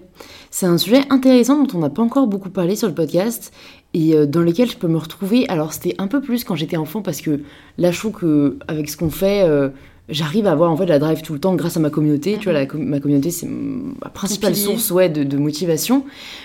C'est 0.53 0.67
un 0.67 0.79
sujet 0.79 1.01
intéressant 1.11 1.65
dont 1.65 1.77
on 1.77 1.81
n'a 1.81 1.91
pas 1.91 2.03
encore 2.03 2.29
beaucoup 2.29 2.51
parlé 2.51 2.77
sur 2.77 2.87
le 2.87 2.95
podcast 2.95 3.53
et 3.95 4.15
euh, 4.15 4.27
dans 4.27 4.43
lequel 4.43 4.71
je 4.71 4.77
peux 4.77 4.87
me 4.87 4.97
retrouver. 4.97 5.45
Alors 5.49 5.73
c'était 5.73 5.97
un 5.99 6.07
peu 6.07 6.21
plus 6.21 6.45
quand 6.45 6.55
j'étais 6.55 6.77
enfant 6.77 7.03
parce 7.03 7.21
que 7.21 7.41
là 7.79 7.91
je 7.91 7.99
trouve 7.99 8.13
que 8.13 8.59
avec 8.69 8.89
ce 8.89 8.97
qu'on 8.97 9.11
fait, 9.11 9.43
euh, 9.43 9.71
j'arrive 10.09 10.47
à 10.47 10.53
avoir 10.53 10.71
en 10.71 10.77
fait 10.77 10.87
la 10.87 11.01
drive 11.01 11.21
tout 11.23 11.33
le 11.33 11.41
temps 11.41 11.57
grâce 11.57 11.77
à 11.77 11.81
ma 11.81 11.91
communauté. 11.91 12.39
Tu 12.39 12.45
vois, 12.45 12.53
la 12.53 12.67
ma 12.75 13.01
communauté 13.01 13.33
c'est 13.33 13.49
ma 13.49 14.11
principale 14.11 14.55
source 14.55 14.93
ouais, 14.93 15.09
de, 15.09 15.25
de 15.25 15.37
motivation. 15.37 16.05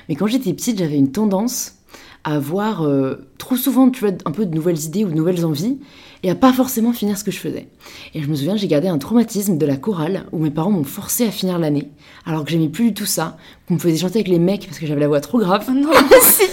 Mais 0.10 0.16
quand 0.16 0.26
j'étais 0.26 0.52
petite, 0.52 0.80
j'avais 0.80 0.98
une 0.98 1.12
tendance 1.12 1.76
à 2.24 2.36
avoir 2.36 2.84
euh, 2.84 3.16
trop 3.38 3.56
souvent 3.56 3.90
tu 3.90 4.00
vois, 4.06 4.14
un 4.26 4.32
peu 4.32 4.46
de 4.46 4.56
nouvelles 4.56 4.80
idées 4.80 5.04
ou 5.04 5.10
de 5.10 5.14
nouvelles 5.16 5.46
envies 5.46 5.78
et 6.24 6.30
à 6.30 6.36
pas 6.36 6.54
forcément 6.54 6.94
finir 6.94 7.18
ce 7.18 7.24
que 7.26 7.32
je 7.32 7.38
faisais. 7.38 7.68
Et 8.14 8.22
je 8.22 8.28
me 8.30 8.36
souviens, 8.36 8.56
j'ai 8.56 8.68
gardé 8.70 8.88
un 8.88 8.98
traumatisme 8.98 9.58
de 9.58 9.66
la 9.66 9.76
chorale 9.76 10.26
où 10.32 10.40
mes 10.40 10.52
parents 10.52 10.72
m'ont 10.72 10.86
forcé 10.86 11.26
à 11.28 11.32
finir 11.32 11.60
l'année, 11.60 11.90
alors 12.26 12.46
que 12.46 12.52
j'aimais 12.52 12.70
plus 12.70 12.86
du 12.86 12.94
tout 12.94 13.06
ça, 13.06 13.36
qu'on 13.68 13.74
me 13.74 13.80
faisait 13.80 13.98
chanter 13.98 14.20
avec 14.20 14.30
les 14.30 14.40
mecs 14.40 14.66
parce 14.66 14.80
que 14.80 14.86
j'avais 14.88 15.02
la 15.02 15.10
voix 15.10 15.20
trop 15.20 15.40
grave. 15.40 15.66
Oh 15.68 15.72
non 15.74 15.90
Si. 16.22 16.44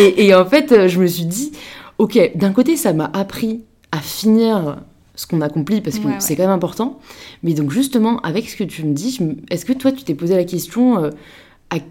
et, 0.00 0.26
et 0.26 0.34
en 0.34 0.44
fait, 0.44 0.72
euh, 0.72 0.88
je 0.88 0.98
me 1.00 1.06
suis 1.06 1.26
dit, 1.26 1.52
ok, 1.98 2.32
d'un 2.34 2.52
côté, 2.52 2.76
ça 2.76 2.92
m'a 2.92 3.10
appris 3.14 3.62
à 3.92 3.98
finir 4.00 4.78
ce 5.14 5.26
qu'on 5.26 5.42
accomplit 5.42 5.80
parce 5.80 5.98
que 5.98 6.06
Ouais, 6.06 6.12
ouais. 6.14 6.20
c'est 6.20 6.34
quand 6.34 6.42
même 6.44 6.50
important. 6.50 6.98
Mais 7.44 7.52
donc 7.54 7.70
justement, 7.70 8.18
avec 8.20 8.48
ce 8.48 8.56
que 8.56 8.64
tu 8.64 8.82
me 8.84 8.94
dis, 8.94 9.18
me- 9.20 9.36
est-ce 9.50 9.64
que 9.64 9.72
toi, 9.74 9.92
tu 9.92 10.02
t'es 10.02 10.14
posé 10.14 10.34
la 10.34 10.44
question, 10.44 11.04
euh, 11.04 11.10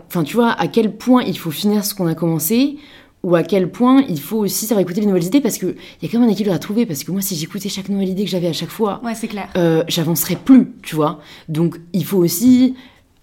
enfin 0.08 0.24
tu 0.24 0.36
vois, 0.36 0.52
à 0.52 0.68
quel 0.68 0.96
point 0.96 1.24
il 1.24 1.38
faut 1.38 1.52
finir 1.52 1.84
ce 1.86 1.94
qu'on 1.96 2.08
a 2.08 2.16
commencé 2.16 2.78
ou 3.24 3.36
à 3.36 3.44
quel 3.44 3.70
point 3.72 4.04
il 4.10 4.20
faut 4.20 4.38
aussi 4.40 4.66
savoir 4.66 4.82
écouter 4.82 5.02
les 5.02 5.08
nouvelles 5.08 5.26
idées 5.26 5.42
parce 5.42 5.58
qu'il 5.60 5.76
y 6.02 6.06
a 6.06 6.10
quand 6.10 6.20
même 6.20 6.28
un 6.28 6.32
équilibre 6.32 6.56
à 6.56 6.60
trouver 6.60 6.86
parce 6.86 7.04
que 7.04 7.12
moi 7.12 7.22
si 7.22 7.36
j'écoutais 7.36 7.70
chaque 7.70 7.90
nouvelle 7.90 8.10
idée 8.10 8.24
que 8.24 8.30
j'avais 8.30 8.48
à 8.48 8.54
chaque 8.54 8.70
fois 8.72 9.00
Ouais, 9.04 9.14
c'est 9.14 9.28
clair. 9.28 9.48
euh, 9.58 9.84
j'avancerai 9.88 10.36
plus, 10.38 10.72
tu 10.82 10.96
vois. 10.96 11.20
Donc 11.48 11.80
il 11.94 12.04
faut 12.04 12.18
aussi 12.18 12.74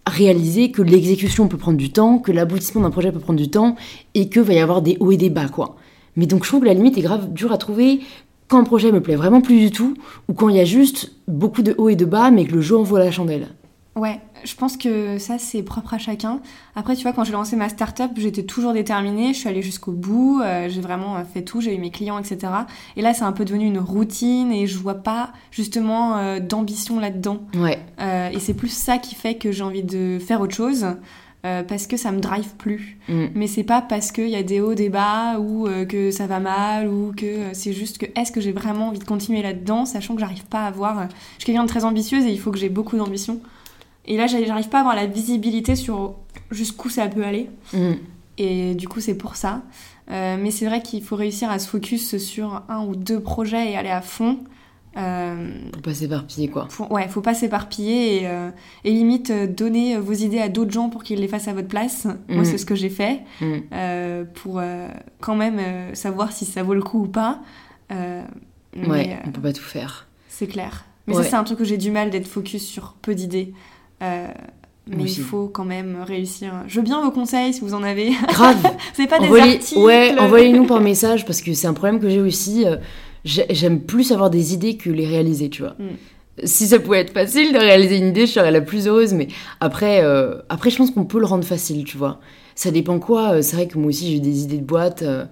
réaliser 0.07 0.71
que 0.71 0.83
l'exécution 0.83 1.49
peut 1.49 1.59
prendre 1.59 1.77
du 1.77 1.91
temps, 1.91 2.19
que 2.19 2.33
l'aboutissement 2.33 2.81
d'un 2.83 2.91
projet 2.91 3.13
peut 3.13 3.19
prendre 3.19 3.39
du 3.39 3.51
temps, 3.51 3.77
et 4.15 4.29
que 4.31 4.41
va 4.41 4.55
y 4.55 4.59
avoir 4.59 4.81
des 4.81 4.97
hauts 5.01 5.11
et 5.13 5.17
des 5.19 5.29
bas, 5.31 5.49
quoi. 5.49 5.77
Mais 6.17 6.27
donc 6.27 6.45
je 6.45 6.49
trouve 6.49 6.61
que 6.61 6.67
la 6.67 6.75
limite 6.75 6.97
est 6.97 7.03
grave 7.03 7.33
dure 7.33 7.53
à 7.53 7.59
trouver 7.59 8.01
quand 8.49 8.59
un 8.59 8.65
projet 8.65 8.91
me 8.91 9.03
plaît 9.03 9.17
vraiment 9.17 9.43
plus 9.43 9.59
du 9.59 9.71
tout, 9.71 9.95
ou 10.29 10.33
quand 10.33 10.49
il 10.49 10.57
y 10.57 10.61
a 10.61 10.65
juste 10.65 11.13
beaucoup 11.27 11.61
de 11.63 11.75
hauts 11.77 11.91
et 11.91 11.97
de 11.97 12.07
bas, 12.07 12.31
mais 12.31 12.47
que 12.47 12.53
le 12.55 12.63
jeu 12.63 12.77
envoie 12.79 12.99
la 13.01 13.11
chandelle. 13.11 13.49
Ouais, 13.99 14.21
je 14.45 14.55
pense 14.55 14.77
que 14.77 15.19
ça 15.19 15.39
c'est 15.39 15.65
propre 15.65 15.95
à 15.95 15.99
chacun. 15.99 16.41
Après, 16.77 16.95
tu 16.95 17.03
vois, 17.03 17.13
quand 17.13 17.25
j'ai 17.25 17.33
lancé 17.33 17.57
ma 17.57 17.69
start-up, 17.69 18.13
j'étais 18.17 18.45
toujours 18.45 18.73
déterminée, 18.73 19.35
je 19.35 19.41
suis 19.41 19.49
allée 19.49 19.63
jusqu'au 19.63 19.91
bout, 19.91 20.41
euh, 20.41 20.69
j'ai 20.69 20.81
vraiment 20.81 21.17
fait 21.25 21.43
tout, 21.43 21.61
j'ai 21.61 21.75
eu 21.75 21.79
mes 21.79 21.91
clients, 21.91 22.19
etc. 22.19 22.53
Et 22.97 23.03
là, 23.03 23.13
c'est 23.13 23.25
un 23.25 23.33
peu 23.33 23.45
devenu 23.45 23.67
une 23.67 23.81
routine 23.81 24.53
et 24.53 24.69
je 24.69 24.79
vois 24.79 24.95
pas 24.95 25.33
justement 25.51 26.17
euh, 26.17 26.39
d'ambition 26.39 27.01
là-dedans. 27.01 27.41
Ouais, 27.57 27.81
Euh, 28.01 28.31
et 28.31 28.39
c'est 28.39 28.55
plus 28.55 28.73
ça 28.73 28.99
qui 28.99 29.17
fait 29.17 29.35
que 29.35 29.51
j'ai 29.51 29.65
envie 29.65 29.83
de 29.83 30.19
faire 30.21 30.41
autre 30.41 30.55
chose. 30.55 30.87
parce 31.43 31.87
que 31.87 31.97
ça 31.97 32.13
me 32.13 32.21
drive 32.21 32.55
plus. 32.59 32.99
Mm. 33.09 33.25
Mais 33.35 33.47
c'est 33.47 33.65
pas 33.65 33.81
parce 33.81 34.13
qu'il 34.13 34.29
y 34.29 34.37
a 34.37 34.43
des 34.43 34.61
hauts, 34.61 34.75
des 34.75 34.91
bas, 34.91 35.39
ou 35.41 35.67
que 35.89 36.11
ça 36.11 36.27
va 36.27 36.41
mal, 36.41 36.89
ou 36.89 37.15
que 37.17 37.55
c'est 37.55 37.73
juste 37.73 37.97
que 37.97 38.07
est-ce 38.21 38.31
que 38.31 38.41
j'ai 38.41 38.53
vraiment 38.53 38.89
envie 38.89 38.99
de 38.99 39.05
continuer 39.05 39.41
là-dedans, 39.43 39.87
sachant 39.87 40.15
que 40.15 40.21
j'arrive 40.21 40.45
pas 40.45 40.65
à 40.65 40.67
avoir. 40.67 41.09
je 41.09 41.15
suis 41.39 41.47
quelqu'un 41.47 41.65
de 41.65 41.69
très 41.69 41.85
ambitieuse 41.85 42.25
et 42.27 42.31
il 42.31 42.39
faut 42.39 42.51
que 42.51 42.59
j'ai 42.59 42.69
beaucoup 42.69 42.99
d'ambition. 42.99 43.41
Et 44.09 44.17
là, 44.17 44.27
j'arrive 44.27 44.69
pas 44.69 44.79
à 44.79 44.81
avoir 44.81 44.97
la 44.97 45.07
visibilité 45.07 45.77
sur 45.77 46.15
jusqu'où 46.51 46.89
ça 46.89 47.07
peut 47.09 47.25
aller. 47.25 47.49
Mm. 47.73 47.93
Et 48.39 48.75
du 48.75 48.89
coup, 48.89 49.01
c'est 49.01 49.17
pour 49.17 49.37
ça. 49.37 49.63
Euh, 50.11 50.37
mais 50.41 50.51
c'est 50.51 50.65
vrai 50.67 50.81
qu'il 50.83 51.03
faut 51.03 51.15
réussir 51.17 51.51
à 51.51 51.59
se 51.59 51.69
focus 51.69 52.17
sur 52.17 52.63
un 52.71 52.85
ou 52.87 52.97
deux 52.97 53.21
projets 53.21 53.71
et 53.73 53.77
aller 53.77 53.91
à 53.91 54.01
fond. 54.01 54.39
Euh, 54.97 55.51
pour 55.73 55.83
pas 55.83 55.93
s'éparpiller, 55.95 56.49
quoi. 56.49 56.67
pour- 56.75 56.91
ouais, 56.91 57.07
faut 57.09 57.21
pas 57.21 57.35
s'éparpiller 57.35 58.23
et, 58.23 58.27
euh, 58.27 58.51
et 58.85 58.91
limite 58.91 59.31
euh, 59.31 59.47
donner 59.47 59.97
vos 59.99 60.15
idées 60.15 60.41
à 60.41 60.49
d'autres 60.49 60.73
gens 60.73 60.89
pour 60.89 61.05
qu'ils 61.05 61.21
les 61.21 61.29
fassent 61.29 61.47
à 61.47 61.53
votre 61.53 61.69
place. 61.69 62.07
Moi, 62.29 62.41
Mm. 62.43 62.45
c'est 62.47 62.59
ce 62.59 62.65
que 62.67 62.75
j'ai 62.75 62.89
fait 62.91 63.21
Mm. 63.43 64.25
pour 64.35 64.61
quand 65.21 65.37
même 65.37 65.95
savoir 65.95 66.33
si 66.33 66.47
ça 66.47 66.63
vaut 66.63 66.75
le 66.75 66.83
coup 66.83 67.03
ou 67.03 67.07
pas. 67.09 67.41
Mais, 67.91 68.87
Ouais, 68.89 69.11
euh, 69.13 69.27
on 69.27 69.31
peut 69.33 69.41
pas 69.43 69.53
tout 69.53 69.63
faire. 69.63 70.07
c'est 70.29 70.47
clair. 70.47 70.85
Mais 71.07 71.15
Ouais. 71.17 71.23
ça, 71.23 71.31
c'est 71.31 71.37
un 71.37 71.45
truc 71.45 71.59
que 71.59 71.65
j'ai 71.65 71.79
du 71.79 71.91
mal 71.91 72.11
d'être 72.11 72.27
focus 72.29 72.67
sur 72.67 72.95
peu 73.03 73.15
d'idées. 73.15 73.53
Euh, 74.03 74.27
mais 74.91 75.05
il 75.05 75.21
faut 75.23 75.49
quand 75.49 75.65
même 75.65 75.99
réussir. 76.07 76.53
Je 76.67 76.77
veux 76.77 76.83
bien 76.85 77.03
vos 77.03 77.11
conseils 77.11 77.53
si 77.53 77.61
vous 77.61 77.75
en 77.75 77.83
avez. 77.83 78.11
Grave 78.29 78.57
c'est 78.95 79.07
pas 79.07 79.19
des 79.19 79.27
Envoyez- 79.27 79.55
articles. 79.57 79.81
Ouais, 79.81 80.15
envoyez-nous 80.19 80.65
par 80.67 80.81
message 80.81 81.27
parce 81.27 81.43
que 81.43 81.53
c'est 81.53 81.67
un 81.67 81.75
problème 81.75 82.01
que 82.01 82.09
j'ai 82.09 82.21
aussi. 82.21 82.65
euh, 82.67 82.77
j'ai- 83.25 83.47
J'aime 83.51 83.81
plus 83.81 84.13
avoir 84.13 84.31
des 84.31 84.55
idées 84.55 84.77
que 84.77 84.89
les 84.89 85.07
réaliser, 85.07 85.51
tu 85.51 85.63
vois. 85.63 85.75
Mm. 85.79 86.45
Si 86.45 86.69
ça 86.69 86.79
pouvait 86.79 87.01
être 87.01 87.13
facile 87.13 87.53
de 87.53 87.59
réaliser 87.59 87.97
une 87.99 88.09
idée, 88.09 88.27
je 88.27 88.33
serais 88.33 88.51
la 88.53 88.61
plus 88.61 88.87
heureuse. 88.87 89.13
Mais 89.13 89.29
après, 89.61 90.03
euh, 90.05 90.37
après 90.49 90.71
je 90.71 90.77
pense 90.77 90.91
qu'on 90.93 91.05
peut 91.05 91.19
le 91.19 91.27
rendre 91.27 91.45
facile, 91.45 91.85
tu 91.85 91.99
vois. 91.99 92.21
Ça 92.55 92.71
dépend 92.71 92.99
quoi. 92.99 93.43
C'est 93.43 93.57
vrai 93.57 93.67
que 93.67 93.77
moi 93.77 93.89
aussi, 93.89 94.13
j'ai 94.13 94.21
des 94.21 94.43
idées 94.45 94.59
de 94.59 94.65
boîte 94.65 95.03
euh, 95.03 95.25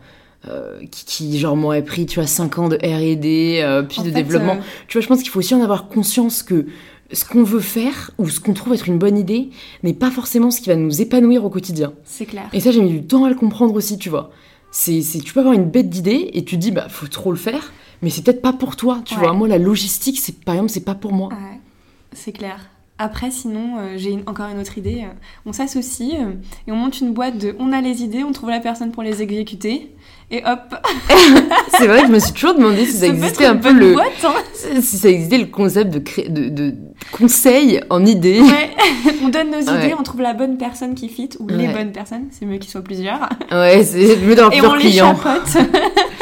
euh, 0.48 0.78
qui, 0.90 1.04
qui, 1.06 1.38
genre, 1.38 1.56
m'auraient 1.56 1.82
pris, 1.84 2.06
tu 2.06 2.16
vois, 2.20 2.26
5 2.26 2.58
ans 2.58 2.68
de 2.68 2.76
R&D, 2.76 3.60
euh, 3.62 3.82
puis 3.82 4.00
En 4.00 4.02
de 4.04 4.08
fait, 4.10 4.14
développement. 4.14 4.54
euh, 4.56 4.84
Tu 4.86 4.98
vois, 4.98 5.02
je 5.02 5.08
pense 5.08 5.22
qu'il 5.22 5.30
faut 5.30 5.38
aussi 5.38 5.54
en 5.54 5.62
avoir 5.62 5.88
conscience 5.88 6.42
que 6.42 6.66
ce 7.12 7.24
qu'on 7.24 7.42
veut 7.44 7.60
faire 7.60 8.10
ou 8.18 8.28
ce 8.28 8.40
qu'on 8.40 8.52
trouve 8.54 8.72
être 8.74 8.88
une 8.88 8.98
bonne 8.98 9.16
idée 9.18 9.50
n'est 9.82 9.94
pas 9.94 10.10
forcément 10.10 10.50
ce 10.50 10.60
qui 10.60 10.68
va 10.68 10.76
nous 10.76 11.00
épanouir 11.00 11.44
au 11.44 11.50
quotidien. 11.50 11.92
c'est 12.04 12.26
clair. 12.26 12.48
Et 12.52 12.60
ça, 12.60 12.70
j'ai 12.70 12.80
mis 12.82 12.90
du 12.90 13.02
temps 13.06 13.24
à 13.24 13.28
le 13.28 13.34
comprendre 13.36 13.74
aussi, 13.74 13.98
tu 13.98 14.08
vois. 14.10 14.30
C'est, 14.72 15.00
tu 15.24 15.32
peux 15.32 15.40
avoir 15.40 15.54
une 15.54 15.70
bête 15.70 15.88
d'idée 15.88 16.30
et 16.34 16.44
tu 16.44 16.56
te 16.56 16.60
dis, 16.60 16.70
bah, 16.70 16.88
faut 16.88 17.06
trop 17.06 17.30
le 17.30 17.38
faire, 17.38 17.72
mais 18.02 18.10
c'est 18.10 18.22
peut-être 18.22 18.42
pas 18.42 18.52
pour 18.52 18.76
toi, 18.76 19.00
tu 19.04 19.14
Ouais. 19.14 19.20
vois. 19.20 19.32
Moi, 19.32 19.48
la 19.48 19.58
logistique, 19.58 20.18
c'est, 20.20 20.40
par 20.44 20.54
exemple, 20.54 20.70
c'est 20.70 20.84
pas 20.84 20.94
pour 20.94 21.12
moi. 21.12 21.28
Ouais, 21.30 21.60
c'est 22.12 22.32
clair. 22.32 22.68
Après, 22.98 23.30
sinon, 23.30 23.76
euh, 23.78 23.94
j'ai 23.96 24.18
encore 24.26 24.48
une 24.48 24.58
autre 24.58 24.76
idée. 24.78 25.02
euh, 25.04 25.12
On 25.46 25.52
s'associe 25.52 26.14
euh, 26.18 26.32
et 26.66 26.72
on 26.72 26.76
monte 26.76 27.00
une 27.00 27.12
boîte 27.12 27.36
de 27.38 27.54
on 27.58 27.72
a 27.72 27.80
les 27.82 28.02
idées, 28.02 28.24
on 28.24 28.32
trouve 28.32 28.48
la 28.50 28.60
personne 28.60 28.90
pour 28.90 29.02
les 29.02 29.20
exécuter. 29.22 29.94
Et 30.28 30.42
hop, 30.44 30.74
C'est 31.78 31.86
vrai 31.86 32.00
que 32.00 32.08
je 32.08 32.12
me 32.12 32.18
suis 32.18 32.32
toujours 32.32 32.54
demandé 32.54 32.84
si 32.84 32.96
ça 32.98 33.06
existait 33.06 33.46
un 33.46 33.56
peu 33.56 33.72
le, 33.72 33.92
boîte, 33.92 34.24
hein. 34.24 34.34
si 34.80 34.96
ça 34.98 35.08
existait 35.08 35.38
le 35.38 35.46
concept 35.46 35.90
de, 35.94 36.00
cré... 36.00 36.26
de, 36.28 36.48
de 36.48 36.74
conseil 37.12 37.80
en 37.90 38.04
idée. 38.04 38.40
Ouais, 38.40 38.70
on 39.22 39.28
donne 39.28 39.52
nos 39.52 39.60
idées, 39.60 39.94
on 39.96 40.02
trouve 40.02 40.22
la 40.22 40.34
bonne 40.34 40.58
personne 40.58 40.96
qui 40.96 41.08
fit, 41.08 41.30
ou 41.38 41.46
les 41.48 41.68
bonnes 41.68 41.92
personnes, 41.92 42.26
c'est 42.32 42.44
mieux 42.44 42.58
qu'ils 42.58 42.70
soient 42.70 42.82
plusieurs, 42.82 43.28
Ouais, 43.52 43.84
c'est 43.84 44.16
mieux 44.16 44.34
d'avoir 44.34 44.52
et 44.52 44.60
on 44.66 44.72
plusieurs 44.72 44.76
les 44.76 44.90
clients. 44.90 45.16
chapote. 45.16 45.70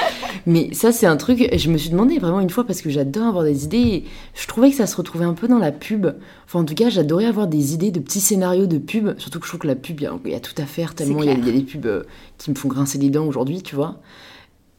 Mais 0.47 0.75
ça, 0.75 0.93
c'est 0.93 1.07
un 1.07 1.17
truc, 1.17 1.49
je 1.57 1.71
me 1.71 1.79
suis 1.79 1.89
demandé 1.91 2.19
vraiment 2.19 2.41
une 2.41 2.51
fois 2.51 2.65
parce 2.65 2.83
que 2.83 2.91
j'adore 2.91 3.29
avoir 3.29 3.45
des 3.45 3.65
idées. 3.65 3.79
et 3.79 4.05
Je 4.35 4.47
trouvais 4.47 4.71
que 4.71 4.77
ça 4.77 4.87
se 4.87 4.97
retrouvait 4.97 5.25
un 5.25 5.33
peu 5.35 5.49
dans 5.49 5.59
la 5.59 5.73
pub. 5.73 6.07
Enfin, 6.45 6.61
en 6.61 6.65
tout 6.65 6.75
cas, 6.75 6.91
j'adorais 6.91 7.25
avoir 7.25 7.47
des 7.47 7.73
idées 7.73 7.91
de 7.91 7.99
petits 8.01 8.21
scénarios 8.21 8.67
de 8.67 8.79
pub. 8.79 9.19
Surtout 9.19 9.39
que 9.41 9.47
je 9.47 9.51
trouve 9.51 9.61
que 9.61 9.67
la 9.67 9.75
pub, 9.77 10.01
il 10.01 10.29
y 10.29 10.31
y, 10.33 10.35
a 10.35 10.41
tout 10.41 10.53
à 10.59 10.67
faire 10.67 10.95
tellement 10.95 11.23
il 11.23 11.27
y, 11.27 11.31
a- 11.31 11.35
clair. 11.35 11.47
il 11.49 11.55
y 11.55 11.57
a 11.57 11.61
des 11.61 11.65
pubs 11.67 11.87
euh, 11.87 12.03
qui 12.39 12.51
me 12.51 12.57
font 12.57 12.69
grincer 12.69 12.99
les 12.99 13.09
dents 13.11 13.25
aujourd'hui, 13.27 13.63
tu 13.63 13.75
vois. 13.75 14.01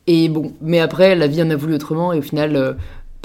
Et 0.07 0.29
bon, 0.29 0.53
mais 0.61 0.79
après, 0.79 1.15
la 1.15 1.25
vie 1.27 1.41
en 1.41 1.49
a 1.49 1.55
voulu 1.55 1.73
autrement 1.73 2.13
et 2.13 2.19
au 2.19 2.21
final, 2.21 2.55
euh, 2.55 2.73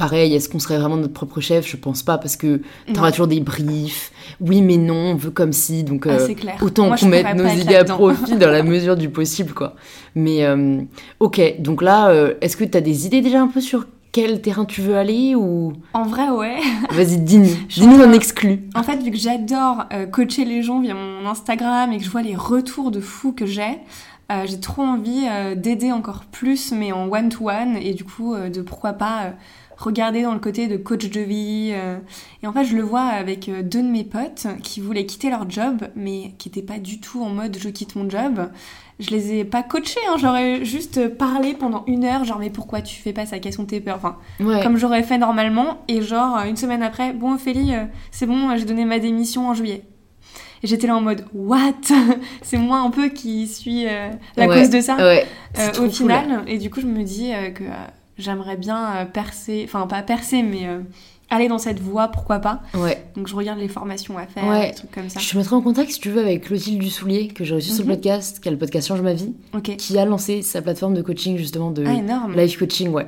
pareil, 0.01 0.35
est-ce 0.35 0.49
qu'on 0.49 0.59
serait 0.59 0.79
vraiment 0.79 0.97
notre 0.97 1.13
propre 1.13 1.43
chef? 1.43 1.69
Je 1.69 1.77
pense 1.77 2.03
pas, 2.03 2.17
parce 2.17 2.37
que 2.37 2.63
t'auras 2.95 3.11
toujours 3.11 3.27
des 3.27 3.41
briefs. 3.41 4.13
Oui, 4.41 4.63
mais 4.63 4.79
non, 4.79 4.95
on 4.95 5.15
veut 5.15 5.31
comme 5.31 5.53
si. 5.53 5.85
Donc, 5.85 6.07
Ah, 6.07 6.13
euh, 6.13 6.35
clair. 6.35 6.57
autant 6.63 6.97
qu'on 6.97 7.07
mette 7.07 7.37
nos 7.37 7.47
idées 7.47 7.77
à 7.77 7.85
profit 7.85 8.37
dans 8.37 8.49
la 8.49 8.63
mesure 8.63 8.97
du 8.97 9.11
possible, 9.11 9.53
quoi. 9.53 9.75
Mais, 10.15 10.45
euh, 10.47 10.81
ok, 11.21 11.57
donc 11.59 11.83
là, 11.83 12.09
euh, 12.09 12.33
est-ce 12.41 12.57
que 12.57 12.65
t'as 12.65 12.81
des 12.81 13.05
idées 13.05 13.21
déjà 13.21 13.43
un 13.43 13.49
peu 13.49 13.61
sur 13.61 13.87
quel 14.11 14.41
terrain 14.41 14.65
tu 14.65 14.81
veux 14.81 14.97
aller 14.97 15.35
ou? 15.35 15.75
En 15.93 16.05
vrai, 16.05 16.31
ouais. 16.31 16.57
Vas-y, 16.93 17.19
dis-nous. 17.19 17.55
Dis-nous 17.69 18.03
en 18.03 18.13
exclu. 18.13 18.63
En 18.75 18.83
fait, 18.83 18.97
vu 19.03 19.11
que 19.11 19.19
j'adore 19.19 19.85
coacher 20.13 20.47
les 20.47 20.63
gens 20.63 20.81
via 20.81 20.95
mon 20.95 21.29
Instagram 21.29 21.93
et 21.93 21.99
que 21.99 22.05
je 22.05 22.11
vois 22.11 22.23
les 22.23 22.37
retours 22.37 22.91
de 22.91 23.01
fous 23.01 23.33
que 23.33 23.45
j'ai, 23.45 23.79
euh, 24.31 24.45
j'ai 24.47 24.61
trop 24.61 24.83
envie 24.83 25.27
euh, 25.29 25.55
d'aider 25.57 25.91
encore 25.91 26.25
plus, 26.31 26.71
mais 26.71 26.93
en 26.93 27.09
one-to-one, 27.11 27.77
et 27.77 27.95
du 27.95 28.05
coup, 28.05 28.35
euh, 28.35 28.49
de 28.49 28.63
pourquoi 28.63 28.93
pas 28.93 29.33
regarder 29.81 30.23
dans 30.23 30.33
le 30.35 30.39
côté 30.41 30.69
de 30.69 30.77
coach 30.77 31.11
de 31.11 31.21
vie. 31.21 31.71
euh. 31.73 31.99
Et 32.43 32.47
en 32.47 32.53
fait, 32.53 32.65
je 32.65 32.77
le 32.77 32.83
vois 32.83 33.01
avec 33.03 33.49
euh, 33.49 33.63
deux 33.63 33.83
de 33.83 33.89
mes 33.89 34.05
potes 34.05 34.47
qui 34.63 34.81
voulaient 34.81 35.07
quitter 35.07 35.31
leur 35.31 35.49
job, 35.51 35.89
mais 35.97 36.33
qui 36.39 36.49
n'étaient 36.49 36.63
pas 36.63 36.79
du 36.79 37.01
tout 37.01 37.23
en 37.23 37.31
mode 37.31 37.57
je 37.59 37.69
quitte 37.69 37.97
mon 37.97 38.09
job. 38.09 38.51
Je 38.99 39.11
les 39.11 39.33
ai 39.39 39.45
pas 39.45 39.63
coachés, 39.63 39.99
hein, 40.11 40.17
j'aurais 40.19 40.63
juste 40.65 41.09
parlé 41.09 41.55
pendant 41.55 41.85
une 41.87 42.05
heure, 42.05 42.25
genre 42.25 42.39
mais 42.39 42.51
pourquoi 42.51 42.83
tu 42.83 43.01
fais 43.01 43.15
pas 43.15 43.25
ça, 43.25 43.39
quelles 43.39 43.55
sont 43.55 43.65
tes 43.65 43.81
peurs? 43.81 43.97
Enfin, 43.97 44.17
Ouais. 44.41 44.63
comme 44.63 44.77
j'aurais 44.77 45.03
fait 45.03 45.17
normalement, 45.17 45.79
et 45.89 46.03
genre 46.03 46.39
une 46.47 46.57
semaine 46.57 46.83
après, 46.83 47.15
bon 47.15 47.33
Ophélie, 47.35 47.75
euh, 47.75 47.85
c'est 48.11 48.27
bon, 48.27 48.55
j'ai 48.59 48.67
donné 48.67 48.85
ma 48.85 48.99
démission 48.99 49.49
en 49.49 49.55
juillet. 49.55 49.85
Et 50.63 50.67
j'étais 50.67 50.87
là 50.87 50.95
en 50.97 51.01
mode, 51.01 51.25
what? 51.33 51.73
C'est 52.43 52.59
moi 52.59 52.81
un 52.81 52.91
peu 52.91 53.09
qui 53.09 53.49
suis 53.49 53.87
euh, 53.87 54.11
la 54.37 54.47
Ouais, 54.47 54.59
cause 54.61 54.69
de 54.69 54.83
ça 54.83 54.97
Ouais. 54.97 55.27
euh, 55.59 55.71
au 55.79 55.83
cool. 55.85 55.91
final. 55.91 56.45
Et 56.47 56.59
du 56.59 56.69
coup, 56.69 56.83
je 56.83 56.87
me 56.87 57.03
dis 57.03 57.33
euh, 57.33 57.49
que 57.49 57.65
j'aimerais 58.21 58.57
bien 58.57 58.97
euh, 58.97 59.05
percer, 59.05 59.63
enfin 59.65 59.87
pas 59.87 60.03
percer, 60.03 60.43
mais 60.43 60.67
euh, 60.67 60.81
aller 61.31 61.49
dans 61.49 61.59
cette 61.59 61.81
voie, 61.81 62.09
pourquoi 62.09 62.39
pas. 62.41 62.61
Ouais. 62.75 63.05
Donc 63.17 63.29
je 63.29 63.35
regarde 63.37 63.59
les 63.59 63.69
formations 63.69 64.19
à 64.19 64.27
faire, 64.27 64.45
Ouais. 64.47 64.71
des 64.71 64.75
trucs 64.75 64.91
comme 64.91 65.09
ça. 65.09 65.21
Je 65.21 65.31
te 65.31 65.37
mettrai 65.37 65.55
en 65.57 65.61
contact 65.63 65.91
si 65.91 66.01
tu 66.01 66.11
veux 66.11 66.21
avec 66.21 66.43
Clotilde 66.45 66.79
Dussoulier, 66.81 67.29
que 67.29 67.45
j'ai 67.45 67.55
reçu 67.55 67.71
sur 67.71 67.85
le 67.85 67.89
Mhm. 67.91 67.95
podcast, 67.97 68.41
qui 68.41 68.49
a 68.49 68.51
le 68.53 68.59
podcast 68.59 68.89
Change 68.89 69.03
ma 69.03 69.15
vie, 69.15 69.33
qui 69.79 69.97
a 69.99 70.05
lancé 70.05 70.43
sa 70.43 70.61
plateforme 70.63 70.95
de 70.95 71.03
coaching 71.03 71.37
justement 71.37 71.71
de 71.71 71.85
Ah, 71.87 72.27
life 72.37 72.59
coaching, 72.59 72.89
ouais. 72.91 73.07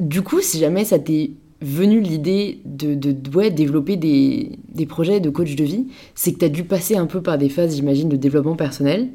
Du 0.00 0.22
coup, 0.22 0.40
si 0.40 0.58
jamais 0.58 0.84
ça 0.84 0.98
t'est 0.98 1.30
venu 1.60 2.00
l'idée 2.00 2.60
de, 2.64 2.94
de, 2.94 3.12
de, 3.12 3.36
ouais, 3.36 3.50
développer 3.50 3.96
des, 3.96 4.58
des 4.68 4.84
projets 4.84 5.20
de 5.20 5.30
coach 5.30 5.54
de 5.54 5.62
vie, 5.64 5.86
c'est 6.16 6.32
que 6.32 6.38
t'as 6.38 6.48
dû 6.48 6.64
passer 6.64 6.96
un 6.96 7.06
peu 7.06 7.22
par 7.22 7.38
des 7.38 7.48
phases, 7.48 7.76
j'imagine, 7.76 8.08
de 8.08 8.16
développement 8.16 8.56
personnel, 8.56 9.10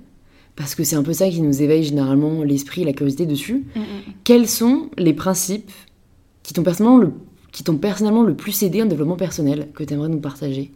parce 0.58 0.74
que 0.76 0.84
c'est 0.84 0.96
un 0.96 1.04
peu 1.04 1.14
ça 1.14 1.30
qui 1.30 1.42
nous 1.42 1.62
éveille 1.62 1.84
généralement 1.84 2.44
l'esprit 2.44 2.82
et 2.82 2.86
la 2.86 2.92
curiosité 2.92 3.26
dessus. 3.26 3.64
Mm, 3.76 3.80
mm. 3.80 3.84
Quels 4.26 4.50
sont 4.50 4.90
les 4.98 5.14
principes 5.14 5.72
qui 6.44 6.54
t'ont 6.54 6.64
personnellement 6.64 6.98
le, 6.98 7.14
qui 7.52 7.64
t'ont 7.64 7.78
personnellement 7.78 8.24
le 8.24 8.36
plus 8.36 8.64
aidé 8.64 8.82
en 8.82 8.88
développement 8.88 9.16
personnel 9.16 9.70
que 9.74 9.84
t'aimerais 9.84 10.10
nous 10.10 10.20
partager? 10.20 10.72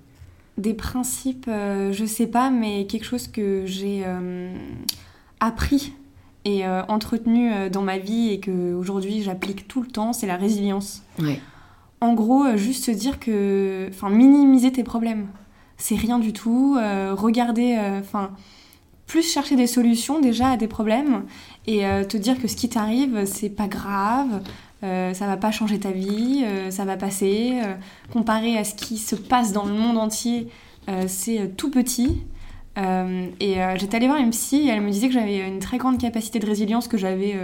Des 0.57 0.75
principes, 0.75 1.47
euh, 1.47 1.91
je 1.91 2.05
sais 2.05 2.27
pas, 2.27 2.51
mais 2.51 2.85
quelque 2.85 3.05
chose 3.05 3.27
que 3.27 3.63
j'ai 3.65 4.03
euh, 4.05 4.53
appris 5.39 5.93
et 6.45 6.65
euh, 6.65 6.83
entretenu 6.87 7.51
euh, 7.51 7.69
dans 7.69 7.81
ma 7.81 7.97
vie 7.97 8.29
et 8.29 8.39
que 8.39 8.73
aujourd'hui 8.73 9.23
j'applique 9.23 9.67
tout 9.67 9.81
le 9.81 9.87
temps, 9.87 10.13
c'est 10.13 10.27
la 10.27 10.37
résilience. 10.37 11.01
Ouais. 11.19 11.39
En 12.01 12.13
gros, 12.13 12.55
juste 12.55 12.85
se 12.85 12.91
dire 12.91 13.19
que, 13.19 13.87
enfin, 13.89 14.09
minimiser 14.09 14.71
tes 14.71 14.83
problèmes, 14.83 15.27
c'est 15.77 15.95
rien 15.95 16.17
du 16.17 16.33
tout. 16.33 16.75
regarder, 17.13 17.77
enfin, 17.99 18.31
plus 19.11 19.29
chercher 19.29 19.57
des 19.57 19.67
solutions 19.67 20.21
déjà 20.21 20.51
à 20.51 20.57
des 20.57 20.69
problèmes 20.69 21.25
et 21.67 21.85
euh, 21.85 22.05
te 22.05 22.15
dire 22.15 22.41
que 22.41 22.47
ce 22.47 22.55
qui 22.55 22.69
t'arrive, 22.69 23.25
c'est 23.25 23.49
pas 23.49 23.67
grave. 23.67 24.41
euh, 24.85 25.13
ça 25.13 25.27
va 25.27 25.35
pas 25.35 25.51
changer 25.51 25.81
ta 25.81 25.91
vie, 25.91 26.45
euh, 26.45 26.71
ça 26.71 26.85
va 26.85 26.95
passer. 26.95 27.59
comparé 28.13 28.57
à 28.57 28.63
ce 28.63 28.73
qui 28.73 28.97
se 28.97 29.17
passe 29.17 29.51
dans 29.51 29.65
le 29.65 29.73
monde 29.73 29.97
entier, 29.97 30.47
c'est 31.07 31.57
tout 31.57 31.69
petit. 31.69 32.21
Et 32.77 33.55
j'étais 33.75 33.97
allée 33.97 34.07
voir 34.07 34.19
une 34.19 34.29
psy 34.29 34.67
et 34.67 34.69
elle 34.69 34.81
me 34.81 34.89
disait 34.89 35.07
que 35.07 35.13
j'avais 35.13 35.45
une 35.45 35.59
très 35.59 35.77
grande 35.77 35.97
capacité 35.99 36.39
de 36.39 36.45
résilience 36.45 36.87
que 36.87 36.97
j'avais 36.97 37.37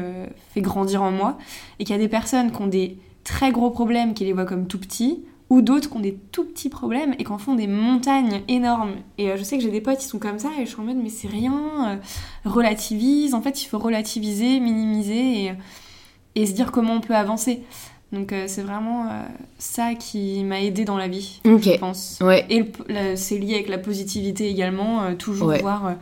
fait 0.53 0.61
grandir 0.61 1.03
en 1.03 1.11
moi 1.11 1.37
et 1.79 1.83
qu'il 1.83 1.93
y 1.93 1.99
a 1.99 2.01
des 2.01 2.07
personnes 2.07 2.49
qui 2.49 2.61
ont 2.61 2.67
des 2.67 2.97
très 3.25 3.51
gros 3.51 3.71
problèmes 3.71 4.13
qui 4.13 4.23
les 4.23 4.31
voient 4.31 4.45
comme 4.45 4.67
tout 4.67 4.79
petits 4.79 5.19
ou 5.49 5.61
d'autres 5.61 5.89
qui 5.89 5.95
ont 5.97 6.01
des 6.01 6.15
tout 6.31 6.43
petits 6.45 6.69
problèmes 6.69 7.13
et 7.19 7.23
qui 7.23 7.31
en 7.31 7.37
font 7.37 7.55
des 7.55 7.67
montagnes 7.67 8.41
énormes. 8.47 8.95
Et 9.17 9.31
euh, 9.31 9.37
je 9.37 9.43
sais 9.43 9.57
que 9.57 9.63
j'ai 9.63 9.71
des 9.71 9.81
potes 9.81 9.99
qui 9.99 10.05
sont 10.05 10.19
comme 10.19 10.39
ça 10.39 10.49
et 10.59 10.65
je 10.65 10.71
suis 10.71 10.79
en 10.79 10.83
mode 10.83 10.97
mais 11.01 11.09
c'est 11.09 11.27
rien, 11.29 11.55
euh, 11.87 11.95
relativise. 12.49 13.33
En 13.33 13.41
fait, 13.41 13.61
il 13.63 13.67
faut 13.67 13.79
relativiser, 13.79 14.59
minimiser 14.59 15.45
et, 15.45 15.51
et 16.35 16.45
se 16.45 16.51
dire 16.53 16.71
comment 16.71 16.93
on 16.95 17.01
peut 17.01 17.15
avancer. 17.15 17.61
Donc 18.13 18.31
euh, 18.31 18.45
c'est 18.47 18.61
vraiment 18.61 19.05
euh, 19.05 19.23
ça 19.57 19.93
qui 19.93 20.43
m'a 20.43 20.61
aidé 20.61 20.85
dans 20.85 20.97
la 20.97 21.07
vie, 21.09 21.41
je 21.43 21.77
pense. 21.77 22.19
Ouais. 22.21 22.45
Et 22.49 22.63
c'est 23.15 23.37
lié 23.37 23.55
avec 23.55 23.67
la 23.67 23.77
positivité 23.77 24.49
également, 24.49 25.03
euh, 25.03 25.15
toujours 25.15 25.47
Ouais. 25.47 25.61
voir 25.61 25.95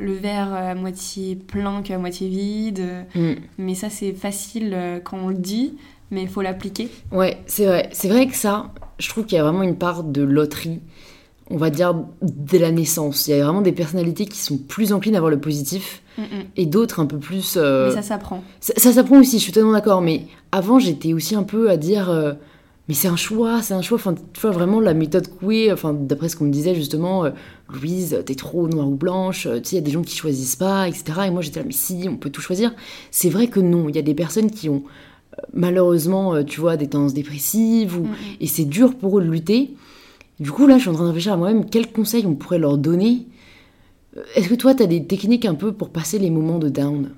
le 0.00 0.12
verre 0.12 0.52
à 0.52 0.74
moitié 0.74 1.36
plein 1.36 1.82
qu'à 1.82 1.98
moitié 1.98 2.28
vide. 2.28 2.84
Mm. 3.14 3.32
mais 3.58 3.74
ça, 3.76 3.88
c'est 3.90 4.12
facile 4.12 4.76
quand 5.04 5.18
on 5.18 5.28
le 5.28 5.36
dit, 5.36 5.76
mais 6.10 6.22
il 6.22 6.28
faut 6.28 6.42
l'appliquer. 6.42 6.88
Ouais, 7.12 7.38
c'est 7.46 7.66
vrai. 7.66 7.88
C'est 7.92 8.08
vrai 8.08 8.26
que 8.26 8.36
ça, 8.36 8.72
je 8.98 9.08
trouve 9.08 9.24
qu'il 9.26 9.36
y 9.36 9.40
a 9.40 9.44
vraiment 9.44 9.62
une 9.62 9.76
part 9.76 10.04
de 10.04 10.22
loterie, 10.22 10.80
on 11.50 11.56
va 11.56 11.70
dire, 11.70 11.94
dès 12.22 12.58
la 12.58 12.70
naissance. 12.70 13.28
Il 13.28 13.36
y 13.36 13.40
a 13.40 13.44
vraiment 13.44 13.62
des 13.62 13.72
personnalités 13.72 14.26
qui 14.26 14.38
sont 14.38 14.58
plus 14.58 14.92
enclines 14.92 15.16
à 15.16 15.20
voir 15.20 15.30
le 15.30 15.40
positif 15.40 16.02
Mm, 16.18 16.22
mm. 16.22 16.44
et 16.56 16.66
d'autres 16.66 17.00
un 17.00 17.06
peu 17.06 17.18
plus... 17.18 17.54
euh, 17.56 17.88
Mais 17.88 17.94
ça 17.94 18.02
s'apprend. 18.02 18.42
Ça, 18.60 18.72
ça 18.76 18.92
s'apprend 18.92 19.20
aussi, 19.20 19.38
je 19.38 19.44
suis 19.44 19.52
totalement 19.52 19.72
d'accord. 19.72 20.02
Mais 20.02 20.22
avant, 20.52 20.78
j'étais 20.78 21.12
aussi 21.12 21.34
un 21.34 21.44
peu 21.44 21.70
à 21.70 21.76
dire... 21.76 22.10
euh, 22.10 22.32
mais 22.88 22.94
c'est 22.94 23.08
un 23.08 23.16
choix, 23.16 23.60
c'est 23.62 23.74
un 23.74 23.82
choix. 23.82 23.96
Enfin, 23.96 24.14
tu 24.14 24.40
vois, 24.40 24.50
vraiment, 24.50 24.80
la 24.80 24.94
méthode 24.94 25.28
Coué, 25.28 25.70
enfin, 25.70 25.92
d'après 25.92 26.28
ce 26.30 26.36
qu'on 26.36 26.46
me 26.46 26.50
disait, 26.50 26.74
justement, 26.74 27.26
euh, 27.26 27.30
Louise, 27.68 28.22
t'es 28.24 28.34
trop 28.34 28.66
noire 28.66 28.88
ou 28.88 28.94
blanche, 28.96 29.46
euh, 29.46 29.58
tu 29.60 29.64
sais, 29.68 29.76
il 29.76 29.78
y 29.78 29.82
a 29.82 29.84
des 29.84 29.90
gens 29.90 30.02
qui 30.02 30.16
choisissent 30.16 30.56
pas, 30.56 30.88
etc. 30.88 31.04
Et 31.26 31.30
moi, 31.30 31.42
j'étais 31.42 31.60
là, 31.60 31.66
mais 31.66 31.72
si, 31.72 32.06
on 32.10 32.16
peut 32.16 32.30
tout 32.30 32.40
choisir. 32.40 32.72
C'est 33.10 33.28
vrai 33.28 33.48
que 33.48 33.60
non, 33.60 33.88
il 33.88 33.94
y 33.94 33.98
a 33.98 34.02
des 34.02 34.14
personnes 34.14 34.50
qui 34.50 34.68
ont, 34.70 34.82
malheureusement, 35.54 36.34
euh, 36.34 36.42
tu 36.44 36.60
vois, 36.60 36.76
des 36.76 36.88
tendances 36.88 37.14
dépressives, 37.14 37.98
ou... 37.98 38.04
Mm, 38.04 38.08
mm. 38.10 38.14
et 38.40 38.46
c'est 38.46 38.64
dur 38.64 38.94
pour 38.96 39.18
eux 39.18 39.22
de 39.22 39.30
lutter. 39.30 39.74
Du 40.40 40.50
coup, 40.52 40.66
là, 40.66 40.76
je 40.76 40.82
suis 40.82 40.90
en 40.90 40.94
train 40.94 41.02
de 41.04 41.08
réfléchir 41.08 41.32
à 41.32 41.36
moi-même, 41.36 41.64
quels 41.68 41.90
conseils 41.90 42.24
on 42.26 42.34
pourrait 42.34 42.58
leur 42.58 42.78
donner? 42.78 43.26
Euh, 44.16 44.22
Est-ce 44.36 44.48
que 44.48 44.54
toi, 44.54 44.74
t'as 44.74 44.86
des 44.86 45.04
techniques 45.04 45.44
un 45.44 45.54
peu 45.54 45.72
pour 45.72 45.90
passer 45.90 46.18
les 46.18 46.30
moments 46.30 46.58
de 46.58 46.68
down? 46.68 47.10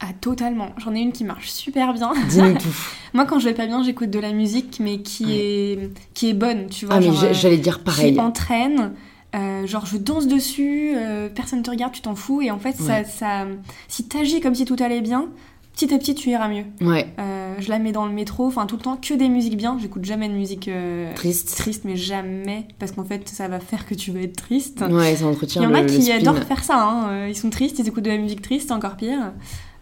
Ah, 0.00 0.08
totalement. 0.20 0.70
J'en 0.78 0.94
ai 0.94 1.00
une 1.00 1.12
qui 1.12 1.24
marche 1.24 1.48
super 1.50 1.92
bien. 1.94 2.12
Dis-nous 2.28 2.54
tout. 2.58 2.76
Moi, 3.12 3.26
quand 3.26 3.38
je 3.38 3.44
vais 3.48 3.54
pas 3.54 3.66
bien, 3.66 3.82
j'écoute 3.82 4.10
de 4.10 4.18
la 4.18 4.32
musique, 4.32 4.78
mais 4.80 4.98
qui, 4.98 5.24
Ouais. 5.26 5.32
est, 5.32 5.90
qui 6.14 6.30
est 6.30 6.34
bonne, 6.34 6.66
tu 6.68 6.86
vois. 6.86 6.96
Ah, 6.96 7.00
mais 7.00 7.06
genre, 7.06 7.24
euh, 7.24 7.32
j'allais 7.32 7.58
dire 7.58 7.80
pareil. 7.80 8.14
Qui 8.14 8.20
entraîne. 8.20 8.92
euh, 9.34 9.66
genre, 9.66 9.84
je 9.86 9.96
danse 9.98 10.26
dessus, 10.26 10.92
euh, 10.96 11.28
personne 11.28 11.62
te 11.62 11.70
regarde, 11.70 11.92
tu 11.92 12.00
t'en 12.02 12.14
fous. 12.14 12.40
Et 12.42 12.50
en 12.50 12.58
fait, 12.58 12.72
ça, 12.76 13.04
ça, 13.04 13.46
si 13.88 14.04
t'agis 14.08 14.40
comme 14.40 14.54
si 14.54 14.64
tout 14.64 14.76
allait 14.80 15.00
bien, 15.00 15.28
petit 15.74 15.92
à 15.92 15.98
petit, 15.98 16.14
tu 16.14 16.30
iras 16.30 16.48
mieux. 16.48 16.64
Ouais, 16.80 17.06
Euh, 17.18 17.54
je 17.58 17.68
la 17.68 17.78
mets 17.78 17.92
dans 17.92 18.06
le 18.06 18.12
métro, 18.12 18.46
enfin 18.46 18.66
tout 18.66 18.76
le 18.76 18.82
temps, 18.82 18.96
que 18.96 19.14
des 19.14 19.28
musiques 19.28 19.56
bien. 19.56 19.76
J'écoute 19.80 20.04
jamais 20.04 20.28
de 20.28 20.34
musique 20.34 20.68
euh, 20.68 21.12
triste. 21.14 21.56
triste, 21.56 21.82
mais 21.84 21.96
jamais, 21.96 22.66
parce 22.78 22.92
qu'en 22.92 23.04
fait, 23.04 23.28
ça 23.28 23.46
va 23.48 23.60
faire 23.60 23.86
que 23.86 23.94
tu 23.94 24.10
vas 24.10 24.20
être 24.20 24.36
triste. 24.36 24.82
Ouais, 24.88 25.14
ça 25.16 25.24
Il 25.24 25.28
entretient 25.28 25.62
y 25.62 25.66
en 25.66 25.74
a 25.74 25.82
le 25.82 25.86
qui 25.88 26.10
adorent 26.12 26.38
faire 26.44 26.64
ça, 26.64 26.80
hein. 26.82 27.08
Euh, 27.10 27.26
ils 27.28 27.36
sont 27.36 27.50
tristes, 27.50 27.78
ils 27.78 27.86
écoutent 27.88 28.04
de 28.04 28.10
la 28.10 28.18
musique 28.18 28.42
triste, 28.42 28.72
encore 28.72 28.96
pire. 28.96 29.32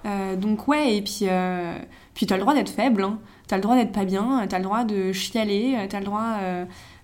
Euh, 0.04 0.34
donc 0.36 0.66
ouais, 0.68 0.96
et 0.96 1.02
puis, 1.02 1.26
puis 2.14 2.26
t'as 2.26 2.34
le 2.36 2.40
droit 2.42 2.54
d'être 2.54 2.70
faible, 2.72 3.02
hein. 3.04 3.18
t'as 3.46 3.56
le 3.56 3.62
droit 3.62 3.76
d'être 3.76 3.92
pas 3.92 4.04
bien, 4.04 4.44
t'as 4.48 4.58
le 4.58 4.64
droit 4.64 4.84
de 4.84 5.12
chialer, 5.12 5.76
t'as 5.88 6.00
le 6.00 6.04
droit 6.06 6.36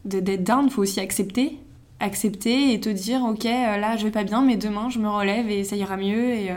de- 0.05 0.21
d'être 0.21 0.43
down, 0.45 0.69
faut 0.69 0.83
aussi 0.83 0.99
accepter. 1.01 1.59
Accepter 2.01 2.73
et 2.75 2.81
te 2.81 2.89
dire, 2.89 3.23
ok, 3.25 3.45
là 3.45 3.97
je 3.97 4.05
vais 4.05 4.11
pas 4.11 4.23
bien, 4.25 4.43
mais 4.43 4.57
demain 4.57 4.89
je 4.89 4.99
me 4.99 5.09
relève 5.09 5.49
et 5.51 5.65
ça 5.65 5.77
ira 5.77 5.97
mieux. 5.97 6.31
Et, 6.35 6.51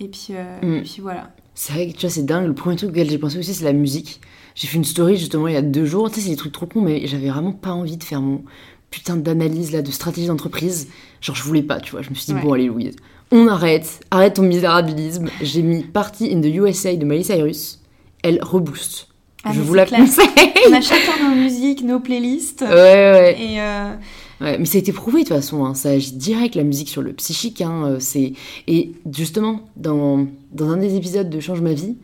et, 0.00 0.08
puis, 0.08 0.28
euh, 0.30 0.60
Mm. 0.62 0.74
et 0.78 0.82
puis 0.82 0.96
voilà. 1.00 1.30
C'est 1.54 1.72
vrai 1.72 1.88
que 1.88 1.92
tu 1.92 2.00
vois, 2.06 2.10
c'est 2.10 2.24
dingue. 2.24 2.46
Le 2.46 2.54
premier 2.54 2.76
truc 2.76 2.90
auquel 2.90 3.08
j'ai 3.10 3.18
pensé 3.18 3.38
aussi, 3.38 3.52
c'est 3.54 3.64
la 3.64 3.72
musique. 3.72 4.20
J'ai 4.54 4.66
fait 4.66 4.76
une 4.76 4.84
story 4.84 5.16
justement 5.16 5.46
il 5.48 5.54
y 5.54 5.56
a 5.56 5.62
deux 5.62 5.84
jours. 5.84 6.08
Tu 6.10 6.16
sais, 6.16 6.20
c'est 6.22 6.30
des 6.30 6.36
trucs 6.36 6.52
trop 6.52 6.66
cons, 6.66 6.80
mais 6.80 7.06
j'avais 7.06 7.28
vraiment 7.30 7.52
pas 7.52 7.70
envie 7.72 7.96
de 7.96 8.04
faire 8.04 8.20
mon 8.20 8.42
putain 8.90 9.16
d'analyse 9.16 9.70
là 9.72 9.82
de 9.82 9.90
stratégie 9.90 10.26
d'entreprise. 10.26 10.88
Genre, 11.20 11.36
je 11.36 11.42
voulais 11.42 11.62
pas, 11.62 11.80
tu 11.80 11.92
vois. 11.92 12.02
Je 12.02 12.10
me 12.10 12.14
suis 12.14 12.26
dit, 12.26 12.34
Ouais. 12.34 12.42
bon, 12.42 12.52
allez, 12.54 12.66
Louise, 12.66 12.96
on 13.30 13.46
arrête. 13.46 14.00
Arrête 14.10 14.34
ton 14.34 14.42
misérabilisme. 14.42 15.28
J'ai 15.42 15.62
mis 15.62 15.82
Party 15.84 16.32
in 16.34 16.40
the 16.40 16.46
USA 16.46 16.96
de 16.96 17.04
Miley 17.04 17.22
Cyrus. 17.22 17.80
Elle 18.22 18.42
rebooste. 18.42 19.08
Ah, 19.44 19.52
je 19.54 19.60
vous 19.60 19.74
la 19.74 19.86
clair. 19.86 20.00
conseille. 20.00 20.26
On 20.68 20.72
a 20.74 20.80
chacun 20.80 21.28
nos 21.30 21.34
musiques, 21.36 21.82
nos 21.82 22.00
playlists. 22.00 22.62
Ouais, 22.62 22.68
ouais. 22.68 23.36
Et 23.40 23.60
euh, 23.60 23.94
Ouais, 24.40 24.56
mais 24.58 24.64
ça 24.64 24.78
a 24.78 24.80
été 24.80 24.92
prouvé 24.92 25.22
de 25.22 25.28
toute 25.28 25.36
façon, 25.36 25.66
hein. 25.66 25.74
ça 25.74 25.90
agit 25.90 26.12
direct 26.12 26.54
la 26.54 26.64
musique 26.64 26.88
sur 26.88 27.02
le 27.02 27.12
psychique. 27.12 27.60
Hein, 27.60 27.84
euh, 27.84 27.96
c'est... 28.00 28.32
Et 28.68 28.92
justement, 29.12 29.60
dans, 29.76 30.26
dans 30.52 30.70
un 30.70 30.78
des 30.78 30.96
épisodes 30.96 31.28
de 31.28 31.40
Change 31.40 31.60
ma 31.60 31.74
vie, 31.74 31.96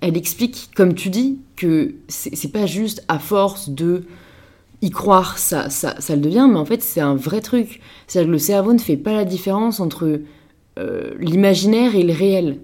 elle 0.00 0.16
explique, 0.16 0.70
comme 0.74 0.94
tu 0.94 1.10
dis, 1.10 1.38
que 1.54 1.94
c'est, 2.08 2.34
c'est 2.34 2.50
pas 2.50 2.66
juste 2.66 3.04
à 3.06 3.20
force 3.20 3.68
de 3.70 4.02
y 4.80 4.90
croire, 4.90 5.38
ça, 5.38 5.70
ça, 5.70 5.94
ça 6.00 6.16
le 6.16 6.22
devient, 6.22 6.48
mais 6.50 6.58
en 6.58 6.64
fait 6.64 6.82
c'est 6.82 7.00
un 7.00 7.14
vrai 7.14 7.40
truc. 7.40 7.80
C'est-à-dire 8.08 8.26
que 8.26 8.32
le 8.32 8.38
cerveau 8.38 8.72
ne 8.72 8.80
fait 8.80 8.96
pas 8.96 9.12
la 9.12 9.24
différence 9.24 9.78
entre 9.78 10.20
euh, 10.78 11.10
l'imaginaire 11.20 11.94
et 11.94 12.02
le 12.02 12.12
réel. 12.12 12.58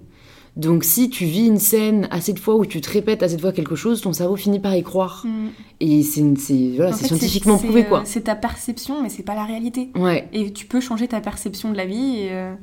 Donc 0.59 0.83
si 0.83 1.09
tu 1.09 1.23
vis 1.23 1.47
une 1.47 1.57
scène 1.57 2.09
assez 2.11 2.33
de 2.33 2.39
fois 2.39 2.55
où 2.55 2.65
tu 2.65 2.81
te 2.81 2.89
répètes 2.89 3.23
assez 3.23 3.37
de 3.37 3.41
fois 3.41 3.53
quelque 3.53 3.75
chose, 3.75 4.01
ton 4.01 4.11
cerveau 4.11 4.35
finit 4.35 4.59
par 4.59 4.75
y 4.75 4.83
croire. 4.83 5.23
Mm. 5.25 5.47
Et 5.79 6.03
c'est 6.03 6.73
voilà, 6.75 6.91
scientifiquement 6.91 7.57
prouvé 7.57 7.85
euh, 7.85 7.87
quoi. 7.87 8.01
C'est 8.03 8.25
ta 8.25 8.35
perception, 8.35 9.01
mais 9.01 9.07
c'est 9.07 9.23
pas 9.23 9.35
la 9.35 9.45
réalité. 9.45 9.89
Ouais, 9.95 10.27
Et 10.33 10.51
tu 10.51 10.65
peux 10.65 10.81
changer 10.81 11.07
ta 11.07 11.21
perception 11.21 11.71
de 11.71 11.77
la 11.77 11.85
vie. 11.85 12.17
Et, 12.17 12.29
euh, 12.31 12.53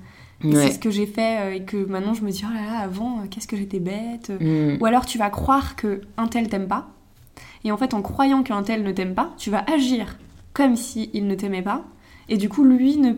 et 0.45 0.55
c'est 0.55 0.73
ce 0.73 0.79
que 0.79 0.91
j'ai 0.91 1.07
fait 1.07 1.41
euh, 1.41 1.55
et 1.55 1.63
que 1.63 1.79
maintenant 1.79 2.13
je 2.13 2.23
me 2.23 2.31
dis 2.31 2.45
oh 2.47 2.53
là 2.53 2.73
là, 2.73 2.79
avant, 2.81 3.21
euh, 3.21 3.27
qu'est-ce 3.31 3.49
que 3.49 3.57
j'étais 3.57 3.81
bête. 3.81 4.31
Mm. 4.41 4.77
Ou 4.79 4.85
alors 4.85 5.07
tu 5.07 5.17
vas 5.17 5.31
croire 5.31 5.75
que 5.75 6.03
un 6.19 6.27
tel 6.27 6.49
t'aime 6.49 6.69
pas. 6.69 6.91
Et 7.65 7.73
en 7.73 7.79
fait, 7.79 7.95
en 7.95 8.03
croyant 8.03 8.43
qu'un 8.43 8.63
tel 8.63 8.83
ne 8.83 8.93
t'aime 8.93 9.15
pas, 9.15 9.33
tu 9.39 9.51
vas 9.51 9.65
agir 9.73 10.19
comme 10.53 10.77
si 10.77 11.11
il 11.15 11.27
ne 11.27 11.35
t'aimait 11.35 11.63
pas. 11.63 11.85
Et 12.29 12.37
du 12.37 12.49
coup, 12.49 12.65
lui 12.65 12.99
ne. 12.99 13.15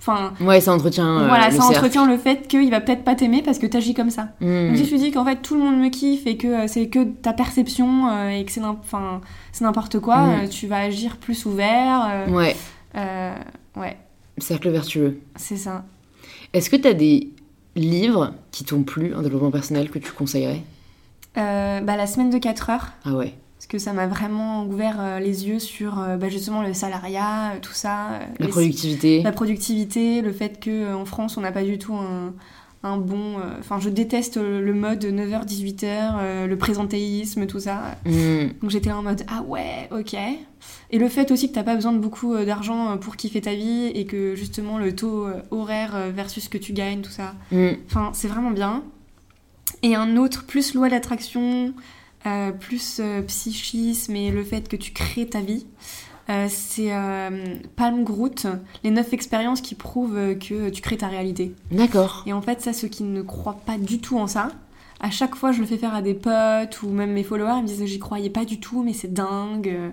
Enfin, 0.00 0.32
Ouais, 0.40 0.60
ça 0.62 0.72
entretient. 0.72 1.06
euh, 1.20 1.26
voilà, 1.28 1.50
le 1.50 1.56
ça 1.56 1.64
entretient 1.64 2.06
le 2.06 2.16
fait 2.16 2.48
qu'il 2.48 2.70
va 2.70 2.80
peut-être 2.80 3.04
pas 3.04 3.14
t'aimer 3.14 3.42
parce 3.42 3.58
que 3.58 3.66
t'agis 3.66 3.92
comme 3.92 4.08
ça. 4.10 4.28
Mm. 4.40 4.68
Donc 4.68 4.76
si 4.78 4.88
tu 4.88 4.96
dis 4.96 5.10
qu'en 5.10 5.24
fait 5.26 5.36
tout 5.42 5.54
le 5.54 5.60
monde 5.60 5.76
me 5.78 5.90
kiffe 5.90 6.26
et 6.26 6.36
que 6.38 6.46
euh, 6.46 6.66
c'est 6.68 6.88
que 6.88 7.04
ta 7.04 7.32
perception 7.34 8.08
euh, 8.08 8.28
et 8.30 8.44
que 8.46 8.50
c'est 8.52 8.62
n'importe 9.60 9.98
quoi, 10.00 10.16
Mm. 10.18 10.30
euh, 10.44 10.48
tu 10.48 10.66
vas 10.66 10.78
agir 10.78 11.16
plus 11.18 11.44
ouvert. 11.44 12.26
Ouais, 12.28 12.56
ouais, 13.76 13.96
cercle 14.38 14.70
vertueux. 14.70 15.20
c'est 15.36 15.56
ça. 15.56 15.84
Est-ce 16.54 16.70
que 16.70 16.76
tu 16.76 16.88
as 16.88 16.94
des 16.94 17.28
livres 17.76 18.32
qui 18.50 18.64
t'ont 18.64 18.82
plu 18.82 19.14
en 19.14 19.20
développement 19.22 19.50
personnel 19.50 19.90
que 19.90 19.98
tu 19.98 20.10
conseillerais? 20.12 20.62
Bah, 21.36 21.80
la 21.96 22.06
semaine 22.06 22.30
de 22.30 22.38
4 22.38 22.70
heures, 22.70 22.88
Ah 23.04 23.12
ouais. 23.12 23.34
Parce 23.60 23.66
que 23.66 23.76
ça 23.78 23.92
m'a 23.92 24.06
vraiment 24.06 24.64
ouvert 24.64 24.96
euh, 25.00 25.18
les 25.20 25.46
yeux 25.46 25.58
sur 25.58 26.00
euh, 26.00 26.16
bah, 26.16 26.30
justement 26.30 26.62
le 26.62 26.72
salariat, 26.72 27.50
euh, 27.50 27.58
tout 27.60 27.74
ça. 27.74 28.20
La 28.38 28.48
productivité. 28.48 29.22
la 29.22 29.32
productivité, 29.32 30.22
le 30.22 30.32
fait 30.32 30.64
qu'en 30.64 31.04
France 31.04 31.36
on 31.36 31.42
n'a 31.42 31.52
pas 31.52 31.62
du 31.62 31.76
tout 31.76 31.92
un, 31.92 32.32
un 32.82 32.96
bon... 32.96 33.36
Enfin 33.58 33.78
je 33.78 33.90
déteste 33.90 34.38
le, 34.38 34.72
mode 34.72 35.04
9h-18h, 35.04 35.84
euh, 35.84 36.46
le 36.46 36.56
présentéisme, 36.56 37.46
tout 37.46 37.60
ça. 37.60 37.98
Mm. 38.06 38.46
Donc 38.62 38.70
j'étais 38.70 38.92
en 38.92 39.02
mode 39.02 39.24
ah 39.28 39.42
ouais, 39.42 39.90
ok. 39.90 40.16
Et 40.90 40.98
le 40.98 41.08
fait 41.10 41.30
aussi 41.30 41.50
que 41.50 41.54
t'as 41.54 41.62
pas 41.62 41.74
besoin 41.74 41.92
de 41.92 41.98
beaucoup 41.98 42.34
d'argent 42.38 42.96
pour 42.96 43.16
kiffer 43.16 43.42
ta 43.42 43.52
vie 43.52 43.88
et 43.94 44.06
que 44.06 44.36
justement 44.36 44.78
le 44.78 44.96
taux 44.96 45.26
horaire 45.50 46.10
versus 46.14 46.44
ce 46.44 46.48
que 46.48 46.56
tu 46.56 46.72
gagnes, 46.72 47.02
tout 47.02 47.10
ça. 47.10 47.34
Mm. 47.52 47.68
Enfin, 47.84 48.10
c'est 48.14 48.28
vraiment 48.28 48.52
bien. 48.52 48.84
Et 49.82 49.94
un 49.94 50.16
autre, 50.16 50.46
plus 50.46 50.72
loi 50.72 50.88
d'attraction, 50.88 51.74
euh, 52.26 52.52
plus 52.52 52.98
euh, 53.00 53.22
psychisme 53.22 54.14
et 54.14 54.30
le 54.30 54.44
fait 54.44 54.68
que 54.68 54.76
tu 54.76 54.92
crées 54.92 55.26
ta 55.26 55.40
vie. 55.40 55.66
euh, 56.28 56.46
c'est 56.48 56.90
Palm 57.76 58.04
Groot, 58.04 58.46
les 58.84 58.90
9 58.90 59.12
expériences 59.12 59.60
qui 59.60 59.74
prouvent 59.74 60.36
que 60.38 60.68
tu 60.68 60.82
crées 60.82 60.98
ta 60.98 61.08
réalité. 61.08 61.54
D'accord. 61.70 62.22
Et 62.26 62.32
en 62.32 62.42
fait, 62.42 62.60
ça, 62.60 62.72
ceux 62.72 62.88
qui 62.88 63.04
ne 63.04 63.22
croient 63.22 63.60
pas 63.64 63.78
du 63.78 64.00
tout 64.00 64.18
en 64.18 64.26
ça, 64.26 64.50
à 65.00 65.10
chaque 65.10 65.34
fois, 65.34 65.50
je 65.52 65.60
le 65.60 65.66
fais 65.66 65.78
faire 65.78 65.94
à 65.94 66.02
des 66.02 66.14
potes 66.14 66.82
ou 66.82 66.90
même 66.90 67.12
mes 67.12 67.24
followers, 67.24 67.54
ils 67.56 67.62
me 67.62 67.66
disent 67.66 67.84
j'y 67.86 67.98
croyais 67.98 68.30
pas 68.30 68.44
du 68.44 68.60
tout, 68.60 68.82
mais 68.82 68.92
c'est 68.92 69.12
dingue. 69.12 69.92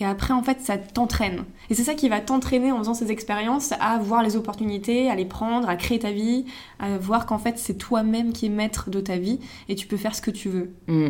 Et 0.00 0.04
après, 0.04 0.32
en 0.32 0.42
fait, 0.42 0.60
ça 0.60 0.78
t'entraîne. 0.78 1.44
Et 1.70 1.74
c'est 1.74 1.82
ça 1.82 1.94
qui 1.94 2.08
va 2.08 2.20
t'entraîner 2.20 2.70
en 2.70 2.78
faisant 2.78 2.94
ces 2.94 3.10
expériences 3.10 3.72
à 3.80 3.98
voir 3.98 4.22
les 4.22 4.36
opportunités, 4.36 5.10
à 5.10 5.16
les 5.16 5.24
prendre, 5.24 5.68
à 5.68 5.76
créer 5.76 5.98
ta 5.98 6.12
vie, 6.12 6.46
à 6.78 6.96
voir 6.98 7.26
qu'en 7.26 7.38
fait, 7.38 7.58
c'est 7.58 7.74
toi-même 7.74 8.32
qui 8.32 8.46
es 8.46 8.48
maître 8.48 8.90
de 8.90 9.00
ta 9.00 9.16
vie 9.16 9.40
et 9.68 9.74
tu 9.74 9.86
peux 9.86 9.96
faire 9.96 10.14
ce 10.14 10.22
que 10.22 10.30
tu 10.30 10.48
veux. 10.48 10.70
Mm. 10.86 11.08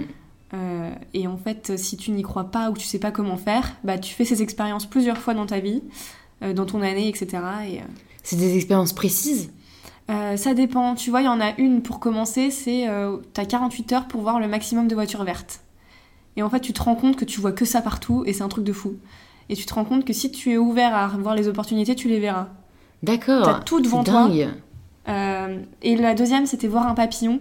Euh, 0.54 0.90
et 1.12 1.26
en 1.26 1.36
fait, 1.36 1.76
si 1.76 1.96
tu 1.96 2.10
n'y 2.10 2.22
crois 2.22 2.44
pas 2.44 2.70
ou 2.70 2.72
que 2.72 2.78
tu 2.78 2.86
sais 2.86 2.98
pas 2.98 3.10
comment 3.10 3.36
faire, 3.36 3.74
bah 3.84 3.98
tu 3.98 4.14
fais 4.14 4.24
ces 4.24 4.42
expériences 4.42 4.86
plusieurs 4.86 5.18
fois 5.18 5.34
dans 5.34 5.46
ta 5.46 5.60
vie, 5.60 5.82
euh, 6.42 6.52
dans 6.52 6.66
ton 6.66 6.82
année, 6.82 7.08
etc. 7.08 7.26
Et, 7.66 7.78
euh, 7.78 7.84
C'est 8.22 8.36
des 8.36 8.56
expériences 8.56 8.92
précises? 8.92 9.50
Ça 10.36 10.54
dépend. 10.54 10.94
Tu 10.94 11.10
vois, 11.10 11.20
il 11.20 11.26
y 11.26 11.28
en 11.28 11.40
a 11.40 11.52
une 11.58 11.82
pour 11.82 12.00
commencer, 12.00 12.50
c'est 12.50 12.88
euh, 12.88 13.18
t'as 13.34 13.44
48 13.44 13.92
heures 13.92 14.08
pour 14.08 14.22
voir 14.22 14.40
le 14.40 14.48
maximum 14.48 14.88
de 14.88 14.94
voitures 14.94 15.22
vertes. 15.22 15.60
Et 16.36 16.42
en 16.42 16.48
fait, 16.48 16.60
tu 16.60 16.72
te 16.72 16.82
rends 16.82 16.94
compte 16.94 17.16
que 17.16 17.26
tu 17.26 17.42
vois 17.42 17.52
que 17.52 17.66
ça 17.66 17.82
partout 17.82 18.22
et 18.24 18.32
c'est 18.32 18.42
un 18.42 18.48
truc 18.48 18.64
de 18.64 18.72
fou. 18.72 18.96
Et 19.50 19.56
tu 19.56 19.66
te 19.66 19.74
rends 19.74 19.84
compte 19.84 20.06
que 20.06 20.14
si 20.14 20.30
tu 20.30 20.52
es 20.52 20.56
ouvert 20.56 20.94
à 20.94 21.08
voir 21.08 21.34
les 21.34 21.46
opportunités, 21.46 21.94
tu 21.94 22.08
les 22.08 22.20
verras. 22.20 22.48
D'accord. 23.02 23.44
T'as 23.44 23.60
tout 23.60 23.80
devant 23.80 24.02
toi. 24.02 24.28
dingue. 24.28 24.48
Et 25.82 25.96
la 25.96 26.14
deuxième, 26.14 26.46
c'était 26.46 26.68
voir 26.68 26.86
un 26.86 26.94
papillon 26.94 27.40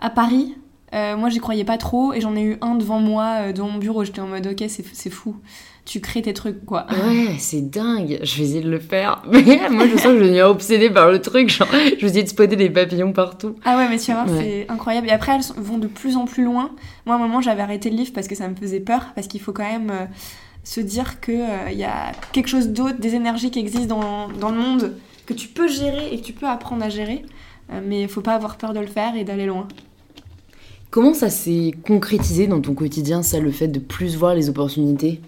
à 0.00 0.10
Paris. 0.10 0.56
Euh, 0.94 1.16
moi, 1.16 1.28
j'y 1.28 1.38
croyais 1.38 1.64
pas 1.64 1.76
trop 1.78 2.12
et 2.14 2.20
j'en 2.20 2.34
ai 2.34 2.42
eu 2.42 2.56
un 2.62 2.74
devant 2.74 2.98
moi, 3.00 3.40
euh, 3.48 3.52
devant 3.52 3.68
mon 3.68 3.78
bureau. 3.78 4.04
J'étais 4.04 4.20
en 4.20 4.26
mode, 4.26 4.46
ok, 4.46 4.64
c'est 4.68 5.10
fou. 5.10 5.36
Tu 5.84 6.00
crées 6.00 6.20
tes 6.20 6.34
trucs, 6.34 6.66
quoi. 6.66 6.86
Ouais, 6.90 7.36
c'est 7.38 7.70
dingue. 7.70 8.18
Je 8.22 8.36
vais 8.38 8.44
essayer 8.44 8.60
de 8.60 8.70
le 8.70 8.78
faire. 8.78 9.22
Mais 9.30 9.42
moi, 9.70 9.86
je 9.86 9.96
sens 9.96 10.08
que 10.12 10.18
je 10.18 10.24
deviens 10.24 10.46
obsédée 10.46 10.90
par 10.90 11.10
le 11.10 11.20
truc. 11.20 11.48
Genre, 11.50 11.68
je 11.72 12.00
vais 12.00 12.06
essayer 12.06 12.22
de 12.22 12.28
spotter 12.28 12.56
des 12.56 12.68
papillons 12.70 13.12
partout. 13.12 13.56
Ah 13.64 13.76
ouais, 13.78 13.88
mais 13.88 13.98
tu 13.98 14.12
vas 14.12 14.24
voir, 14.24 14.36
Ouais. 14.36 14.66
c'est 14.66 14.72
incroyable. 14.72 15.08
Et 15.08 15.12
après, 15.12 15.32
elles 15.36 15.62
vont 15.62 15.78
de 15.78 15.86
plus 15.86 16.16
en 16.16 16.26
plus 16.26 16.44
loin. 16.44 16.70
Moi, 17.06 17.14
à 17.16 17.18
un 17.18 17.20
moment, 17.22 17.40
j'avais 17.40 17.62
arrêté 17.62 17.88
le 17.90 17.96
livre 17.96 18.12
parce 18.14 18.28
que 18.28 18.34
ça 18.34 18.48
me 18.48 18.54
faisait 18.54 18.80
peur, 18.80 19.12
parce 19.14 19.28
qu'il 19.28 19.40
faut 19.40 19.52
quand 19.52 19.64
même 19.70 19.90
euh, 19.90 20.04
se 20.62 20.80
dire 20.80 21.20
qu'il 21.20 21.40
y 21.72 21.84
a 21.84 22.12
quelque 22.32 22.48
chose 22.48 22.68
d'autre, 22.68 22.98
des 22.98 23.14
énergies 23.14 23.50
qui 23.50 23.58
existent 23.58 23.98
dans, 23.98 24.28
dans 24.28 24.50
le 24.50 24.58
monde, 24.58 24.94
que 25.24 25.32
tu 25.32 25.48
peux 25.48 25.68
gérer 25.68 26.12
et 26.12 26.20
que 26.20 26.24
tu 26.26 26.34
peux 26.34 26.46
apprendre 26.46 26.84
à 26.84 26.90
gérer. 26.90 27.24
Euh, 27.72 27.80
mais 27.82 28.02
il 28.02 28.08
faut 28.08 28.20
pas 28.20 28.34
avoir 28.34 28.56
peur 28.56 28.74
de 28.74 28.80
le 28.80 28.86
faire 28.86 29.14
et 29.16 29.24
d'aller 29.24 29.46
loin. 29.46 29.68
Comment 30.90 31.12
ça 31.12 31.28
s'est 31.28 31.74
concrétisé 31.86 32.46
dans 32.46 32.60
ton 32.60 32.74
quotidien, 32.74 33.22
ça, 33.22 33.40
le 33.40 33.50
fait 33.50 33.68
de 33.68 33.78
plus 33.78 34.16
voir 34.16 34.34
les 34.34 34.48
opportunités? 34.48 35.20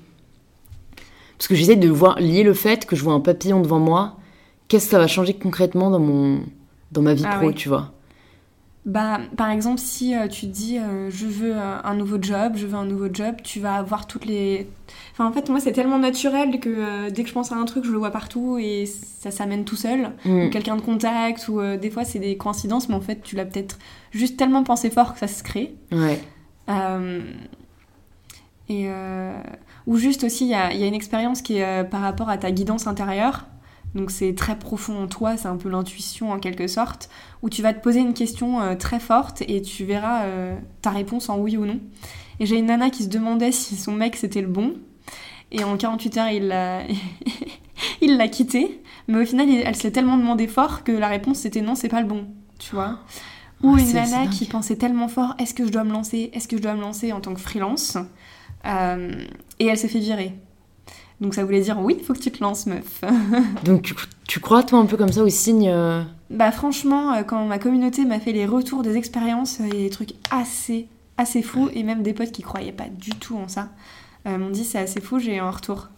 Parce 1.36 1.48
que 1.48 1.54
j'essaie 1.54 1.76
de 1.76 1.88
voir, 1.88 2.18
lier 2.18 2.42
le 2.42 2.54
fait 2.54 2.86
que 2.86 2.96
je 2.96 3.02
vois 3.02 3.12
un 3.12 3.20
papillon 3.20 3.60
devant 3.60 3.78
moi, 3.78 4.16
qu'est-ce 4.68 4.86
que 4.86 4.90
ça 4.92 4.98
va 4.98 5.06
changer 5.06 5.34
concrètement 5.34 5.90
dans, 5.90 5.98
mon, 5.98 6.40
dans 6.92 7.02
ma 7.02 7.14
vie 7.14 7.24
Ah 7.26 7.36
pro, 7.38 7.48
oui. 7.48 7.54
tu 7.54 7.68
vois? 7.68 7.92
Bah, 8.86 9.20
par 9.36 9.50
exemple, 9.50 9.78
si 9.78 10.16
euh, 10.16 10.26
tu 10.26 10.46
te 10.46 10.52
dis 10.52 10.78
euh, 10.78 11.10
je 11.10 11.26
veux 11.26 11.54
euh, 11.54 11.76
un 11.84 11.94
nouveau 11.94 12.16
job, 12.20 12.54
je 12.56 12.66
veux 12.66 12.76
un 12.76 12.86
nouveau 12.86 13.08
job, 13.12 13.36
tu 13.44 13.60
vas 13.60 13.74
avoir 13.74 14.06
toutes 14.06 14.24
les. 14.24 14.68
Enfin, 15.12 15.26
en 15.26 15.32
fait, 15.32 15.50
moi, 15.50 15.60
c'est 15.60 15.72
tellement 15.72 15.98
naturel 15.98 16.60
que 16.60 17.10
dès 17.10 17.22
que 17.22 17.28
je 17.28 17.34
pense 17.34 17.52
à 17.52 17.56
un 17.56 17.66
truc, 17.66 17.84
je 17.84 17.90
le 17.90 17.98
vois 17.98 18.10
partout 18.10 18.56
et 18.58 18.86
ça 18.86 19.30
s'amène 19.30 19.64
tout 19.64 19.76
seul. 19.76 20.12
Mm. 20.24 20.48
quelqu'un 20.48 20.76
de 20.76 20.80
contact, 20.80 21.48
ou 21.48 21.60
des 21.76 21.90
fois 21.90 22.04
c'est 22.04 22.18
des 22.18 22.36
coïncidences, 22.38 22.88
mais 22.88 22.94
en 22.94 23.00
fait 23.00 23.22
tu 23.22 23.36
l'as 23.36 23.44
peut-être 23.44 23.78
juste 24.12 24.38
tellement 24.38 24.64
pensé 24.64 24.88
fort 24.88 25.12
que 25.12 25.18
ça 25.18 25.28
se 25.28 25.42
crée. 25.42 25.74
Ouais. 25.92 26.18
Et, 28.70 28.88
ou 29.86 29.96
juste 29.96 30.24
aussi, 30.24 30.46
il 30.46 30.50
y 30.50 30.54
a, 30.54 30.72
y 30.72 30.84
a 30.84 30.86
une 30.86 30.94
expérience 30.94 31.42
qui 31.42 31.58
est 31.58 31.84
par 31.84 32.00
rapport 32.00 32.30
à 32.30 32.38
ta 32.38 32.50
guidance 32.50 32.86
intérieure. 32.86 33.44
Donc 33.94 34.10
c'est 34.12 34.34
très 34.34 34.56
profond 34.58 35.02
en 35.02 35.06
toi, 35.08 35.36
c'est 35.36 35.48
un 35.48 35.56
peu 35.56 35.68
l'intuition 35.68 36.30
en 36.30 36.38
quelque 36.38 36.68
sorte, 36.68 37.10
où 37.42 37.50
tu 37.50 37.60
vas 37.62 37.72
te 37.74 37.80
poser 37.82 38.00
une 38.00 38.14
question 38.14 38.60
euh, 38.60 38.74
très 38.76 39.00
forte 39.00 39.42
et 39.48 39.62
tu 39.62 39.84
verras 39.84 40.24
euh, 40.24 40.56
ta 40.82 40.90
réponse 40.90 41.28
en 41.28 41.38
oui 41.38 41.56
ou 41.56 41.66
non. 41.66 41.80
Et 42.38 42.46
j'ai 42.46 42.56
une 42.58 42.66
nana 42.66 42.90
qui 42.90 43.02
se 43.04 43.08
demandait 43.08 43.50
si 43.52 43.76
son 43.76 43.92
mec 43.92 44.14
c'était 44.16 44.42
le 44.42 44.46
bon, 44.48 44.74
et 45.50 45.64
en 45.64 45.76
48 45.76 46.16
heures 46.18 46.28
il 46.30 46.46
l'a 46.48 46.82
il 48.00 48.16
l'a 48.16 48.28
quitté, 48.28 48.80
mais 49.08 49.22
au 49.22 49.26
final 49.26 49.48
elle 49.50 49.74
se 49.76 49.82
l'est 49.84 49.90
tellement 49.90 50.16
demandé 50.16 50.46
fort 50.46 50.84
que 50.84 50.92
la 50.92 51.08
réponse 51.08 51.38
c'était 51.38 51.60
non, 51.60 51.74
c'est 51.74 51.88
pas 51.88 52.00
le 52.00 52.06
bon, 52.06 52.26
tu 52.58 52.74
vois. 52.74 53.00
Ou 53.62 53.74
Ah, 53.74 53.80
une 53.80 53.86
c'est- 53.86 54.04
c'est 54.04 54.10
nana 54.16 54.26
qui 54.28 54.44
pensait 54.46 54.76
tellement 54.76 55.08
fort, 55.08 55.34
est-ce 55.38 55.52
que 55.52 55.66
je 55.66 55.72
dois 55.72 55.84
me 55.84 55.92
lancer, 55.92 56.30
est-ce 56.32 56.46
que 56.48 56.56
je 56.56 56.62
dois 56.62 56.74
me 56.74 56.80
lancer 56.80 57.12
en 57.12 57.20
tant 57.20 57.34
que 57.34 57.40
freelance? 57.40 57.98
Euh, 58.66 59.24
Et 59.58 59.66
elle 59.66 59.76
s'est 59.78 59.88
fait 59.88 59.98
virer. 59.98 60.32
Donc 61.20 61.34
ça 61.34 61.44
voulait 61.44 61.60
dire 61.60 61.78
oui, 61.80 61.96
il 61.98 62.04
faut 62.04 62.14
que 62.14 62.18
tu 62.18 62.30
te 62.30 62.42
lances, 62.42 62.66
meuf. 62.66 63.02
Donc 63.64 63.82
tu, 63.82 63.94
tu 64.26 64.40
crois, 64.40 64.62
toi, 64.62 64.78
un 64.78 64.86
peu 64.86 64.96
comme 64.96 65.12
ça, 65.12 65.22
aux 65.22 65.28
signes 65.28 65.68
euh, 65.68 66.02
bah 66.30 66.50
franchement, 66.52 67.12
euh, 67.12 67.22
quand 67.24 67.44
ma 67.46 67.58
communauté 67.58 68.04
m'a 68.04 68.20
fait 68.20 68.32
les 68.32 68.46
retours 68.46 68.82
des 68.82 68.96
expériences, 68.96 69.60
euh, 69.60 69.64
il 69.68 69.74
y 69.74 69.80
a 69.80 69.82
des 69.84 69.90
trucs 69.90 70.14
assez, 70.30 70.86
assez 71.18 71.42
fous, 71.42 71.68
et 71.74 71.82
même 71.82 72.02
des 72.02 72.12
potes 72.14 72.30
qui 72.32 72.42
croyaient 72.42 72.72
pas 72.72 72.86
du 72.88 73.10
tout 73.10 73.36
en 73.36 73.48
ça 73.48 73.68
euh, 74.26 74.38
m'ont 74.38 74.50
dit 74.50 74.64
c'est 74.64 74.78
assez 74.78 75.00
fou, 75.00 75.18
j'ai 75.18 75.38
un 75.38 75.50
retour. 75.50 75.88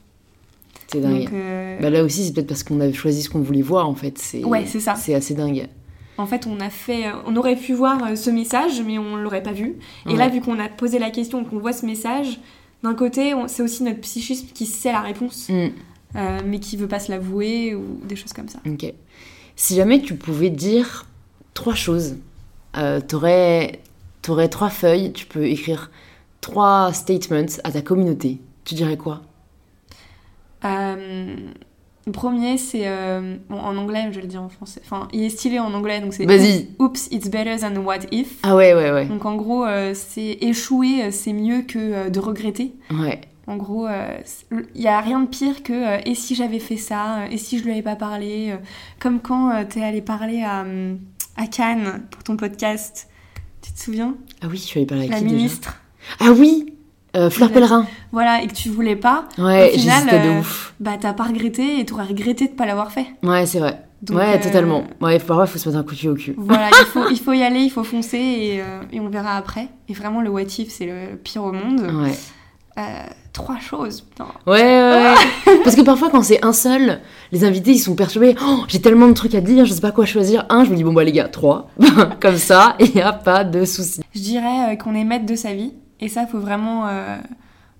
C'est 0.89 1.01
dingue. 1.01 1.25
Donc 1.25 1.33
euh, 1.35 1.79
Bah 1.81 1.91
là 1.91 2.03
aussi, 2.05 2.25
c'est 2.27 2.33
peut-être 2.33 2.47
parce 2.49 2.63
qu'on 2.65 2.81
avait 2.81 2.93
choisi 2.93 3.23
ce 3.23 3.31
qu'on 3.31 3.41
voulait 3.41 3.63
voir, 3.63 3.89
en 3.89 3.95
fait. 3.95 4.19
C'est, 4.19 4.45
Ouais, 4.45 4.65
c'est 4.67 4.81
ça. 4.81 4.95
C'est 4.95 5.15
assez 5.15 5.35
dingue. 5.35 5.69
en 6.19 6.27
fait 6.27 6.47
on 6.47 6.61
a 6.61 6.69
fait, 6.71 7.05
on 7.27 7.35
aurait 7.37 7.57
pu 7.57 7.73
voir 7.75 8.17
ce 8.17 8.31
message, 8.31 8.83
mais 8.87 8.99
on 8.99 9.17
l'aurait 9.17 9.43
pas 9.43 9.53
vu. 9.53 9.77
Et 10.07 10.11
Ouais. 10.11 10.17
là, 10.17 10.29
vu 10.29 10.41
qu'on 10.41 10.59
a 10.59 10.69
posé 10.69 10.99
la 10.99 11.11
question, 11.11 11.45
qu'on 11.45 11.59
voit 11.59 11.73
ce 11.73 11.85
message, 11.87 12.41
d'un 12.83 12.95
côté, 12.95 13.35
c'est 13.47 13.63
aussi 13.63 13.83
notre 13.83 14.01
psychisme 14.01 14.49
qui 14.55 14.67
sait 14.67 14.93
la 14.93 15.01
réponse, 15.01 15.49
Mm. 15.49 15.69
euh, 16.17 16.41
mais 16.45 16.59
qui 16.61 16.77
veut 16.77 16.89
pas 16.89 16.99
se 17.01 17.11
l'avouer 17.11 17.75
ou 17.75 18.01
des 18.05 18.17
choses 18.17 18.33
comme 18.33 18.49
ça. 18.49 18.59
Ok. 18.67 18.93
Si 19.57 19.75
jamais 19.77 20.01
tu 20.03 20.15
pouvais 20.17 20.51
dire 20.51 21.07
trois 21.55 21.75
choses, 21.75 22.17
euh, 22.77 23.01
t'aurais, 23.01 23.81
t'aurais 24.23 24.49
trois 24.49 24.71
feuilles, 24.71 25.13
tu 25.13 25.27
peux 25.27 25.45
écrire 25.47 25.91
trois 26.41 26.93
statements 26.93 27.47
à 27.65 27.71
ta 27.73 27.83
communauté. 27.83 28.41
Tu 28.65 28.75
dirais 28.75 28.97
quoi? 28.97 29.23
Euh, 30.65 31.37
le 32.07 32.13
premier, 32.13 32.59
c'est 32.59 32.83
euh, 32.87 33.37
bon, 33.49 33.59
en 33.59 33.77
anglais, 33.77 34.07
je 34.11 34.17
vais 34.17 34.23
le 34.23 34.27
dire 34.29 34.43
en 34.43 34.49
français. 34.49 34.81
Enfin, 34.85 35.09
il 35.13 35.23
est 35.23 35.29
stylé 35.29 35.59
en 35.61 35.73
anglais, 35.73 36.01
donc 36.01 36.15
c'est 36.15 36.25
Vas-y. 36.27 36.69
Oops, 36.81 37.09
it's 37.13 37.29
better 37.29 37.57
than 37.61 37.77
what 37.83 38.01
if. 38.11 38.39
Ah 38.43 38.57
ouais, 38.57 38.75
ouais, 38.75 38.91
ouais. 38.91 39.07
Donc 39.07 39.25
en 39.25 39.37
gros, 39.37 39.65
euh, 39.65 39.93
c'est 39.95 40.39
échouer, 40.41 41.05
euh, 41.05 41.11
c'est 41.13 41.33
mieux 41.33 41.63
que 41.63 41.79
euh, 41.79 42.11
de 42.11 42.19
regretter. 42.19 42.75
Ouais. 42.91 43.21
En 43.47 43.57
gros, 43.57 43.89
il 44.75 44.81
y 44.81 44.87
a 44.87 45.01
rien 45.01 45.19
de 45.19 45.27
pire 45.27 45.65
que 45.65 46.09
et 46.09 46.15
si 46.15 46.37
j'avais 46.37 46.61
fait 46.61 46.77
ça, 46.77 47.27
et 47.29 47.39
si 47.39 47.59
je 47.59 47.65
lui 47.65 47.73
avais 47.73 47.83
pas 47.83 47.97
parlé, 47.97 48.55
comme 49.01 49.21
quand 49.21 49.65
t'es 49.69 49.83
allé 49.83 50.01
parler 50.01 50.43
à, 50.45 50.65
à 51.37 51.47
Cannes 51.49 52.05
pour 52.13 52.23
ton 52.23 52.37
podcast. 52.37 53.09
Tu 53.61 53.73
te 53.73 53.81
souviens? 53.81 54.15
Ah 54.43 54.47
oui, 54.49 54.57
je 54.59 54.63
suis 54.63 54.79
allée 54.79 54.87
parler 54.87 55.03
avec 55.05 55.13
La 55.13 55.19
qui 55.19 55.25
déjà? 55.25 55.37
ministre. 55.37 55.83
Ah 56.21 56.31
oui 56.33 56.73
euh, 57.17 57.31
Fleur. 57.31 57.51
Pellerin. 57.51 57.87
Voilà, 58.13 58.43
et 58.43 58.47
que 58.47 58.55
tu 58.55 58.69
voulais 58.69 58.97
pas. 58.97 59.25
Ouais, 59.39 59.73
Au 59.75 59.79
final, 59.79 60.07
de 60.07 60.29
euh, 60.29 60.41
ouf. 60.41 60.75
Bah, 60.81 60.93
t'as 61.01 61.13
pas 61.13 61.25
regretté 61.25 61.81
et 61.81 61.85
t'aurais 61.85 62.05
regretté 62.05 62.49
de 62.49 62.53
pas 62.53 62.67
l'avoir 62.67 62.93
fait. 62.93 63.07
Ouais, 63.23 63.47
c'est 63.47 63.59
vrai. 63.59 63.83
Donc, 64.03 64.19
ouais, 64.19 64.37
euh, 64.37 64.43
totalement. 64.43 64.85
Ouais, 65.01 65.19
parfois, 65.19 65.45
il 65.47 65.51
faut 65.53 65.59
se 65.59 65.69
mettre 65.69 65.79
un 65.81 65.85
coup 65.85 65.95
de 65.95 66.01
pied 66.01 66.09
au 66.09 66.15
cul. 66.15 66.35
Voilà, 66.37 66.71
il 66.71 66.87
faut, 66.87 67.09
il 67.09 67.19
faut 67.21 67.33
y 67.33 67.43
aller, 67.43 67.61
il 67.61 67.71
faut 67.71 67.85
foncer 67.85 68.19
et, 68.19 68.61
euh, 68.61 68.81
et 68.93 68.99
on 68.99 69.09
verra 69.09 69.37
après. 69.37 69.69
Et 69.89 69.95
vraiment, 69.95 70.21
le 70.21 70.31
what 70.31 70.43
if, 70.43 70.71
c'est 70.71 70.87
le 70.87 71.17
pire 71.17 71.45
au 71.45 71.53
monde. 71.53 71.81
Ouais. 72.03 72.13
Euh, 72.79 72.83
trois 73.33 73.59
choses, 73.61 74.01
putain. 74.01 74.27
Ouais, 74.47 74.61
ouais, 74.63 75.15
ouais. 75.47 75.61
Parce 75.63 75.77
que 75.77 75.83
parfois, 75.83 76.11
quand 76.11 76.23
c'est 76.23 76.45
un 76.45 76.53
seul, 76.53 77.01
les 77.31 77.45
invités, 77.45 77.73
ils 77.73 77.79
sont 77.79 77.95
perturbés. 77.95 78.35
Oh, 78.45 78.65
j'ai 78.67 78.81
tellement 78.81 79.07
de 79.07 79.13
trucs 79.13 79.35
à 79.37 79.41
dire, 79.41 79.67
je 79.67 79.73
sais 79.73 79.81
pas 79.81 79.93
quoi 79.93 80.05
choisir. 80.05 80.47
Un, 80.49 80.65
je 80.65 80.71
me 80.71 80.77
dis, 80.77 80.83
bon, 80.83 80.93
bah, 80.93 81.05
les 81.05 81.13
gars, 81.13 81.29
trois. 81.29 81.69
Comme 82.21 82.39
ça, 82.39 82.75
il 82.81 82.91
n'y 82.95 83.03
a 83.03 83.13
pas 83.13 83.45
de 83.45 83.65
souci. 83.65 84.01
Je 84.15 84.21
dirais 84.21 84.77
qu'on 84.79 84.95
est 84.95 85.05
maître 85.05 85.27
de 85.27 85.37
sa 85.37 85.53
vie. 85.53 85.75
Et 86.03 86.09
ça, 86.09 86.27
faut 86.27 86.41
vraiment 86.41 86.89
euh, 86.89 87.17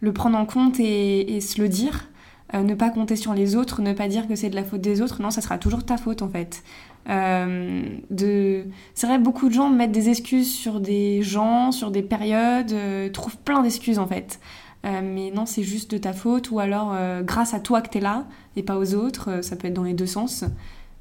le 0.01 0.13
prendre 0.13 0.39
en 0.39 0.47
compte 0.47 0.79
et, 0.79 1.41
se 1.41 1.61
le 1.61 1.69
dire. 1.69 2.09
Euh, 2.55 2.63
ne 2.63 2.75
pas 2.75 2.91
compter 2.91 3.17
sur 3.17 3.35
les 3.35 3.57
autres, 3.57 3.83
ne 3.83 3.93
pas 3.93 4.07
dire 4.07 4.29
que 4.29 4.37
c'est 4.37 4.49
de 4.49 4.55
la 4.55 4.63
faute 4.63 4.81
des 4.81 5.03
autres. 5.03 5.21
Non, 5.21 5.33
ça 5.33 5.41
sera 5.41 5.59
toujours 5.59 5.85
ta 5.85 5.97
faute 5.97 6.23
en 6.23 6.29
fait. 6.29 6.63
Euh, 7.09 7.83
de... 8.11 8.65
C'est 8.95 9.09
vrai, 9.09 9.19
beaucoup 9.19 9.49
de 9.49 9.55
gens 9.55 9.71
mettent 9.71 9.91
des 9.91 10.09
excuses 10.09 10.55
sur 10.55 10.79
des 10.79 11.23
gens, 11.23 11.73
sur 11.73 11.91
des 11.91 12.03
périodes, 12.03 12.73
trouvent 13.13 13.39
plein 13.39 13.61
d'excuses 13.63 13.99
en 13.99 14.07
fait. 14.07 14.39
Mais 14.85 15.33
non, 15.35 15.47
c'est 15.47 15.63
juste 15.65 15.91
de 15.91 15.99
ta 15.99 16.13
faute 16.13 16.51
ou 16.51 16.61
alors 16.61 16.95
grâce 17.23 17.55
à 17.55 17.61
toi 17.61 17.81
que 17.81 17.89
t'es 17.89 18.01
là 18.01 18.27
et 18.55 18.63
pas 18.63 18.79
aux 18.79 18.95
autres. 18.95 19.43
Ça 19.43 19.57
peut 19.57 19.67
être 19.69 19.75
dans 19.75 19.83
les 19.83 19.95
deux 19.95 20.07
sens. 20.07 20.45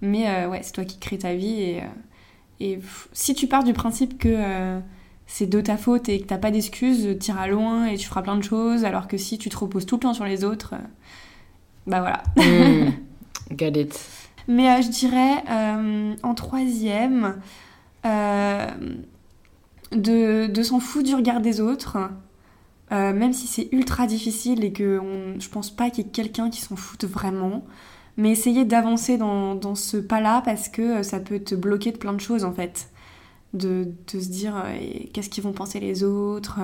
Mais 0.02 0.46
ouais, 0.48 0.62
c'est 0.64 0.72
toi 0.72 0.86
qui 0.86 0.98
crée 0.98 1.20
ta 1.20 1.36
vie 1.36 1.82
et, 2.60 2.80
si 3.12 3.36
tu 3.36 3.48
pars 3.48 3.64
du 3.64 3.74
principe 3.74 4.18
que 4.18 4.82
c'est 5.34 5.48
de 5.48 5.62
ta 5.62 5.78
faute 5.78 6.10
et 6.10 6.20
que 6.22 6.28
t'as 6.28 6.38
pas 6.38 6.52
d'excuses, 6.52 7.18
t'iras 7.20 7.48
loin 7.48 7.86
et 7.86 7.98
tu 7.98 8.08
feras 8.08 8.22
plein 8.22 8.36
de 8.38 8.44
choses. 8.44 8.84
Alors 8.86 9.08
que 9.08 9.18
si 9.18 9.38
tu 9.38 9.50
te 9.50 9.58
reposes 9.58 9.86
tout 9.86 9.96
le 9.96 10.02
temps 10.02 10.14
sur 10.14 10.26
les 10.26 10.44
autres, 10.44 10.74
euh, 10.76 10.78
bah 11.88 12.00
voilà. 12.02 12.24
Got 13.52 13.80
it. 13.80 14.00
Mais 14.48 14.70
euh, 14.70 14.82
je 14.82 14.90
dirais 14.90 15.44
euh, 15.50 16.16
en 16.24 16.34
troisième, 16.34 17.40
euh, 18.06 18.68
de, 19.92 20.48
de 20.48 20.64
s'en 20.64 20.80
foutre 20.80 21.08
du 21.08 21.16
regard 21.16 21.42
des 21.42 21.60
autres, 21.62 21.98
même 22.92 23.32
si 23.32 23.48
c'est 23.48 23.70
ultra 23.72 24.06
difficile 24.06 24.66
et 24.66 24.74
que 24.74 25.00
on- 25.00 25.40
je 25.40 25.48
pense 25.50 25.72
pas 25.72 25.90
qu'il 25.90 26.04
y 26.06 26.08
ait 26.08 26.12
quelqu'un 26.12 26.50
qui 26.50 26.60
s'en 26.62 26.76
foute 26.76 27.06
vraiment. 27.06 27.64
Mais 28.18 28.32
essayer 28.32 28.66
d'avancer 28.66 29.18
dans, 29.18 29.56
dans 29.56 29.76
ce 29.76 29.96
pas-là 29.98 30.42
parce 30.44 30.68
que 30.68 31.02
ça 31.02 31.20
peut 31.22 31.40
te 31.40 31.56
bloquer 31.56 31.94
de 31.94 31.98
plein 31.98 32.12
de 32.14 32.20
choses 32.20 32.44
en 32.44 32.52
fait. 32.54 32.90
De, 33.54 33.86
de 34.14 34.20
se 34.22 34.30
dire 34.30 34.56
euh, 34.56 34.78
qu'est-ce 35.14 35.30
qu'ils 35.30 35.44
vont 35.44 35.52
penser 35.52 35.82
les 35.82 36.04
autres. 36.06 36.60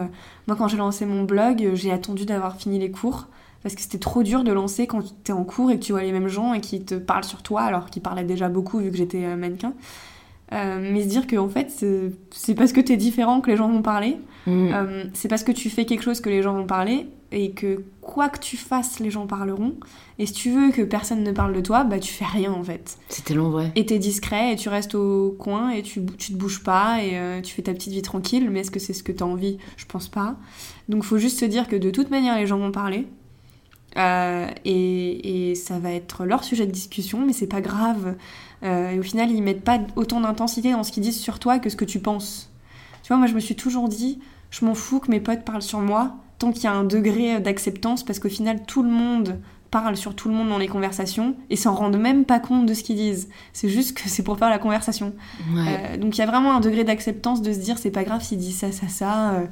Moi 0.47 0.55
quand 0.55 0.69
j'ai 0.69 0.77
lancé 0.77 1.05
mon 1.05 1.23
blog, 1.23 1.71
j'ai 1.73 1.91
attendu 1.91 2.25
d'avoir 2.25 2.55
fini 2.55 2.79
les 2.79 2.91
cours 2.91 3.27
parce 3.61 3.75
que 3.75 3.81
c'était 3.81 3.97
trop 3.97 4.23
dur 4.23 4.45
de 4.45 4.53
lancer 4.53 4.87
quand 4.87 5.01
t'es 5.25 5.33
en 5.33 5.43
cours 5.43 5.69
et 5.69 5.77
que 5.79 5.83
tu 5.83 5.91
vois 5.91 6.03
les 6.03 6.13
mêmes 6.13 6.29
gens 6.29 6.53
et 6.53 6.61
qui 6.61 6.79
te 6.85 6.95
parlent 6.95 7.25
sur 7.25 7.43
toi 7.43 7.63
alors 7.63 7.89
qu'ils 7.89 8.01
parlaient 8.01 8.23
déjà 8.23 8.47
beaucoup 8.47 8.79
vu 8.79 8.89
que 8.89 8.95
j'étais 8.95 9.25
euh, 9.25 9.35
mannequin. 9.35 9.73
Euh, 10.53 10.79
mais 10.93 11.03
se 11.03 11.09
dire 11.09 11.27
que 11.27 11.35
en 11.35 11.49
fait 11.49 11.69
c'est- 11.69 12.55
parce 12.55 12.71
que 12.71 12.79
t'es 12.79 12.95
différent 12.95 13.41
que 13.41 13.51
les 13.51 13.57
gens 13.57 13.67
vont 13.69 13.81
parler. 13.81 14.17
Euh, 14.73 15.03
c'est 15.13 15.27
parce 15.27 15.43
que 15.43 15.51
tu 15.51 15.69
fais 15.69 15.83
quelque 15.83 16.03
chose 16.03 16.21
que 16.21 16.29
les 16.29 16.41
gens 16.41 16.53
vont 16.53 16.65
parler 16.67 17.07
et 17.31 17.51
que 17.51 17.83
quoi 18.01 18.29
que 18.29 18.39
tu 18.39 18.55
fasses, 18.55 18.99
les 18.99 19.11
gens 19.11 19.27
parleront. 19.27 19.75
Et 20.17 20.25
si 20.25 20.33
tu 20.33 20.51
veux 20.51 20.71
que 20.71 20.81
personne 20.81 21.23
ne 21.23 21.31
parle 21.31 21.53
de 21.53 21.61
toi, 21.61 21.83
bah 21.83 21.99
tu 21.99 22.13
fais 22.13 22.25
rien 22.25 22.51
en 22.51 22.63
fait. 22.63 22.97
C'est 23.09 23.25
tellement 23.25 23.49
vrai. 23.49 23.71
Et 23.75 23.85
t'es 23.85 23.99
discret 23.99 24.53
et 24.53 24.55
tu 24.55 24.69
restes 24.69 24.95
au 24.95 25.35
coin 25.37 25.69
et 25.69 25.83
tu, 25.83 26.05
tu 26.17 26.33
te 26.33 26.37
bouges 26.37 26.63
pas 26.63 27.03
et 27.03 27.17
euh, 27.17 27.41
tu 27.41 27.53
fais 27.53 27.63
ta 27.63 27.73
petite 27.73 27.93
vie 27.93 28.01
tranquille. 28.01 28.49
Mais 28.49 28.61
est-ce 28.61 28.71
que 28.71 28.79
c'est 28.79 28.93
ce 28.93 29.03
que 29.03 29.11
t'as 29.11 29.25
envie? 29.25 29.57
Je 29.75 29.85
pense 29.85 30.07
pas. 30.07 30.37
Donc 30.87 31.03
faut 31.03 31.17
juste 31.17 31.39
se 31.39 31.45
dire 31.45 31.67
que 31.67 31.75
de 31.75 31.89
toute 31.89 32.09
manière, 32.09 32.37
les 32.37 32.47
gens 32.47 32.57
vont 32.57 32.71
parler. 32.71 33.07
Euh, 33.97 34.47
et, 34.63 35.51
et 35.51 35.55
ça 35.55 35.79
va 35.79 35.91
être 35.91 36.23
leur 36.23 36.43
sujet 36.43 36.65
de 36.65 36.71
discussion, 36.71 37.25
mais 37.25 37.33
c'est 37.33 37.47
pas 37.47 37.61
grave. 37.61 38.15
Euh, 38.63 38.91
et 38.91 38.99
au 38.99 39.03
final, 39.03 39.31
ils 39.31 39.41
mettent 39.41 39.63
pas 39.63 39.79
autant 39.95 40.21
d'intensité 40.21 40.71
dans 40.71 40.83
ce 40.83 40.91
qu'ils 40.91 41.03
disent 41.03 41.19
sur 41.19 41.39
toi 41.39 41.59
que 41.59 41.69
ce 41.69 41.75
que 41.75 41.85
tu 41.85 41.99
penses. 41.99 42.51
Tu 43.03 43.09
vois, 43.09 43.17
moi 43.17 43.27
je 43.27 43.33
me 43.33 43.39
suis 43.39 43.55
toujours 43.55 43.87
dit, 43.89 44.19
je 44.51 44.65
m'en 44.65 44.73
fous 44.73 44.99
que 44.99 45.11
mes 45.11 45.19
potes 45.19 45.43
parlent 45.43 45.61
sur 45.61 45.79
moi, 45.79 46.15
tant 46.39 46.51
qu'il 46.51 46.63
y 46.63 46.67
a 46.67 46.73
un 46.73 46.83
degré 46.83 47.39
d'acceptance, 47.39 48.03
parce 48.03 48.19
qu'au 48.19 48.29
final, 48.29 48.63
tout 48.65 48.83
le 48.83 48.89
monde 48.89 49.39
parle 49.69 49.97
sur 49.97 50.15
tout 50.15 50.29
le 50.29 50.35
monde 50.35 50.47
dans 50.47 50.57
les 50.57 50.69
conversations 50.69 51.35
et 51.49 51.57
s'en 51.57 51.73
rendent 51.73 51.99
même 51.99 52.23
pas 52.23 52.39
compte 52.39 52.65
de 52.65 52.73
ce 52.73 52.83
qu'ils 52.83 52.95
disent. 52.95 53.27
C'est 53.51 53.67
juste 53.67 53.97
que 53.97 54.07
c'est 54.07 54.23
pour 54.23 54.37
faire 54.37 54.49
la 54.49 54.59
conversation. 54.59 55.13
Ouais. 55.53 55.61
Euh, 55.67 55.97
donc 55.97 56.17
il 56.17 56.21
y 56.21 56.23
a 56.23 56.25
vraiment 56.27 56.55
un 56.55 56.61
degré 56.61 56.85
d'acceptance 56.85 57.41
de 57.41 57.51
se 57.51 57.59
dire 57.59 57.77
c'est 57.77 57.91
pas 57.91 58.05
grave 58.05 58.23
s'il 58.23 58.37
dit 58.37 58.53
ça, 58.53 58.71
ça, 58.71 58.87
ça. 58.87 59.31
euh, 59.31 59.45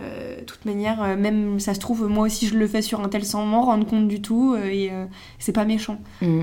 euh, 0.00 0.40
de 0.40 0.44
toute 0.44 0.64
manière, 0.66 1.16
même 1.16 1.60
ça 1.60 1.72
se 1.72 1.78
trouve, 1.80 2.08
moi 2.08 2.26
aussi 2.26 2.46
je 2.48 2.58
le 2.58 2.66
fais 2.66 2.82
sur 2.82 3.00
un 3.00 3.08
tel 3.08 3.24
sans 3.24 3.46
m'en 3.46 3.62
rendre 3.62 3.86
compte 3.86 4.08
du 4.08 4.20
tout 4.20 4.54
et 4.56 4.90
euh, 4.92 5.06
c'est 5.38 5.52
pas 5.52 5.64
méchant. 5.64 5.98
Euh, 6.22 6.42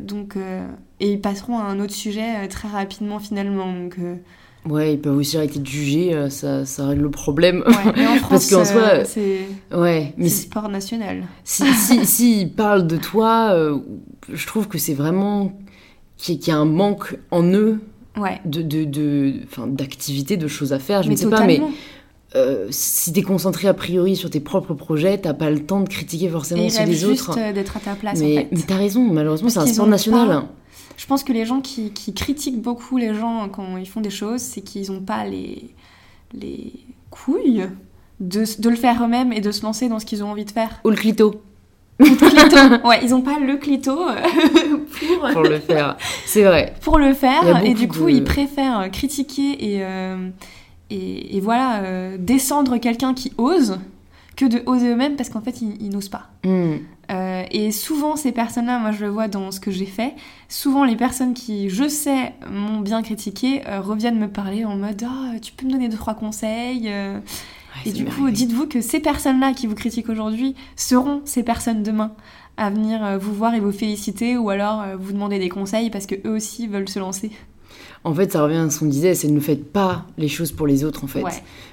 donc, 0.00 0.36
et 1.00 1.12
ils 1.12 1.20
passeront 1.20 1.58
à 1.58 1.64
un 1.64 1.78
autre 1.80 1.92
sujet 1.94 2.46
très 2.48 2.68
rapidement 2.68 3.18
finalement. 3.18 3.66
Donc, 3.70 3.96
Ouais, 4.68 4.94
ils 4.94 5.00
peuvent 5.00 5.16
aussi 5.16 5.36
arrêter 5.36 5.58
de 5.58 5.66
juger, 5.66 6.14
euh, 6.14 6.30
ça, 6.30 6.64
ça 6.64 6.86
règle 6.86 7.02
le 7.02 7.10
problème. 7.10 7.64
ouais. 7.66 7.92
Mais 7.96 8.06
en 8.06 8.14
France, 8.16 8.30
Parce 8.30 8.50
qu'en 8.50 8.64
soi, 8.64 8.82
euh, 8.82 9.04
c'est 9.04 9.40
Ouais, 9.76 10.14
mais 10.16 10.28
c'est 10.28 10.36
si, 10.36 10.42
sport 10.42 10.68
national. 10.68 11.24
si, 11.42 11.64
si, 11.74 12.06
s'ils 12.06 12.52
parlent 12.52 12.86
de 12.86 12.96
toi, 12.96 13.50
euh, 13.54 13.78
je 14.32 14.46
trouve 14.46 14.68
que 14.68 14.78
c'est 14.78 14.94
vraiment 14.94 15.52
qu'il 16.16 16.40
y, 16.46 16.50
a 16.52 16.56
un 16.56 16.64
manque 16.64 17.16
en 17.32 17.42
eux 17.52 17.80
Ouais. 18.16 18.40
de, 18.44 18.62
de, 18.62 19.32
d'activités, 19.66 20.36
de 20.36 20.46
choses 20.46 20.72
à 20.72 20.78
faire, 20.78 21.02
je 21.02 21.08
mais 21.08 21.14
ne 21.14 21.20
sais 21.20 21.28
pas, 21.30 21.44
mais 21.46 21.60
euh, 22.36 22.66
si 22.70 23.12
t'es 23.12 23.22
concentré 23.22 23.66
a 23.68 23.74
priori 23.74 24.14
sur 24.16 24.30
tes 24.30 24.38
propres 24.40 24.74
projets, 24.74 25.18
t'as 25.18 25.34
pas 25.34 25.50
le 25.50 25.58
temps 25.64 25.80
de 25.80 25.88
critiquer 25.88 26.28
forcément 26.28 26.62
ils 26.62 26.70
ceux 26.70 26.84
des 26.84 26.94
juste 26.94 27.28
autres. 27.28 27.38
euh, 27.40 27.52
d'être 27.52 27.76
à 27.76 27.80
ta 27.80 27.94
place 27.94 28.20
mais 28.20 28.32
en 28.38 28.40
fait. 28.42 28.48
mais 28.52 28.60
t'as 28.66 28.76
raison, 28.76 29.02
malheureusement 29.02 29.48
c'est 29.48 29.58
un 29.58 29.66
sport 29.66 29.86
national. 29.86 30.28
pas- 30.28 30.48
Je 30.96 31.06
pense 31.06 31.24
que 31.24 31.32
les 31.32 31.44
gens 31.46 31.60
qui, 31.60 31.92
qui 31.92 32.14
critiquent 32.14 32.60
beaucoup 32.60 32.96
les 32.96 33.14
gens 33.14 33.48
quand 33.48 33.76
ils 33.76 33.88
font 33.88 34.00
des 34.00 34.10
choses, 34.10 34.40
c'est 34.40 34.60
qu'ils 34.60 34.90
n'ont 34.92 35.00
pas 35.00 35.24
les, 35.24 35.70
les 36.32 36.72
couilles 37.10 37.66
de, 38.20 38.44
de 38.60 38.68
le 38.68 38.76
faire 38.76 39.02
eux-mêmes 39.04 39.32
et 39.32 39.40
de 39.40 39.50
se 39.50 39.62
lancer 39.62 39.88
dans 39.88 39.98
ce 39.98 40.06
qu'ils 40.06 40.22
ont 40.22 40.30
envie 40.30 40.44
de 40.44 40.50
faire. 40.50 40.80
Ou 40.84 40.90
le 40.90 40.96
clito, 40.96 41.42
Clito. 41.98 42.56
Ouais, 42.84 43.00
ils 43.02 43.10
n'ont 43.10 43.22
pas 43.22 43.38
le 43.38 43.56
clito 43.56 44.08
euh, 44.08 44.14
pour, 45.20 45.30
pour 45.32 45.42
le 45.42 45.58
faire. 45.58 45.96
C'est 46.26 46.42
vrai. 46.42 46.74
pour 46.82 46.98
le 46.98 47.14
faire. 47.14 47.64
Et 47.64 47.74
du 47.74 47.86
coup, 47.88 48.04
de- 48.06 48.10
ils 48.10 48.24
préfèrent 48.24 48.90
critiquer 48.90 49.74
et, 49.74 49.84
euh, 49.84 50.28
et, 50.90 51.36
et 51.36 51.40
voilà, 51.40 51.82
euh, 51.82 52.16
descendre 52.18 52.76
quelqu'un 52.78 53.14
qui 53.14 53.32
ose 53.38 53.78
que 54.36 54.46
de 54.46 54.62
oser 54.66 54.88
eux-mêmes 54.90 55.16
parce 55.16 55.28
qu'en 55.28 55.42
fait, 55.42 55.60
ils, 55.62 55.76
ils 55.80 55.90
n'osent 55.90 56.08
pas. 56.08 56.28
Hmm. 56.44 56.76
Euh, 57.12 57.44
et 57.50 57.72
souvent, 57.72 58.16
ces 58.16 58.32
personnes-là, 58.32 58.78
moi 58.78 58.90
je 58.92 59.04
le 59.04 59.10
vois 59.10 59.28
dans 59.28 59.50
ce 59.50 59.60
que 59.60 59.70
j'ai 59.70 59.86
fait, 59.86 60.14
souvent 60.48 60.84
les 60.84 60.96
personnes 60.96 61.34
qui, 61.34 61.68
je 61.68 61.88
sais, 61.88 62.32
m'ont 62.50 62.80
bien 62.80 63.02
critiqué, 63.02 63.62
euh, 63.68 63.80
reviennent 63.80 64.18
me 64.18 64.28
parler 64.28 64.64
en 64.64 64.76
mode 64.76 65.04
Ah, 65.04 65.38
tu 65.40 65.52
peux 65.52 65.66
me 65.66 65.72
donner 65.72 65.88
deux, 65.88 65.96
trois 65.96 66.14
conseils 66.14 66.84
euh. 66.86 67.18
Ouais, 67.18 67.90
Et 67.90 67.92
du 67.92 68.04
coup, 68.04 68.30
dites-vous 68.30 68.66
que 68.66 68.80
ces 68.80 69.00
personnes-là 69.00 69.52
qui 69.54 69.66
vous 69.66 69.74
critiquent 69.74 70.10
aujourd'hui 70.10 70.54
seront 70.76 71.22
ces 71.24 71.42
personnes 71.42 71.82
demain 71.82 72.12
à 72.58 72.68
venir 72.68 73.18
vous 73.18 73.32
voir 73.32 73.54
et 73.54 73.60
vous 73.60 73.72
féliciter 73.72 74.36
ou 74.36 74.50
alors 74.50 74.84
vous 74.98 75.12
demander 75.12 75.38
des 75.38 75.48
conseils 75.48 75.88
parce 75.88 76.04
que 76.04 76.14
eux 76.26 76.32
aussi 76.32 76.66
veulent 76.66 76.88
se 76.88 76.98
lancer. 76.98 77.30
En 78.04 78.12
fait, 78.12 78.30
ça 78.32 78.42
revient 78.42 78.56
à 78.56 78.68
ce 78.68 78.80
qu'on 78.80 78.86
disait, 78.86 79.14
c'est 79.14 79.28
ne 79.28 79.40
faites 79.40 79.72
pas 79.72 80.04
les 80.18 80.28
choses 80.28 80.52
pour 80.52 80.66
les 80.66 80.84
autres 80.84 81.04
en 81.04 81.06
fait. 81.06 81.22
Ouais. 81.22 81.32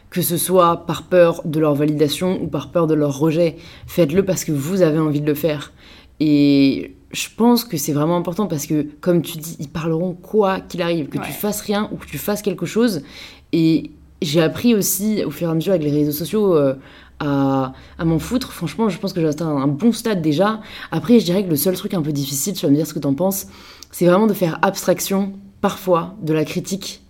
Que 0.09 0.21
ce 0.23 0.37
soit 0.37 0.85
par 0.87 1.03
peur 1.03 1.41
de 1.45 1.59
leur 1.59 1.75
validation 1.75 2.41
ou 2.41 2.47
par 2.47 2.71
peur 2.71 2.87
de 2.87 2.95
leur 2.95 3.17
rejet, 3.19 3.57
faites-le 3.85 4.25
parce 4.25 4.43
que 4.43 4.51
vous 4.51 4.81
avez 4.81 4.97
envie 4.99 5.21
de 5.21 5.27
le 5.27 5.35
faire. 5.35 5.71
Et 6.19 6.95
je 7.11 7.27
pense 7.37 7.63
que 7.63 7.77
c'est 7.77 7.93
vraiment 7.93 8.17
important 8.17 8.47
parce 8.47 8.65
que, 8.65 8.87
comme 9.01 9.21
tu 9.21 9.37
dis, 9.37 9.55
ils 9.59 9.69
parleront 9.69 10.13
quoi 10.13 10.59
qu'il 10.61 10.81
arrive, 10.81 11.07
que 11.09 11.17
Ouais. 11.19 11.25
tu 11.25 11.31
fasses 11.31 11.61
rien 11.61 11.89
ou 11.91 11.95
que 11.97 12.05
tu 12.07 12.17
fasses 12.17 12.41
quelque 12.41 12.65
chose. 12.65 13.03
Et 13.53 13.91
j'ai 14.21 14.41
appris 14.41 14.73
aussi, 14.75 15.23
au 15.23 15.31
fur 15.31 15.47
et 15.47 15.51
à 15.51 15.53
mesure 15.53 15.73
avec 15.73 15.83
les 15.85 15.91
réseaux 15.91 16.11
sociaux, 16.11 16.55
euh, 16.55 16.73
à, 17.19 17.73
à 17.97 18.05
m'en 18.05 18.17
foutre. 18.19 18.51
Franchement, 18.51 18.89
je 18.89 18.97
pense 18.97 19.13
que 19.13 19.21
j'ai 19.21 19.27
atteint 19.27 19.47
un 19.47 19.67
bon 19.67 19.91
stade 19.91 20.21
déjà. 20.21 20.59
Après, 20.91 21.19
je 21.19 21.25
dirais 21.25 21.43
que 21.43 21.49
le 21.49 21.55
seul 21.55 21.75
truc 21.75 21.93
un 21.93 22.01
peu 22.01 22.11
difficile, 22.11 22.53
tu 22.53 22.65
vas 22.65 22.71
me 22.71 22.75
dire 22.75 22.87
ce 22.87 22.93
que 22.93 22.99
t'en 22.99 23.13
penses, 23.13 23.45
c'est 23.91 24.05
vraiment 24.05 24.27
de 24.27 24.33
faire 24.33 24.57
abstraction, 24.61 25.33
parfois, 25.61 26.15
de 26.23 26.33
la 26.33 26.45
critique 26.45 27.01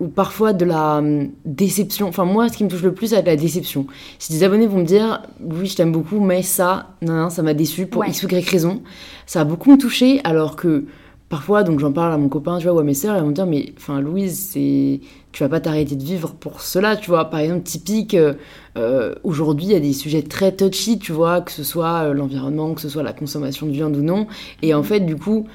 ou 0.00 0.08
parfois 0.08 0.52
de 0.52 0.64
la 0.64 0.98
hum, 0.98 1.30
déception. 1.44 2.08
Enfin, 2.08 2.24
moi, 2.24 2.48
ce 2.48 2.56
qui 2.56 2.64
me 2.64 2.68
touche 2.68 2.82
le 2.82 2.92
plus, 2.92 3.08
c'est 3.08 3.22
la 3.22 3.36
déception. 3.36 3.86
Si 4.18 4.32
des 4.32 4.44
abonnés 4.44 4.66
vont 4.66 4.78
me 4.78 4.84
dire, 4.84 5.22
oui, 5.40 5.66
je 5.66 5.76
t'aime 5.76 5.92
beaucoup, 5.92 6.20
mais 6.20 6.42
ça, 6.42 6.88
non, 7.02 7.14
non, 7.14 7.30
ça 7.30 7.42
m'a 7.42 7.54
déçu 7.54 7.86
pour 7.86 8.02
Ouais. 8.02 8.08
X 8.08 8.22
ou 8.22 8.28
Y 8.28 8.48
raison, 8.48 8.82
ça 9.26 9.40
a 9.40 9.44
beaucoup 9.44 9.70
me 9.70 9.78
touché, 9.78 10.20
alors 10.24 10.56
que 10.56 10.84
parfois, 11.28 11.62
donc 11.64 11.80
j'en 11.80 11.92
parle 11.92 12.12
à 12.12 12.18
mon 12.18 12.28
copain, 12.28 12.58
tu 12.58 12.64
vois, 12.64 12.74
ou 12.74 12.78
à 12.78 12.84
mes 12.84 12.94
sœurs, 12.94 13.16
elles 13.16 13.22
vont 13.22 13.28
me 13.28 13.34
dire, 13.34 13.46
mais 13.46 13.72
enfin, 13.76 14.00
Louise, 14.00 14.50
c'est. 14.52 15.00
Tu 15.32 15.42
vas 15.42 15.50
pas 15.50 15.60
t'arrêter 15.60 15.96
de 15.96 16.02
vivre 16.02 16.32
pour 16.32 16.62
cela, 16.62 16.96
tu 16.96 17.10
vois. 17.10 17.26
Par 17.26 17.40
exemple, 17.40 17.62
typique, 17.62 18.14
euh, 18.14 18.34
euh, 18.78 19.14
aujourd'hui, 19.22 19.66
il 19.66 19.72
y 19.72 19.76
a 19.76 19.80
des 19.80 19.92
sujets 19.92 20.22
très 20.22 20.52
touchy, 20.52 20.98
tu 20.98 21.12
vois, 21.12 21.42
que 21.42 21.50
ce 21.50 21.62
soit 21.62 22.04
euh, 22.04 22.14
l'environnement, 22.14 22.72
que 22.72 22.80
ce 22.80 22.88
soit 22.88 23.02
la 23.02 23.12
consommation 23.12 23.66
de 23.66 23.72
viande 23.72 23.96
ou 23.96 24.02
non. 24.02 24.28
Et 24.62 24.72
en 24.72 24.82
fait, 24.82 25.00
du 25.00 25.16
coup, 25.16 25.46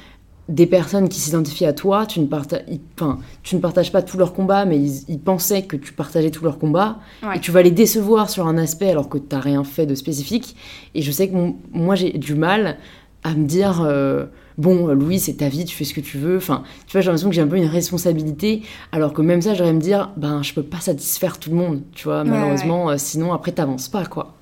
des 0.51 0.65
personnes 0.67 1.09
qui 1.09 1.19
s'identifient 1.19 1.65
à 1.65 1.73
toi, 1.73 2.05
tu 2.05 2.19
ne, 2.19 2.25
parta- 2.27 2.59
enfin, 2.99 3.17
tu 3.41 3.55
ne 3.55 3.61
partages 3.61 3.91
pas 3.91 4.01
tous 4.01 4.17
leurs 4.17 4.33
combats, 4.33 4.65
mais 4.65 4.77
ils, 4.77 5.03
ils 5.09 5.19
pensaient 5.19 5.63
que 5.63 5.75
tu 5.77 5.93
partageais 5.93 6.29
tous 6.29 6.43
leurs 6.43 6.59
combats, 6.59 6.99
Ouais. 7.23 7.37
et 7.37 7.39
tu 7.39 7.51
vas 7.51 7.61
les 7.61 7.71
décevoir 7.71 8.29
sur 8.29 8.47
un 8.47 8.57
aspect 8.57 8.89
alors 8.89 9.09
que 9.09 9.17
tu 9.17 9.33
n'as 9.33 9.39
rien 9.41 9.63
fait 9.63 9.85
de 9.85 9.95
spécifique. 9.95 10.55
Et 10.93 11.01
je 11.01 11.11
sais 11.11 11.29
que 11.29 11.33
mon- 11.35 11.55
moi, 11.71 11.95
j'ai 11.95 12.11
du 12.11 12.35
mal 12.35 12.77
à 13.23 13.33
me 13.33 13.45
dire, 13.45 13.81
euh, 13.85 14.25
bon, 14.57 14.87
Louis, 14.87 15.19
c'est 15.19 15.35
ta 15.35 15.47
vie, 15.47 15.63
tu 15.65 15.75
fais 15.75 15.83
ce 15.85 15.93
que 15.93 16.01
tu 16.01 16.17
veux. 16.17 16.37
Enfin, 16.37 16.63
tu 16.87 16.93
vois, 16.93 17.01
j'ai 17.01 17.07
l'impression 17.07 17.29
que 17.29 17.35
j'ai 17.35 17.41
un 17.41 17.47
peu 17.47 17.57
une 17.57 17.65
responsabilité, 17.67 18.63
alors 18.91 19.13
que 19.13 19.21
même 19.21 19.41
ça, 19.41 19.53
j'aurais 19.53 19.73
me 19.73 19.79
dire, 19.79 20.11
ben, 20.17 20.41
je 20.43 20.53
peux 20.53 20.63
pas 20.63 20.79
satisfaire 20.79 21.37
tout 21.39 21.49
le 21.51 21.55
monde, 21.55 21.81
tu 21.93 22.05
vois, 22.05 22.23
Ouais, 22.23 22.29
malheureusement, 22.29 22.89
euh, 22.89 22.95
sinon 22.97 23.31
après, 23.33 23.51
t'avances 23.51 23.87
pas, 23.87 24.05
quoi. 24.05 24.35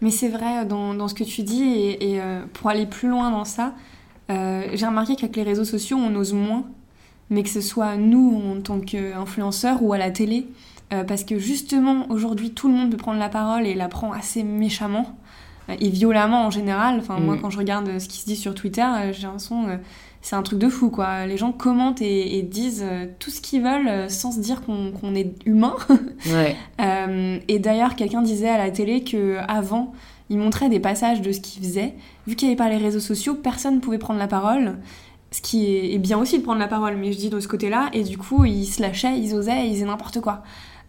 Mais 0.00 0.10
c'est 0.10 0.28
vrai 0.28 0.66
dans, 0.68 0.92
dans 0.92 1.08
ce 1.08 1.14
que 1.14 1.24
tu 1.24 1.42
dis, 1.42 1.62
et, 1.62 2.12
et, 2.14 2.20
euh, 2.20 2.40
pour 2.52 2.68
aller 2.68 2.86
plus 2.86 3.08
loin 3.08 3.30
dans 3.30 3.44
ça, 3.44 3.72
j'ai 4.28 4.86
remarqué 4.86 5.16
qu'avec 5.16 5.36
les 5.36 5.42
réseaux 5.42 5.64
sociaux, 5.64 5.96
on 5.98 6.14
ose 6.16 6.32
moins, 6.32 6.64
mais 7.30 7.42
que 7.42 7.48
ce 7.48 7.60
soit 7.60 7.96
nous 7.96 8.40
en 8.56 8.60
tant 8.60 8.80
qu'influenceurs 8.80 9.82
ou 9.82 9.92
à 9.92 9.98
la 9.98 10.10
télé, 10.10 10.46
euh, 10.92 11.04
parce 11.04 11.24
que 11.24 11.38
justement, 11.38 12.06
aujourd'hui, 12.10 12.50
tout 12.50 12.68
le 12.68 12.74
monde 12.74 12.90
peut 12.90 12.96
prendre 12.96 13.18
la 13.18 13.28
parole 13.28 13.66
et 13.66 13.74
la 13.74 13.88
prend 13.88 14.12
assez 14.12 14.42
méchamment, 14.42 15.16
euh, 15.70 15.74
et 15.80 15.88
violemment 15.88 16.46
en 16.46 16.50
général. 16.50 16.98
Enfin, 16.98 17.18
moi, 17.18 17.36
Mm. 17.36 17.40
quand 17.40 17.50
je 17.50 17.58
regarde 17.58 17.88
euh, 17.88 17.98
ce 17.98 18.08
qui 18.08 18.18
se 18.18 18.26
dit 18.26 18.36
sur 18.36 18.54
Twitter, 18.54 18.82
euh, 18.82 19.12
j'ai 19.12 19.22
l'impression... 19.22 19.68
euh, 19.68 19.76
c'est 20.20 20.36
un 20.36 20.42
truc 20.42 20.58
de 20.58 20.70
fou, 20.70 20.88
quoi. 20.88 21.26
Les 21.26 21.36
gens 21.36 21.52
commentent 21.52 22.00
et, 22.00 22.38
et 22.38 22.42
disent 22.42 22.82
euh, 22.82 23.04
tout 23.18 23.28
ce 23.30 23.42
qu'ils 23.42 23.60
veulent 23.62 23.88
euh, 23.88 24.08
sans 24.08 24.32
se 24.32 24.40
dire 24.40 24.62
qu'on 24.62 25.14
est 25.14 25.34
humain. 25.44 25.74
Ouais. 26.32 26.56
Euh, 26.80 27.38
et 27.48 27.58
d'ailleurs, 27.58 27.94
quelqu'un 27.94 28.22
disait 28.22 28.48
à 28.48 28.56
la 28.56 28.70
télé 28.70 29.04
que 29.04 29.36
avant, 29.48 29.92
il 30.30 30.38
montrait 30.38 30.68
des 30.68 30.80
passages 30.80 31.20
de 31.20 31.32
ce 31.32 31.40
qu'il 31.40 31.62
faisait. 31.62 31.94
Vu 32.26 32.34
qu'il 32.34 32.48
n'y 32.48 32.54
avait 32.54 32.58
pas 32.58 32.68
les 32.68 32.82
réseaux 32.82 33.00
sociaux, 33.00 33.34
personne 33.34 33.76
ne 33.76 33.80
pouvait 33.80 33.98
prendre 33.98 34.18
la 34.18 34.28
parole. 34.28 34.78
Ce 35.30 35.40
qui 35.40 35.66
est, 35.66 35.98
bien 35.98 36.18
aussi 36.18 36.38
de 36.38 36.44
prendre 36.44 36.60
la 36.60 36.68
parole, 36.68 36.96
mais 36.96 37.12
je 37.12 37.18
dis 37.18 37.30
de 37.30 37.40
ce 37.40 37.48
côté-là. 37.48 37.90
Et 37.92 38.04
du 38.04 38.16
coup, 38.16 38.44
ils 38.44 38.66
se 38.66 38.80
lâchaient, 38.80 39.18
ils 39.18 39.34
osaient, 39.34 39.68
ils 39.68 39.74
faisaient 39.74 39.84
n'importe 39.84 40.20
quoi. 40.20 40.42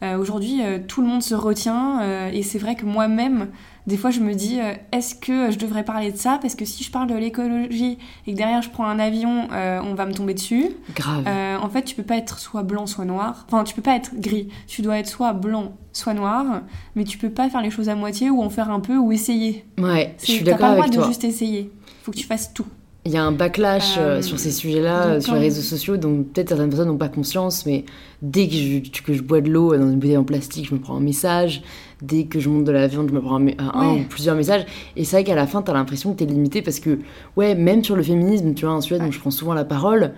Euh, 0.04 0.18
Aujourd'hui, 0.18 0.62
euh, 0.62 0.80
tout 0.86 1.02
le 1.02 1.08
monde 1.08 1.24
se 1.24 1.36
retient. 1.36 2.02
euh, 2.02 2.30
et 2.32 2.44
c'est 2.44 2.60
vrai 2.60 2.76
que 2.76 2.86
moi-même, 2.86 3.48
des 3.88 3.98
fois, 3.98 4.10
je 4.12 4.20
me 4.20 4.34
dis, 4.34 4.58
est-ce 4.92 5.14
que 5.16 5.52
je 5.52 5.58
devrais 5.60 5.84
parler 5.86 6.12
de 6.12 6.18
ça? 6.18 6.40
Parce 6.42 6.56
que 6.56 6.66
si 6.66 6.84
je 6.84 6.90
parle 6.92 7.08
de 7.08 7.14
l'écologie 7.16 8.00
et 8.26 8.32
que 8.34 8.38
derrière 8.38 8.64
je 8.64 8.70
prends 8.72 8.86
un 8.88 8.98
avion, 8.98 9.48
on 9.52 9.94
va 9.94 10.08
me 10.08 10.12
tomber 10.14 10.34
dessus. 10.34 10.72
Grave. 10.96 11.24
En 11.62 11.70
fait, 11.70 11.84
tu 11.84 11.94
peux 11.94 12.02
pas 12.04 12.18
être 12.18 12.40
soit 12.40 12.64
blanc, 12.64 12.88
soit 12.88 13.06
noir. 13.06 13.46
Enfin, 13.48 13.64
tu 13.64 13.76
peux 13.76 13.84
pas 13.84 13.96
être 13.96 14.20
gris. 14.20 14.48
Tu 14.66 14.82
dois 14.82 14.98
être 14.98 15.08
soit 15.08 15.34
blanc, 15.34 15.74
soit 15.94 16.16
noir. 16.16 16.62
Mais 16.96 17.04
tu 17.04 17.20
peux 17.20 17.30
pas 17.30 17.48
faire 17.48 17.62
les 17.62 17.70
choses 17.70 17.88
à 17.88 17.94
moitié 17.96 18.32
ou 18.32 18.42
en 18.42 18.50
faire 18.50 18.72
un 18.72 18.80
peu 18.80 18.98
ou 18.98 19.12
essayer. 19.12 19.66
ouais, 19.78 20.16
je 20.20 20.32
suis 20.32 20.44
T'as 20.44 20.52
d'accord 20.54 20.60
pas 20.62 20.68
le 20.70 20.74
droit 20.78 20.84
avec 20.86 20.92
de 20.94 20.98
toi. 21.02 21.08
juste 21.08 21.24
essayer. 21.24 21.72
Faut 22.02 22.12
que 22.12 22.18
tu 22.18 22.26
fasses 22.26 22.54
tout. 22.56 22.66
Il 23.08 23.12
y 23.12 23.18
a 23.18 23.24
un 23.24 23.32
backlash 23.32 23.98
euh, 24.00 24.18
Euh, 24.18 24.22
sur 24.24 24.40
ces 24.40 24.50
sujets-là, 24.52 25.04
donc 25.04 25.14
euh, 25.18 25.20
sur 25.22 25.36
les 25.36 25.42
réseaux 25.42 25.62
sociaux, 25.62 25.96
dont 25.98 26.24
peut-être 26.24 26.50
certaines 26.50 26.70
personnes 26.70 26.88
n'ont 26.88 26.98
pas 26.98 27.08
conscience, 27.08 27.66
mais 27.68 27.86
dès 28.24 28.48
que 28.48 28.56
je, 28.56 28.80
que 29.04 29.14
je 29.14 29.22
bois 29.22 29.42
de 29.42 29.50
l'eau 29.50 29.76
dans 29.78 29.88
une 29.92 30.00
bouteille 30.00 30.18
en 30.18 30.24
plastique, 30.24 30.68
je 30.70 30.74
me 30.74 30.80
prends 30.80 30.96
un 30.98 31.02
message. 31.02 31.62
Dès 32.02 32.24
que 32.26 32.40
je 32.40 32.50
monte 32.50 32.64
de 32.66 32.72
la 32.72 32.88
viande, 32.88 33.08
je 33.10 33.14
me 33.14 33.22
prends 33.22 33.36
un, 33.38 33.46
Ouais. 33.46 34.02
ou 34.02 34.04
plusieurs 34.10 34.36
messages. 34.36 34.66
Et 34.96 35.04
c'est 35.06 35.18
vrai 35.18 35.24
qu'à 35.24 35.36
la 35.36 35.46
fin, 35.46 35.62
t'as 35.62 35.74
l'impression 35.74 36.14
que 36.14 36.18
t'es 36.20 36.26
limité 36.26 36.64
parce 36.64 36.80
que, 36.80 36.98
ouais, 37.38 37.54
même 37.54 37.84
sur 37.84 37.96
le 37.96 38.02
féminisme, 38.02 38.54
tu 38.56 38.66
vois, 38.66 38.74
un 38.74 38.82
sujet 38.82 39.00
dont 39.00 39.12
je 39.12 39.20
prends 39.20 39.32
souvent 39.32 39.54
la 39.54 39.66
parole, 39.66 40.14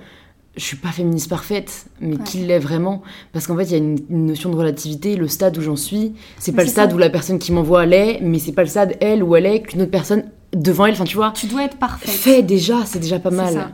je 0.56 0.64
suis 0.64 0.78
pas 0.78 0.90
féministe 0.90 1.30
parfaite, 1.30 1.88
mais 2.00 2.16
Ouais. 2.16 2.24
qui 2.24 2.38
l'est 2.40 2.58
vraiment? 2.58 3.04
Parce 3.34 3.48
qu'en 3.48 3.58
fait, 3.58 3.66
il 3.66 3.72
y 3.72 3.76
a 3.76 3.78
une, 3.80 3.98
une 4.10 4.26
notion 4.28 4.50
de 4.50 4.56
relativité. 4.56 5.18
Le 5.18 5.28
stade 5.28 5.58
où 5.58 5.62
j'en 5.62 5.76
suis, 5.76 6.14
c'est 6.40 6.54
pas 6.54 6.64
le 6.64 6.70
stade 6.70 6.90
ça. 6.92 6.96
où 6.96 7.00
la 7.00 7.10
personne 7.10 7.38
qui 7.38 7.52
m'envoie 7.52 7.86
l'est, 7.86 8.22
mais 8.24 8.40
c'est 8.40 8.54
pas 8.54 8.64
le 8.64 8.70
stade, 8.70 8.96
elle, 9.02 9.24
où 9.24 9.36
elle 9.36 9.46
est, 9.46 9.62
qu'une 9.62 9.82
autre 9.82 9.92
personne 9.92 10.24
devant 10.54 10.86
elle. 10.86 10.94
Enfin, 10.94 11.04
tu 11.06 11.16
vois, 11.18 11.32
Tu 11.32 11.48
dois 11.48 11.64
être 11.64 11.78
parfaite. 11.78 12.10
fait 12.10 12.42
déjà, 12.44 12.86
c'est 12.86 13.00
déjà 13.00 13.20
pas 13.20 13.32
mal. 13.32 13.54
ça. 13.54 13.72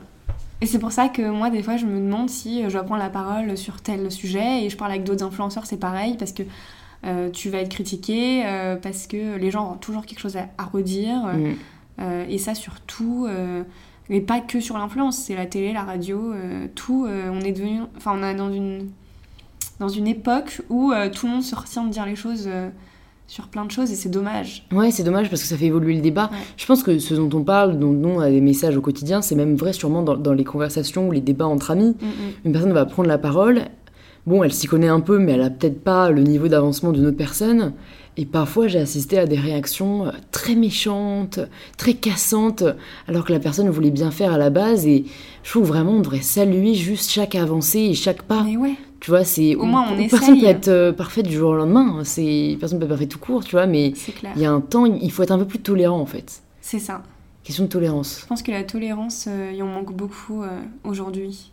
Et 0.62 0.66
c'est 0.66 0.80
pour 0.80 0.92
ça 0.92 1.10
que 1.10 1.22
moi, 1.30 1.50
des 1.50 1.62
fois, 1.62 1.76
je 1.78 1.86
me 1.86 2.00
demande 2.00 2.30
si 2.30 2.64
je 2.64 2.70
dois 2.70 2.84
prendre 2.84 3.02
la 3.04 3.10
parole 3.10 3.58
sur 3.58 3.82
tel 3.82 4.10
sujet. 4.12 4.64
Et 4.64 4.70
je 4.70 4.78
parle 4.78 4.92
avec 4.92 5.04
d'autres 5.04 5.26
influenceurs, 5.26 5.66
c'est 5.66 5.78
pareil, 5.78 6.16
parce 6.18 6.32
que 6.32 6.44
euh, 7.06 7.30
tu 7.30 7.50
vas 7.50 7.58
être 7.58 7.70
critiqué, 7.70 8.44
euh, 8.46 8.78
parce 8.78 9.08
que 9.08 9.36
les 9.38 9.52
gens 9.52 9.74
ont 9.74 9.76
toujours 9.78 10.06
quelque 10.06 10.20
chose 10.20 10.38
à, 10.38 10.48
à 10.58 10.64
redire. 10.64 11.18
Mm. 11.26 11.54
Euh, 12.00 12.26
et 12.30 12.38
ça 12.38 12.56
surtout, 12.56 13.26
euh, 13.28 13.64
et 14.10 14.22
pas 14.22 14.40
que 14.40 14.60
sur 14.62 14.78
l'influence, 14.78 15.18
c'est 15.18 15.36
la 15.36 15.46
télé, 15.46 15.74
la 15.74 15.84
radio, 15.84 16.32
euh, 16.34 16.68
tout. 16.76 17.06
euh, 17.06 17.30
on 17.32 17.42
est 17.42 17.52
devenu, 17.52 17.82
enfin, 17.98 18.14
on 18.18 18.24
est 18.24 18.34
dans 18.36 18.52
une 18.52 18.90
dans 19.80 19.90
une 19.90 20.08
époque 20.08 20.62
où 20.70 20.92
euh, 20.92 21.10
tout 21.10 21.26
le 21.26 21.34
monde 21.34 21.44
se 21.44 21.56
retient 21.56 21.84
de 21.84 21.90
dire 21.90 22.06
les 22.06 22.16
choses 22.16 22.46
euh, 22.48 22.70
sur 23.34 23.48
plein 23.48 23.66
de 23.66 23.72
choses 23.72 23.92
et 23.92 23.96
c'est 23.96 24.10
dommage. 24.10 24.64
Ouais, 24.72 24.92
c'est 24.92 25.02
dommage 25.02 25.28
parce 25.28 25.42
que 25.42 25.48
ça 25.48 25.58
fait 25.58 25.66
évoluer 25.66 25.96
le 25.96 26.02
débat. 26.02 26.30
Ouais. 26.32 26.38
Je 26.56 26.68
pense 26.68 26.84
que 26.84 27.00
ce 27.00 27.16
dont 27.16 27.36
on 27.36 27.44
parle, 27.44 27.80
dont 27.80 28.00
on 28.06 28.20
a 28.20 28.30
des 28.30 28.42
messages 28.42 28.78
au 28.78 28.82
quotidien, 28.82 29.24
c'est 29.24 29.34
même 29.34 29.56
vrai 29.56 29.74
sûrement 29.74 30.04
dans, 30.04 30.16
dans 30.16 30.34
les 30.34 30.44
conversations 30.44 31.08
ou 31.08 31.12
les 31.12 31.20
débats 31.20 31.48
entre 31.48 31.72
amis. 31.72 31.96
Mm, 32.00 32.06
mm. 32.06 32.32
Une 32.46 32.52
personne 32.52 32.74
va 32.74 32.86
prendre 32.86 33.10
la 33.10 33.18
parole, 33.18 33.64
bon, 34.28 34.44
elle 34.44 34.54
s'y 34.54 34.68
connaît 34.68 34.88
un 34.88 35.00
peu, 35.00 35.18
mais 35.18 35.32
elle 35.32 35.42
a 35.42 35.50
peut-être 35.50 35.84
pas 35.84 36.12
le 36.12 36.22
niveau 36.22 36.48
d'avancement 36.48 36.92
d'une 36.92 37.08
autre 37.08 37.18
personne. 37.18 37.74
Et 38.18 38.26
parfois, 38.26 38.68
j'ai 38.68 38.78
assisté 38.78 39.18
à 39.18 39.26
des 39.26 39.40
réactions 39.40 40.06
euh, 40.06 40.12
très 40.30 40.54
méchantes, 40.54 41.40
très 41.76 41.96
cassantes, 41.96 42.64
alors 43.08 43.26
que 43.26 43.34
la 43.34 43.40
personne 43.40 43.68
voulait 43.72 43.90
bien 43.90 44.12
faire 44.12 44.32
à 44.32 44.38
la 44.38 44.52
base. 44.52 44.86
Et 44.86 45.06
je 45.42 45.50
trouve 45.50 45.68
vraiment 45.68 45.94
on 45.94 46.02
devrait 46.02 46.22
saluer 46.22 46.76
juste 46.76 47.10
chaque 47.10 47.34
avancée 47.34 47.80
et 47.80 47.94
chaque 47.96 48.22
pas. 48.22 48.44
Mais 48.44 48.58
ouais, 48.58 48.76
Tu 49.04 49.10
vois, 49.12 49.26
c'est 49.26 49.56
Au 49.56 49.66
moins, 49.66 49.86
on 49.92 49.98
personne 49.98 50.30
essaye. 50.30 50.40
peut 50.42 50.48
être 50.48 50.68
euh, 50.70 50.94
parfaite 50.94 51.28
du 51.28 51.36
jour 51.36 51.50
au 51.50 51.56
lendemain. 51.56 52.06
C'est 52.06 52.56
personne 52.58 52.80
peut 52.80 52.86
être 52.86 52.90
parfaite 52.92 53.10
tout 53.10 53.20
court, 53.20 53.44
tu 53.44 53.52
vois. 53.52 53.66
Mais 53.68 53.90
il 54.38 54.42
y 54.42 54.46
a 54.46 54.52
un 54.54 54.62
temps, 54.62 54.86
il 54.86 55.12
faut 55.12 55.24
être 55.24 55.32
un 55.32 55.38
peu 55.38 55.46
plus 55.46 55.60
tolérant 55.60 56.00
en 56.00 56.06
fait. 56.06 56.42
C'est 56.62 56.80
ça. 56.80 57.04
Question 57.44 57.66
de 57.66 57.70
tolérance. 57.70 58.20
Je 58.22 58.26
pense 58.28 58.42
que 58.42 58.52
la 58.52 58.64
tolérance, 58.64 59.26
euh, 59.28 59.52
il 59.54 59.62
en 59.62 59.68
manque 59.68 59.92
beaucoup 59.94 60.42
euh, 60.42 60.58
aujourd'hui. 60.86 61.52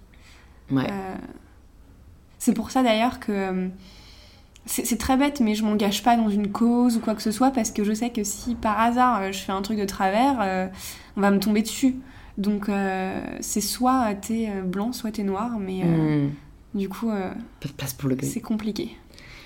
Ouais. 0.70 0.84
Euh, 0.88 1.14
c'est 2.38 2.54
pour 2.54 2.70
ça 2.70 2.84
d'ailleurs 2.84 3.18
que 3.18 3.68
c'est 4.66 4.98
très 4.98 5.16
bête, 5.16 5.40
mais 5.40 5.56
je 5.56 5.64
m'engage 5.64 6.04
pas 6.04 6.16
dans 6.16 6.28
une 6.28 6.52
cause 6.52 6.98
ou 6.98 7.00
quoi 7.00 7.16
que 7.16 7.22
ce 7.22 7.32
soit 7.32 7.50
parce 7.50 7.72
que 7.72 7.82
je 7.82 7.92
sais 7.92 8.10
que 8.10 8.22
si 8.22 8.54
par 8.54 8.78
hasard 8.78 9.32
je 9.32 9.38
fais 9.40 9.50
un 9.50 9.62
truc 9.62 9.76
de 9.80 9.86
travers, 9.86 10.70
on 11.16 11.20
va 11.20 11.32
me 11.32 11.40
tomber 11.40 11.62
dessus. 11.62 11.96
Donc 12.38 12.70
c'est 13.40 13.60
soit 13.60 14.14
t'es 14.14 14.48
blanc, 14.64 14.92
soit 14.92 15.10
t'es 15.10 15.24
noir, 15.24 15.58
mais 15.58 15.82
Hmm. 15.82 16.28
Du 16.74 16.88
coup 16.88 17.10
euh, 17.10 17.30
Pas 17.60 17.68
de 17.68 17.74
place 17.74 17.92
pour 17.92 18.08
le 18.08 18.14
gris. 18.14 18.28
c'est 18.28 18.40
compliqué. 18.40 18.96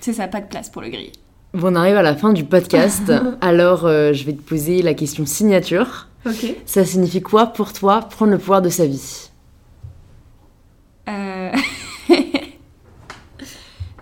C'est 0.01 0.12
ça, 0.12 0.29
pas 0.29 0.41
de 0.41 0.47
place 0.47 0.68
pour 0.68 0.83
le 0.83 0.89
gris. 0.91 1.12
Bon, 1.55 1.72
on 1.72 1.77
arrive 1.77 1.97
à 1.97 2.03
la 2.03 2.16
fin 2.16 2.33
du 2.33 2.45
podcast. 2.45 3.12
Alors, 3.41 3.87
euh, 3.87 4.12
je 4.12 4.25
vais 4.25 4.33
te 4.33 4.43
poser 4.43 4.83
la 4.83 4.95
question 4.95 5.25
signature. 5.25 6.09
Ok. 6.27 6.55
Ça 6.66 6.85
signifie 6.85 7.22
quoi 7.22 7.47
pour 7.47 7.72
toi 7.72 8.01
prendre 8.01 8.33
le 8.33 8.39
pouvoir 8.39 8.61
de 8.62 8.68
sa 8.68 8.87
vie? 8.87 9.31
Euh... 11.09 11.53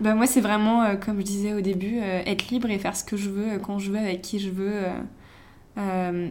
bah 0.00 0.14
moi 0.14 0.26
c'est 0.26 0.40
vraiment, 0.40 0.84
euh, 0.84 0.94
comme 0.94 1.18
je 1.18 1.24
disais 1.24 1.52
au 1.52 1.60
début, 1.60 1.98
être 1.98 2.48
libre 2.48 2.70
et 2.70 2.78
faire 2.78 2.96
ce 2.96 3.04
que 3.04 3.16
je 3.16 3.28
veux, 3.28 3.58
quand 3.58 3.78
je 3.78 3.90
veux, 3.90 3.98
avec 3.98 4.22
qui 4.22 4.38
je 4.38 4.50
veux, 4.50 4.72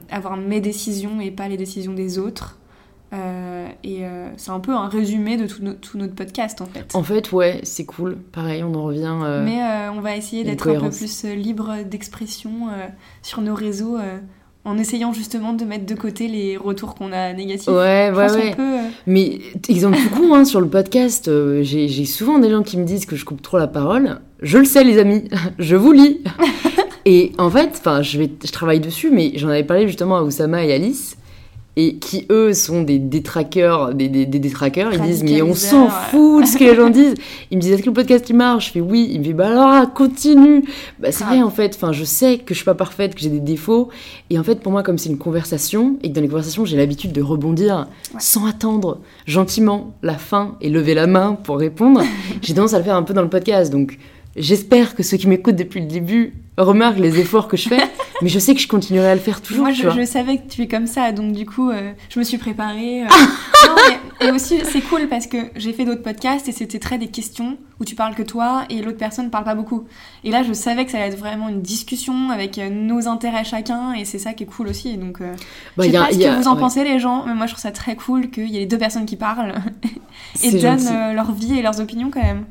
avoir 0.10 0.38
mes 0.38 0.62
décisions 0.62 1.20
et 1.20 1.32
pas 1.32 1.48
les 1.48 1.58
décisions 1.58 1.94
des 1.94 2.18
autres. 2.18 2.58
Euh, 3.14 3.68
et 3.84 4.06
euh, 4.06 4.30
c'est 4.38 4.52
un 4.52 4.60
peu 4.62 4.72
un 4.74 4.88
résumé 4.88 5.36
de 5.38 5.46
tout, 5.46 5.62
no- 5.62 5.74
tout 5.74 5.98
notre 5.98 6.16
podcast 6.16 6.62
en 6.62 6.66
fait. 6.66 6.86
En 6.96 7.04
fait, 7.04 7.32
ouais, 7.34 7.60
c'est 7.64 7.84
cool. 7.86 8.16
Pareil, 8.32 8.64
on 8.64 8.74
en 8.74 8.84
revient. 8.86 9.14
euh, 9.24 9.44
Mais 9.44 9.60
on 9.96 10.00
va 10.02 10.16
essayer 10.16 10.44
d'être 10.44 10.70
un 10.70 10.80
peu 10.80 10.90
plus 10.90 11.26
libre 11.26 11.76
d'expression 11.90 12.52
sur 13.22 13.42
nos 13.42 13.54
réseaux 13.56 13.98
en 14.64 14.78
essayant 14.78 15.12
justement 15.12 15.54
de 15.54 15.66
mettre 15.66 15.86
de 15.88 15.96
côté 15.96 16.28
les 16.28 16.56
retours 16.56 16.94
qu'on 16.96 17.12
a 17.12 17.34
négatifs. 17.34 17.68
Ouais, 17.68 18.12
ouais, 18.16 18.32
ouais. 18.32 18.56
peut, 18.56 18.78
Mais 19.08 19.40
exemple 19.68 19.98
tout 19.98 20.16
con, 20.22 20.34
hein, 20.36 20.46
sur 20.46 20.62
le 20.62 20.68
podcast, 20.68 21.28
euh, 21.28 21.64
j'ai 21.64 21.88
j'ai 21.88 22.06
souvent 22.06 22.38
des 22.40 22.50
gens 22.50 22.62
qui 22.64 22.78
me 22.78 22.86
disent 22.86 23.06
que 23.08 23.16
je 23.16 23.26
coupe 23.26 23.42
trop 23.42 23.58
la 23.58 23.68
parole. 23.68 24.20
Je 24.42 24.58
le 24.60 24.66
sais, 24.66 24.84
les 24.84 25.00
amis, 25.00 25.28
je 25.60 25.76
vous 25.76 25.92
lis. 25.92 26.22
et 27.06 27.32
en 27.40 27.50
fait, 27.50 27.70
enfin, 27.74 28.02
je, 28.04 28.20
vais- 28.20 28.32
je 28.46 28.52
travaille 28.52 28.80
dessus, 28.80 29.10
mais 29.12 29.32
j'en 29.36 29.50
avais 29.50 29.64
parlé 29.64 29.88
justement 29.88 30.18
à 30.18 30.22
Oussama 30.24 30.64
et 30.64 30.72
Alice, 30.72 31.18
et 31.78 31.96
qui 32.00 32.26
eux 32.30 32.54
sont 32.54 32.82
des 32.84 33.00
détraqueurs, 33.00 33.94
des, 33.94 34.10
des, 34.10 34.26
des 34.26 34.40
détraqueurs. 34.40 34.94
Ils 34.94 35.00
disent 35.02 35.24
mais 35.24 35.42
on 35.42 35.54
s'en 35.56 35.88
fout 35.90 36.44
de 36.44 36.48
ce 36.48 36.58
que 36.58 36.66
les 36.66 36.76
gens 36.76 36.90
disent. 36.92 37.16
Ils 37.50 37.58
me 37.58 37.62
disent 37.62 37.72
est-ce 37.74 37.82
que 37.82 37.88
le 37.90 37.94
podcast 37.94 38.30
il 38.30 38.36
marche? 38.36 38.68
Je 38.68 38.72
fais 38.74 38.82
oui. 38.82 39.10
Il 39.12 39.20
me 39.20 39.24
dit 39.24 39.34
bah 39.34 39.48
alors 39.48 39.94
continue. 39.94 40.64
Bah 41.00 41.12
c'est 41.12 41.24
Grave. 41.24 41.36
vrai 41.36 41.44
en 41.44 41.50
fait. 41.50 41.74
Enfin, 41.76 41.94
je 41.94 42.04
sais 42.04 42.40
que 42.40 42.54
je 42.54 42.56
suis 42.60 42.66
pas 42.66 42.76
parfaite, 42.76 43.16
que 43.16 43.22
j'ai 43.22 43.30
des 43.30 43.40
défauts, 43.40 43.90
et 44.30 44.38
en 44.38 44.44
fait 44.44 44.60
pour 44.60 44.72
moi 44.74 44.84
comme 44.84 44.98
c'est 44.98 45.10
une 45.10 45.18
conversation 45.18 45.98
et 46.04 46.10
que 46.10 46.14
dans 46.16 46.22
les 46.22 46.28
conversations 46.28 46.66
j'ai 46.66 46.76
l'habitude 46.78 47.14
de 47.14 47.22
rebondir 47.22 47.88
Ouais. 48.14 48.20
sans 48.20 48.46
attendre 48.48 49.00
gentiment 49.26 49.94
la 50.04 50.16
fin 50.16 50.56
et 50.62 50.70
lever 50.70 50.94
la 50.94 51.08
main 51.08 51.38
pour 51.42 51.58
répondre, 51.58 52.02
j'ai 52.42 52.54
tendance 52.54 52.74
à 52.74 52.80
le 52.80 52.84
faire 52.84 52.96
un 52.96 53.04
peu 53.04 53.14
dans 53.14 53.22
le 53.22 53.30
podcast. 53.30 53.72
Donc 53.72 53.98
j'espère 54.36 54.94
que 54.96 55.04
ceux 55.04 55.16
qui 55.18 55.28
m'écoutent 55.28 55.56
depuis 55.56 55.80
le 55.80 55.88
début 55.88 56.34
remarquent 56.58 57.00
les 57.00 57.20
efforts 57.20 57.48
que 57.48 57.56
je 57.58 57.70
fais. 57.70 57.78
mais 58.22 58.30
je 58.30 58.40
sais 58.40 58.54
que 58.54 58.60
je 58.62 58.68
continuerai 58.68 59.10
à 59.10 59.16
le 59.16 59.22
faire 59.22 59.42
toujours. 59.42 59.64
Moi, 59.66 59.74
je, 59.74 60.06
savais 60.06 60.38
que 60.38 60.48
tu 60.48 60.62
es 60.62 60.68
comme 60.68 60.88
ça, 60.88 61.12
donc 61.12 61.34
du 61.34 61.46
coup, 61.46 61.70
euh, 61.70 61.92
je 62.10 62.20
me 62.20 62.24
suis 62.24 62.38
préparée. 62.38 63.04
euh. 63.04 63.08
Non, 63.68 63.76
mais- 64.20 64.28
et 64.28 64.32
aussi, 64.32 64.60
c'est 64.66 64.82
cool 64.82 65.08
parce 65.08 65.28
que 65.28 65.38
j'ai 65.56 65.72
fait 65.72 65.86
d'autres 65.86 66.02
podcasts 66.02 66.48
et 66.50 66.52
c'était 66.52 66.80
très 66.80 66.98
des 66.98 67.08
questions 67.08 67.58
où 67.80 67.86
tu 67.86 67.94
parles 67.96 68.16
que 68.16 68.24
toi 68.24 68.64
et 68.70 68.82
l'autre 68.82 68.98
personne 68.98 69.30
parle 69.30 69.44
pas 69.46 69.54
beaucoup. 69.56 69.86
Et 70.24 70.32
là, 70.32 70.42
je 70.44 70.52
savais 70.54 70.84
que 70.86 70.92
ça 70.92 70.98
allait 70.98 71.08
être 71.14 71.18
vraiment 71.20 71.48
une 71.48 71.62
discussion 71.62 72.32
avec 72.32 72.58
euh, 72.58 72.70
nos 72.70 73.08
intérêts 73.08 73.44
chacun 73.44 73.94
et 73.94 74.04
c'est 74.04 74.18
ça 74.20 74.34
qui 74.34 74.44
est 74.44 74.48
cool 74.48 74.68
aussi. 74.68 74.98
Donc, 74.98 75.22
euh, 75.22 75.34
Bah, 75.78 75.84
je 75.86 75.92
sais 75.92 75.96
a- 75.98 76.02
pas 76.06 76.12
ce 76.12 76.20
a- 76.24 76.36
que 76.36 76.42
vous 76.42 76.48
en 76.48 76.54
ouais. 76.56 76.60
pensez 76.60 76.84
les 76.84 77.00
gens, 77.00 77.24
mais 77.28 77.34
moi, 77.36 77.46
je 77.46 77.52
trouve 77.54 77.62
ça 77.62 77.72
très 77.72 77.96
cool 77.96 78.30
qu'il 78.32 78.48
y 78.50 78.58
ait 78.58 78.62
les 78.62 78.66
deux 78.66 78.78
personnes 78.80 79.06
qui 79.06 79.16
parlent 79.16 79.54
et 80.44 80.52
donnent 80.52 81.14
leur 81.14 81.32
vie 81.32 81.58
et 81.60 81.62
leurs 81.62 81.80
opinions 81.80 82.10
quand 82.12 82.22
même. 82.24 82.46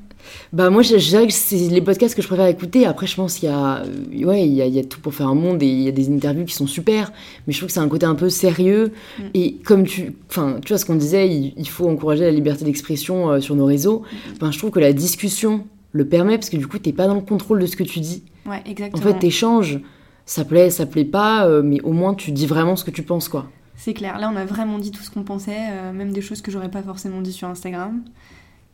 Bah 0.52 0.68
moi 0.70 0.82
je, 0.82 0.98
je 0.98 1.08
dirais 1.08 1.26
que 1.26 1.32
c'est 1.32 1.56
les 1.56 1.80
podcasts 1.80 2.14
que 2.14 2.22
je 2.22 2.26
préfère 2.26 2.46
écouter. 2.46 2.86
Après 2.86 3.06
je 3.06 3.14
pense 3.16 3.36
qu'il 3.36 3.48
y 3.48 3.52
a 3.52 3.82
euh, 3.84 4.24
ouais 4.24 4.46
il 4.46 4.52
y 4.54 4.62
a, 4.62 4.66
il 4.66 4.74
y 4.74 4.78
a 4.78 4.84
tout 4.84 5.00
pour 5.00 5.14
faire 5.14 5.28
un 5.28 5.34
monde 5.34 5.62
et 5.62 5.66
il 5.66 5.80
y 5.82 5.88
a 5.88 5.92
des 5.92 6.10
interviews 6.10 6.44
qui 6.44 6.54
sont 6.54 6.66
super. 6.66 7.12
Mais 7.46 7.52
je 7.52 7.58
trouve 7.58 7.68
que 7.68 7.72
c'est 7.72 7.80
un 7.80 7.88
côté 7.88 8.06
un 8.06 8.14
peu 8.14 8.28
sérieux 8.28 8.92
Mm. 9.18 9.22
et 9.34 9.54
comme 9.64 9.84
tu 9.86 10.12
enfin 10.28 10.58
tu 10.64 10.72
vois 10.72 10.78
ce 10.78 10.84
qu'on 10.86 10.94
disait 10.96 11.28
il, 11.28 11.54
il 11.56 11.68
faut 11.68 11.88
encourager 11.88 12.24
la 12.24 12.30
liberté 12.30 12.64
d'expression 12.64 13.30
euh, 13.30 13.40
sur 13.40 13.54
nos 13.54 13.64
réseaux. 13.66 14.00
Mm. 14.00 14.38
Ben 14.40 14.50
je 14.52 14.58
trouve 14.58 14.70
que 14.70 14.80
la 14.80 14.92
discussion 14.92 15.64
le 15.92 16.06
permet 16.06 16.36
parce 16.38 16.50
que 16.50 16.56
du 16.56 16.66
coup 16.66 16.78
t'es 16.78 16.92
pas 16.92 17.06
dans 17.06 17.14
le 17.14 17.20
contrôle 17.20 17.60
de 17.60 17.66
ce 17.66 17.76
que 17.76 17.82
tu 17.84 18.00
dis. 18.00 18.22
Ouais, 18.46 18.62
En 18.66 18.70
exactement. 18.70 19.02
fait 19.02 19.18
t'échanges. 19.18 19.80
Ça 20.26 20.44
plaît 20.44 20.70
ça 20.70 20.86
plaît 20.86 21.04
pas 21.04 21.46
euh, 21.46 21.62
mais 21.64 21.80
au 21.82 21.92
moins 21.92 22.14
tu 22.14 22.30
dis 22.32 22.46
vraiment 22.46 22.76
ce 22.76 22.84
que 22.84 22.90
tu 22.90 23.02
penses 23.02 23.28
quoi. 23.28 23.46
C'est 23.76 23.94
clair, 23.94 24.18
là 24.18 24.30
on 24.32 24.36
a 24.36 24.44
vraiment 24.44 24.78
dit 24.78 24.90
tout 24.90 25.02
ce 25.02 25.10
qu'on 25.10 25.22
pensait, 25.22 25.56
euh, 25.72 25.92
même 25.92 26.12
des 26.12 26.20
choses 26.20 26.42
que 26.42 26.50
j'aurais 26.50 26.70
pas 26.70 26.82
forcément 26.82 27.22
dit 27.22 27.32
sur 27.32 27.48
Instagram. 27.48 28.02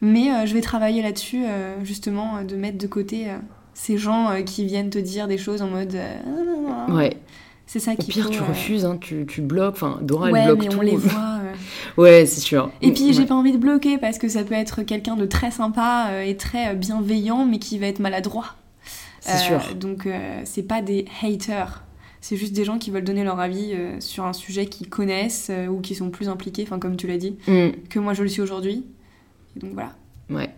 Mais 0.00 0.30
euh, 0.30 0.46
je 0.46 0.54
vais 0.54 0.60
travailler 0.60 1.02
là-dessus, 1.02 1.44
euh, 1.46 1.76
justement, 1.84 2.36
euh, 2.38 2.44
de 2.44 2.56
mettre 2.56 2.78
de 2.78 2.86
côté 2.86 3.26
ces 3.74 3.98
gens 3.98 4.30
qui 4.44 4.64
viennent 4.64 4.90
te 4.90 4.98
dire 4.98 5.26
des 5.28 5.38
choses 5.38 5.62
en 5.62 5.68
mode. 5.68 5.96
Ah. 6.68 6.92
Ouais. 6.92 7.16
C'est 7.66 7.80
ça 7.80 7.92
Au 7.92 7.96
qu'il 7.96 8.12
pire 8.14 8.26
faut. 8.26 8.30
tu 8.30 8.40
refuses 8.42 8.84
hein, 8.84 8.96
tu, 9.00 9.26
tu 9.26 9.40
bloques. 9.42 9.74
Enfin 9.74 9.98
Dora 10.00 10.30
Ouais, 10.30 10.38
elle 10.40 10.46
bloque 10.54 10.60
mais 10.60 10.68
tout. 10.68 10.78
on 10.78 10.82
les 10.82 10.96
voit. 10.96 11.40
Ouais 11.96 12.24
c'est 12.26 12.40
sûr. 12.40 12.70
Et 12.80 12.92
puis 12.92 13.12
j'ai 13.12 13.26
pas 13.26 13.34
envie 13.34 13.50
de 13.52 13.56
bloquer 13.58 13.98
parce 13.98 14.18
que 14.18 14.28
ça 14.28 14.44
peut 14.44 14.54
être 14.54 14.82
quelqu'un 14.82 15.16
de 15.16 15.26
très 15.26 15.50
sympa 15.50 16.10
et 16.24 16.36
très 16.36 16.76
bienveillant, 16.76 17.44
mais 17.44 17.58
qui 17.58 17.78
va 17.78 17.86
être 17.88 17.98
maladroit. 17.98 18.54
C'est 19.20 19.32
Euh, 19.52 19.58
sûr. 19.58 19.74
Donc 19.74 20.06
euh, 20.06 20.40
c'est 20.44 20.62
pas 20.62 20.80
des 20.80 21.06
haters. 21.22 21.82
C'est 22.20 22.36
juste 22.36 22.52
des 22.54 22.64
gens 22.64 22.78
qui 22.78 22.90
veulent 22.92 23.02
donner 23.04 23.24
leur 23.24 23.40
avis 23.40 23.72
euh, 23.74 23.98
sur 24.00 24.24
un 24.24 24.32
sujet 24.32 24.66
qu'ils 24.66 24.88
connaissent 24.88 25.50
ou 25.68 25.80
qui 25.80 25.94
sont 25.96 26.10
plus 26.10 26.28
impliqués, 26.28 26.62
enfin 26.62 26.78
comme 26.78 26.96
tu 26.96 27.06
l'as 27.08 27.18
dit, 27.18 27.36
Mm. 27.48 27.70
que 27.90 27.98
moi 27.98 28.14
je 28.14 28.22
le 28.22 28.28
suis 28.28 28.42
aujourd'hui. 28.42 28.84
Et 29.56 29.60
donc 29.60 29.70
voilà. 29.72 29.92
Ouais, 30.30 30.50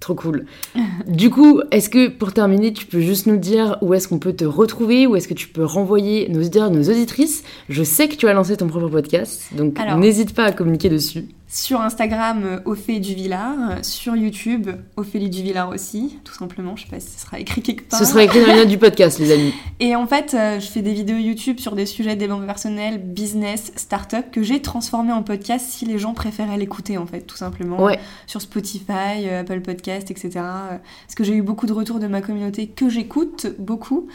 trop 0.00 0.14
cool. 0.14 0.46
du 1.06 1.30
coup, 1.30 1.60
est-ce 1.70 1.88
que 1.88 2.08
pour 2.08 2.32
terminer, 2.32 2.72
tu 2.72 2.86
peux 2.86 3.00
juste 3.00 3.26
nous 3.26 3.36
dire 3.36 3.78
où 3.82 3.94
est-ce 3.94 4.08
qu'on 4.08 4.18
peut 4.18 4.32
te 4.32 4.44
retrouver, 4.44 5.06
où 5.06 5.16
est-ce 5.16 5.28
que 5.28 5.34
tu 5.34 5.48
peux 5.48 5.64
renvoyer 5.64 6.28
nos 6.28 6.38
auditeurs, 6.40 6.70
nos 6.70 6.84
auditrices? 6.84 7.44
Je 7.68 7.82
sais 7.82 8.08
que 8.08 8.16
tu 8.16 8.28
as 8.28 8.32
lancé 8.32 8.56
ton 8.56 8.66
propre 8.66 8.88
podcast, 8.88 9.50
donc 9.56 9.78
n'hésite 9.96 10.34
pas 10.34 10.44
à 10.44 10.52
communiquer 10.52 10.88
dessus. 10.88 11.24
Sur 11.50 11.80
Instagram, 11.80 12.42
euh, 12.44 12.60
Ophé 12.66 13.00
du 13.00 13.14
Villard. 13.14 13.82
Sur 13.82 14.14
YouTube, 14.14 14.68
Ophélie 14.96 15.30
du 15.30 15.42
Villard 15.42 15.70
aussi, 15.70 16.18
tout 16.22 16.34
simplement. 16.34 16.76
Je 16.76 16.84
sais 16.84 16.90
pas 16.90 17.00
si 17.00 17.08
ce 17.08 17.20
sera 17.20 17.40
écrit 17.40 17.62
quelque 17.62 17.88
part. 17.88 17.98
Ce 17.98 18.04
sera 18.04 18.22
écrit 18.22 18.42
dans 18.42 18.48
les 18.48 18.56
notes 18.56 18.68
du 18.68 18.76
podcast, 18.76 19.18
les 19.18 19.32
amis. 19.32 19.54
Et 19.80 19.96
en 19.96 20.06
fait, 20.06 20.34
euh, 20.34 20.60
je 20.60 20.66
fais 20.66 20.82
des 20.82 20.92
vidéos 20.92 21.16
YouTube 21.16 21.58
sur 21.58 21.74
des 21.74 21.86
sujets 21.86 22.16
de 22.16 22.20
développement 22.20 22.46
personnel, 22.46 22.98
business, 22.98 23.72
start-up, 23.76 24.26
que 24.30 24.42
j'ai 24.42 24.60
transformé 24.60 25.10
en 25.10 25.22
podcast 25.22 25.64
si 25.66 25.86
les 25.86 25.98
gens 25.98 26.12
préféraient 26.12 26.58
l'écouter, 26.58 26.98
en 26.98 27.06
fait, 27.06 27.22
tout 27.22 27.36
simplement. 27.36 27.82
Ouais, 27.82 27.98
Sur 28.26 28.42
Spotify, 28.42 29.24
euh, 29.24 29.40
Apple 29.40 29.62
Podcast, 29.62 30.10
etc. 30.10 30.30
Parce 30.34 31.14
que 31.16 31.24
j'ai 31.24 31.34
eu 31.34 31.42
beaucoup 31.42 31.66
de 31.66 31.72
retours 31.72 31.98
de 31.98 32.08
ma 32.08 32.20
communauté 32.20 32.66
que 32.66 32.90
j'écoute 32.90 33.46
beaucoup 33.58 34.06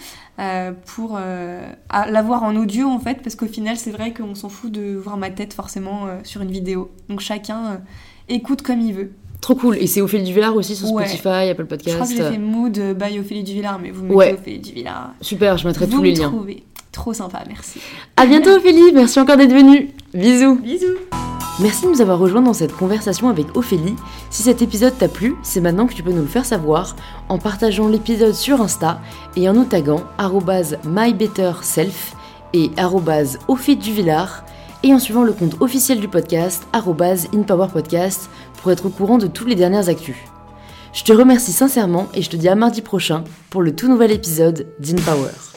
pour 0.86 1.16
euh, 1.20 1.62
l'avoir 2.10 2.44
en 2.44 2.56
audio, 2.56 2.88
en 2.88 3.00
fait, 3.00 3.22
parce 3.22 3.36
qu'au 3.36 3.46
final, 3.48 3.78
c'est 3.78 3.92
vrai 3.92 4.14
qu'on 4.14 4.36
s'en 4.36 4.50
fout 4.50 4.72
de 4.72 4.96
voir 4.96 5.18
ma 5.18 5.30
tête 5.30 5.54
forcément 5.54 6.08
euh, 6.08 6.18
sur 6.24 6.42
une 6.42 6.52
vidéo. 6.52 6.92
Donc 7.10 7.20
chacun 7.20 7.66
euh, 7.66 7.78
écoute 8.30 8.62
comme 8.64 8.80
il 8.82 8.94
veut. 8.94 9.12
trop 9.42 9.56
cool. 9.56 9.78
Et 9.78 9.88
c'est 9.88 10.02
Ophélie 10.02 10.24
Duvillard 10.24 10.56
aussi 10.56 10.76
sur 10.76 10.92
Ouais. 10.92 11.06
Spotify, 11.06 11.50
Apple 11.50 11.62
Je 11.70 11.76
crois 11.76 11.78
Podcast. 11.78 12.12
que 12.18 12.18
j'ai 12.24 12.30
fait 12.32 12.38
Mood 12.40 12.78
euh, 12.80 12.94
by 12.94 13.20
Ophélie 13.20 13.44
du 13.44 13.54
Villard, 13.54 13.78
mais 13.80 13.92
vous 13.92 14.04
mettez 14.04 14.16
Ouais. 14.16 14.34
Ophélie 14.34 14.60
du 14.60 14.72
Villard. 14.72 15.14
Super, 15.22 15.58
je 15.58 15.68
mettrai 15.68 15.86
Vous 15.86 15.98
tous 15.98 16.04
les 16.04 16.14
liens. 16.16 16.30
trouvez. 16.30 16.64
Trop 16.94 17.12
sympa, 17.12 17.44
merci. 17.48 17.82
À 18.16 18.26
bientôt 18.26 18.52
Ophélie, 18.52 18.94
merci 18.94 19.20
encore 19.20 19.36
d'être 19.36 19.52
venue. 19.52 19.90
Bisous. 20.14 20.60
Bisous 20.62 20.96
Merci 21.60 21.86
de 21.86 21.90
nous 21.90 22.02
avoir 22.02 22.20
rejoints 22.20 22.42
dans 22.42 22.54
cette 22.54 22.76
conversation 22.76 23.30
avec 23.30 23.58
Ophélie. 23.58 23.96
Si 24.30 24.44
cet 24.44 24.62
épisode 24.62 24.98
t'a 24.98 25.08
plu, 25.08 25.36
c'est 25.44 25.60
maintenant 25.60 25.88
que 25.88 25.94
tu 25.94 26.04
peux 26.04 26.12
nous 26.12 26.22
le 26.22 26.28
faire 26.28 26.46
savoir 26.46 26.96
en 27.30 27.40
partageant 27.40 27.88
l'épisode 27.88 28.34
sur 28.34 28.62
Insta 28.62 29.02
et 29.36 29.50
en 29.50 29.54
nous 29.54 29.66
taguant 29.66 30.04
arrobase 30.18 30.78
mybetterself 30.86 32.16
et 32.54 32.72
arrobase 32.78 33.40
Duvillard 33.80 34.46
et 34.84 34.94
en 34.94 35.00
suivant 35.00 35.24
le 35.24 35.34
compte 35.34 35.62
officiel 35.62 36.00
du 36.00 36.08
podcast 36.08 36.64
arrobase 36.74 37.28
inpowerpodcast 37.34 38.30
pour 38.62 38.72
être 38.72 38.86
au 38.86 38.90
courant 38.90 39.18
de 39.18 39.28
toutes 39.28 39.50
les 39.50 39.56
dernières 39.56 39.90
actus. 39.90 40.18
Je 40.94 41.04
te 41.04 41.12
remercie 41.12 41.54
sincèrement 41.54 42.08
et 42.14 42.22
je 42.22 42.30
te 42.30 42.36
dis 42.36 42.50
à 42.50 42.56
mardi 42.56 42.82
prochain 42.82 43.24
pour 43.50 43.64
le 43.64 43.76
tout 43.76 43.88
nouvel 43.88 44.12
épisode 44.12 44.68
d'InPower. 44.80 45.53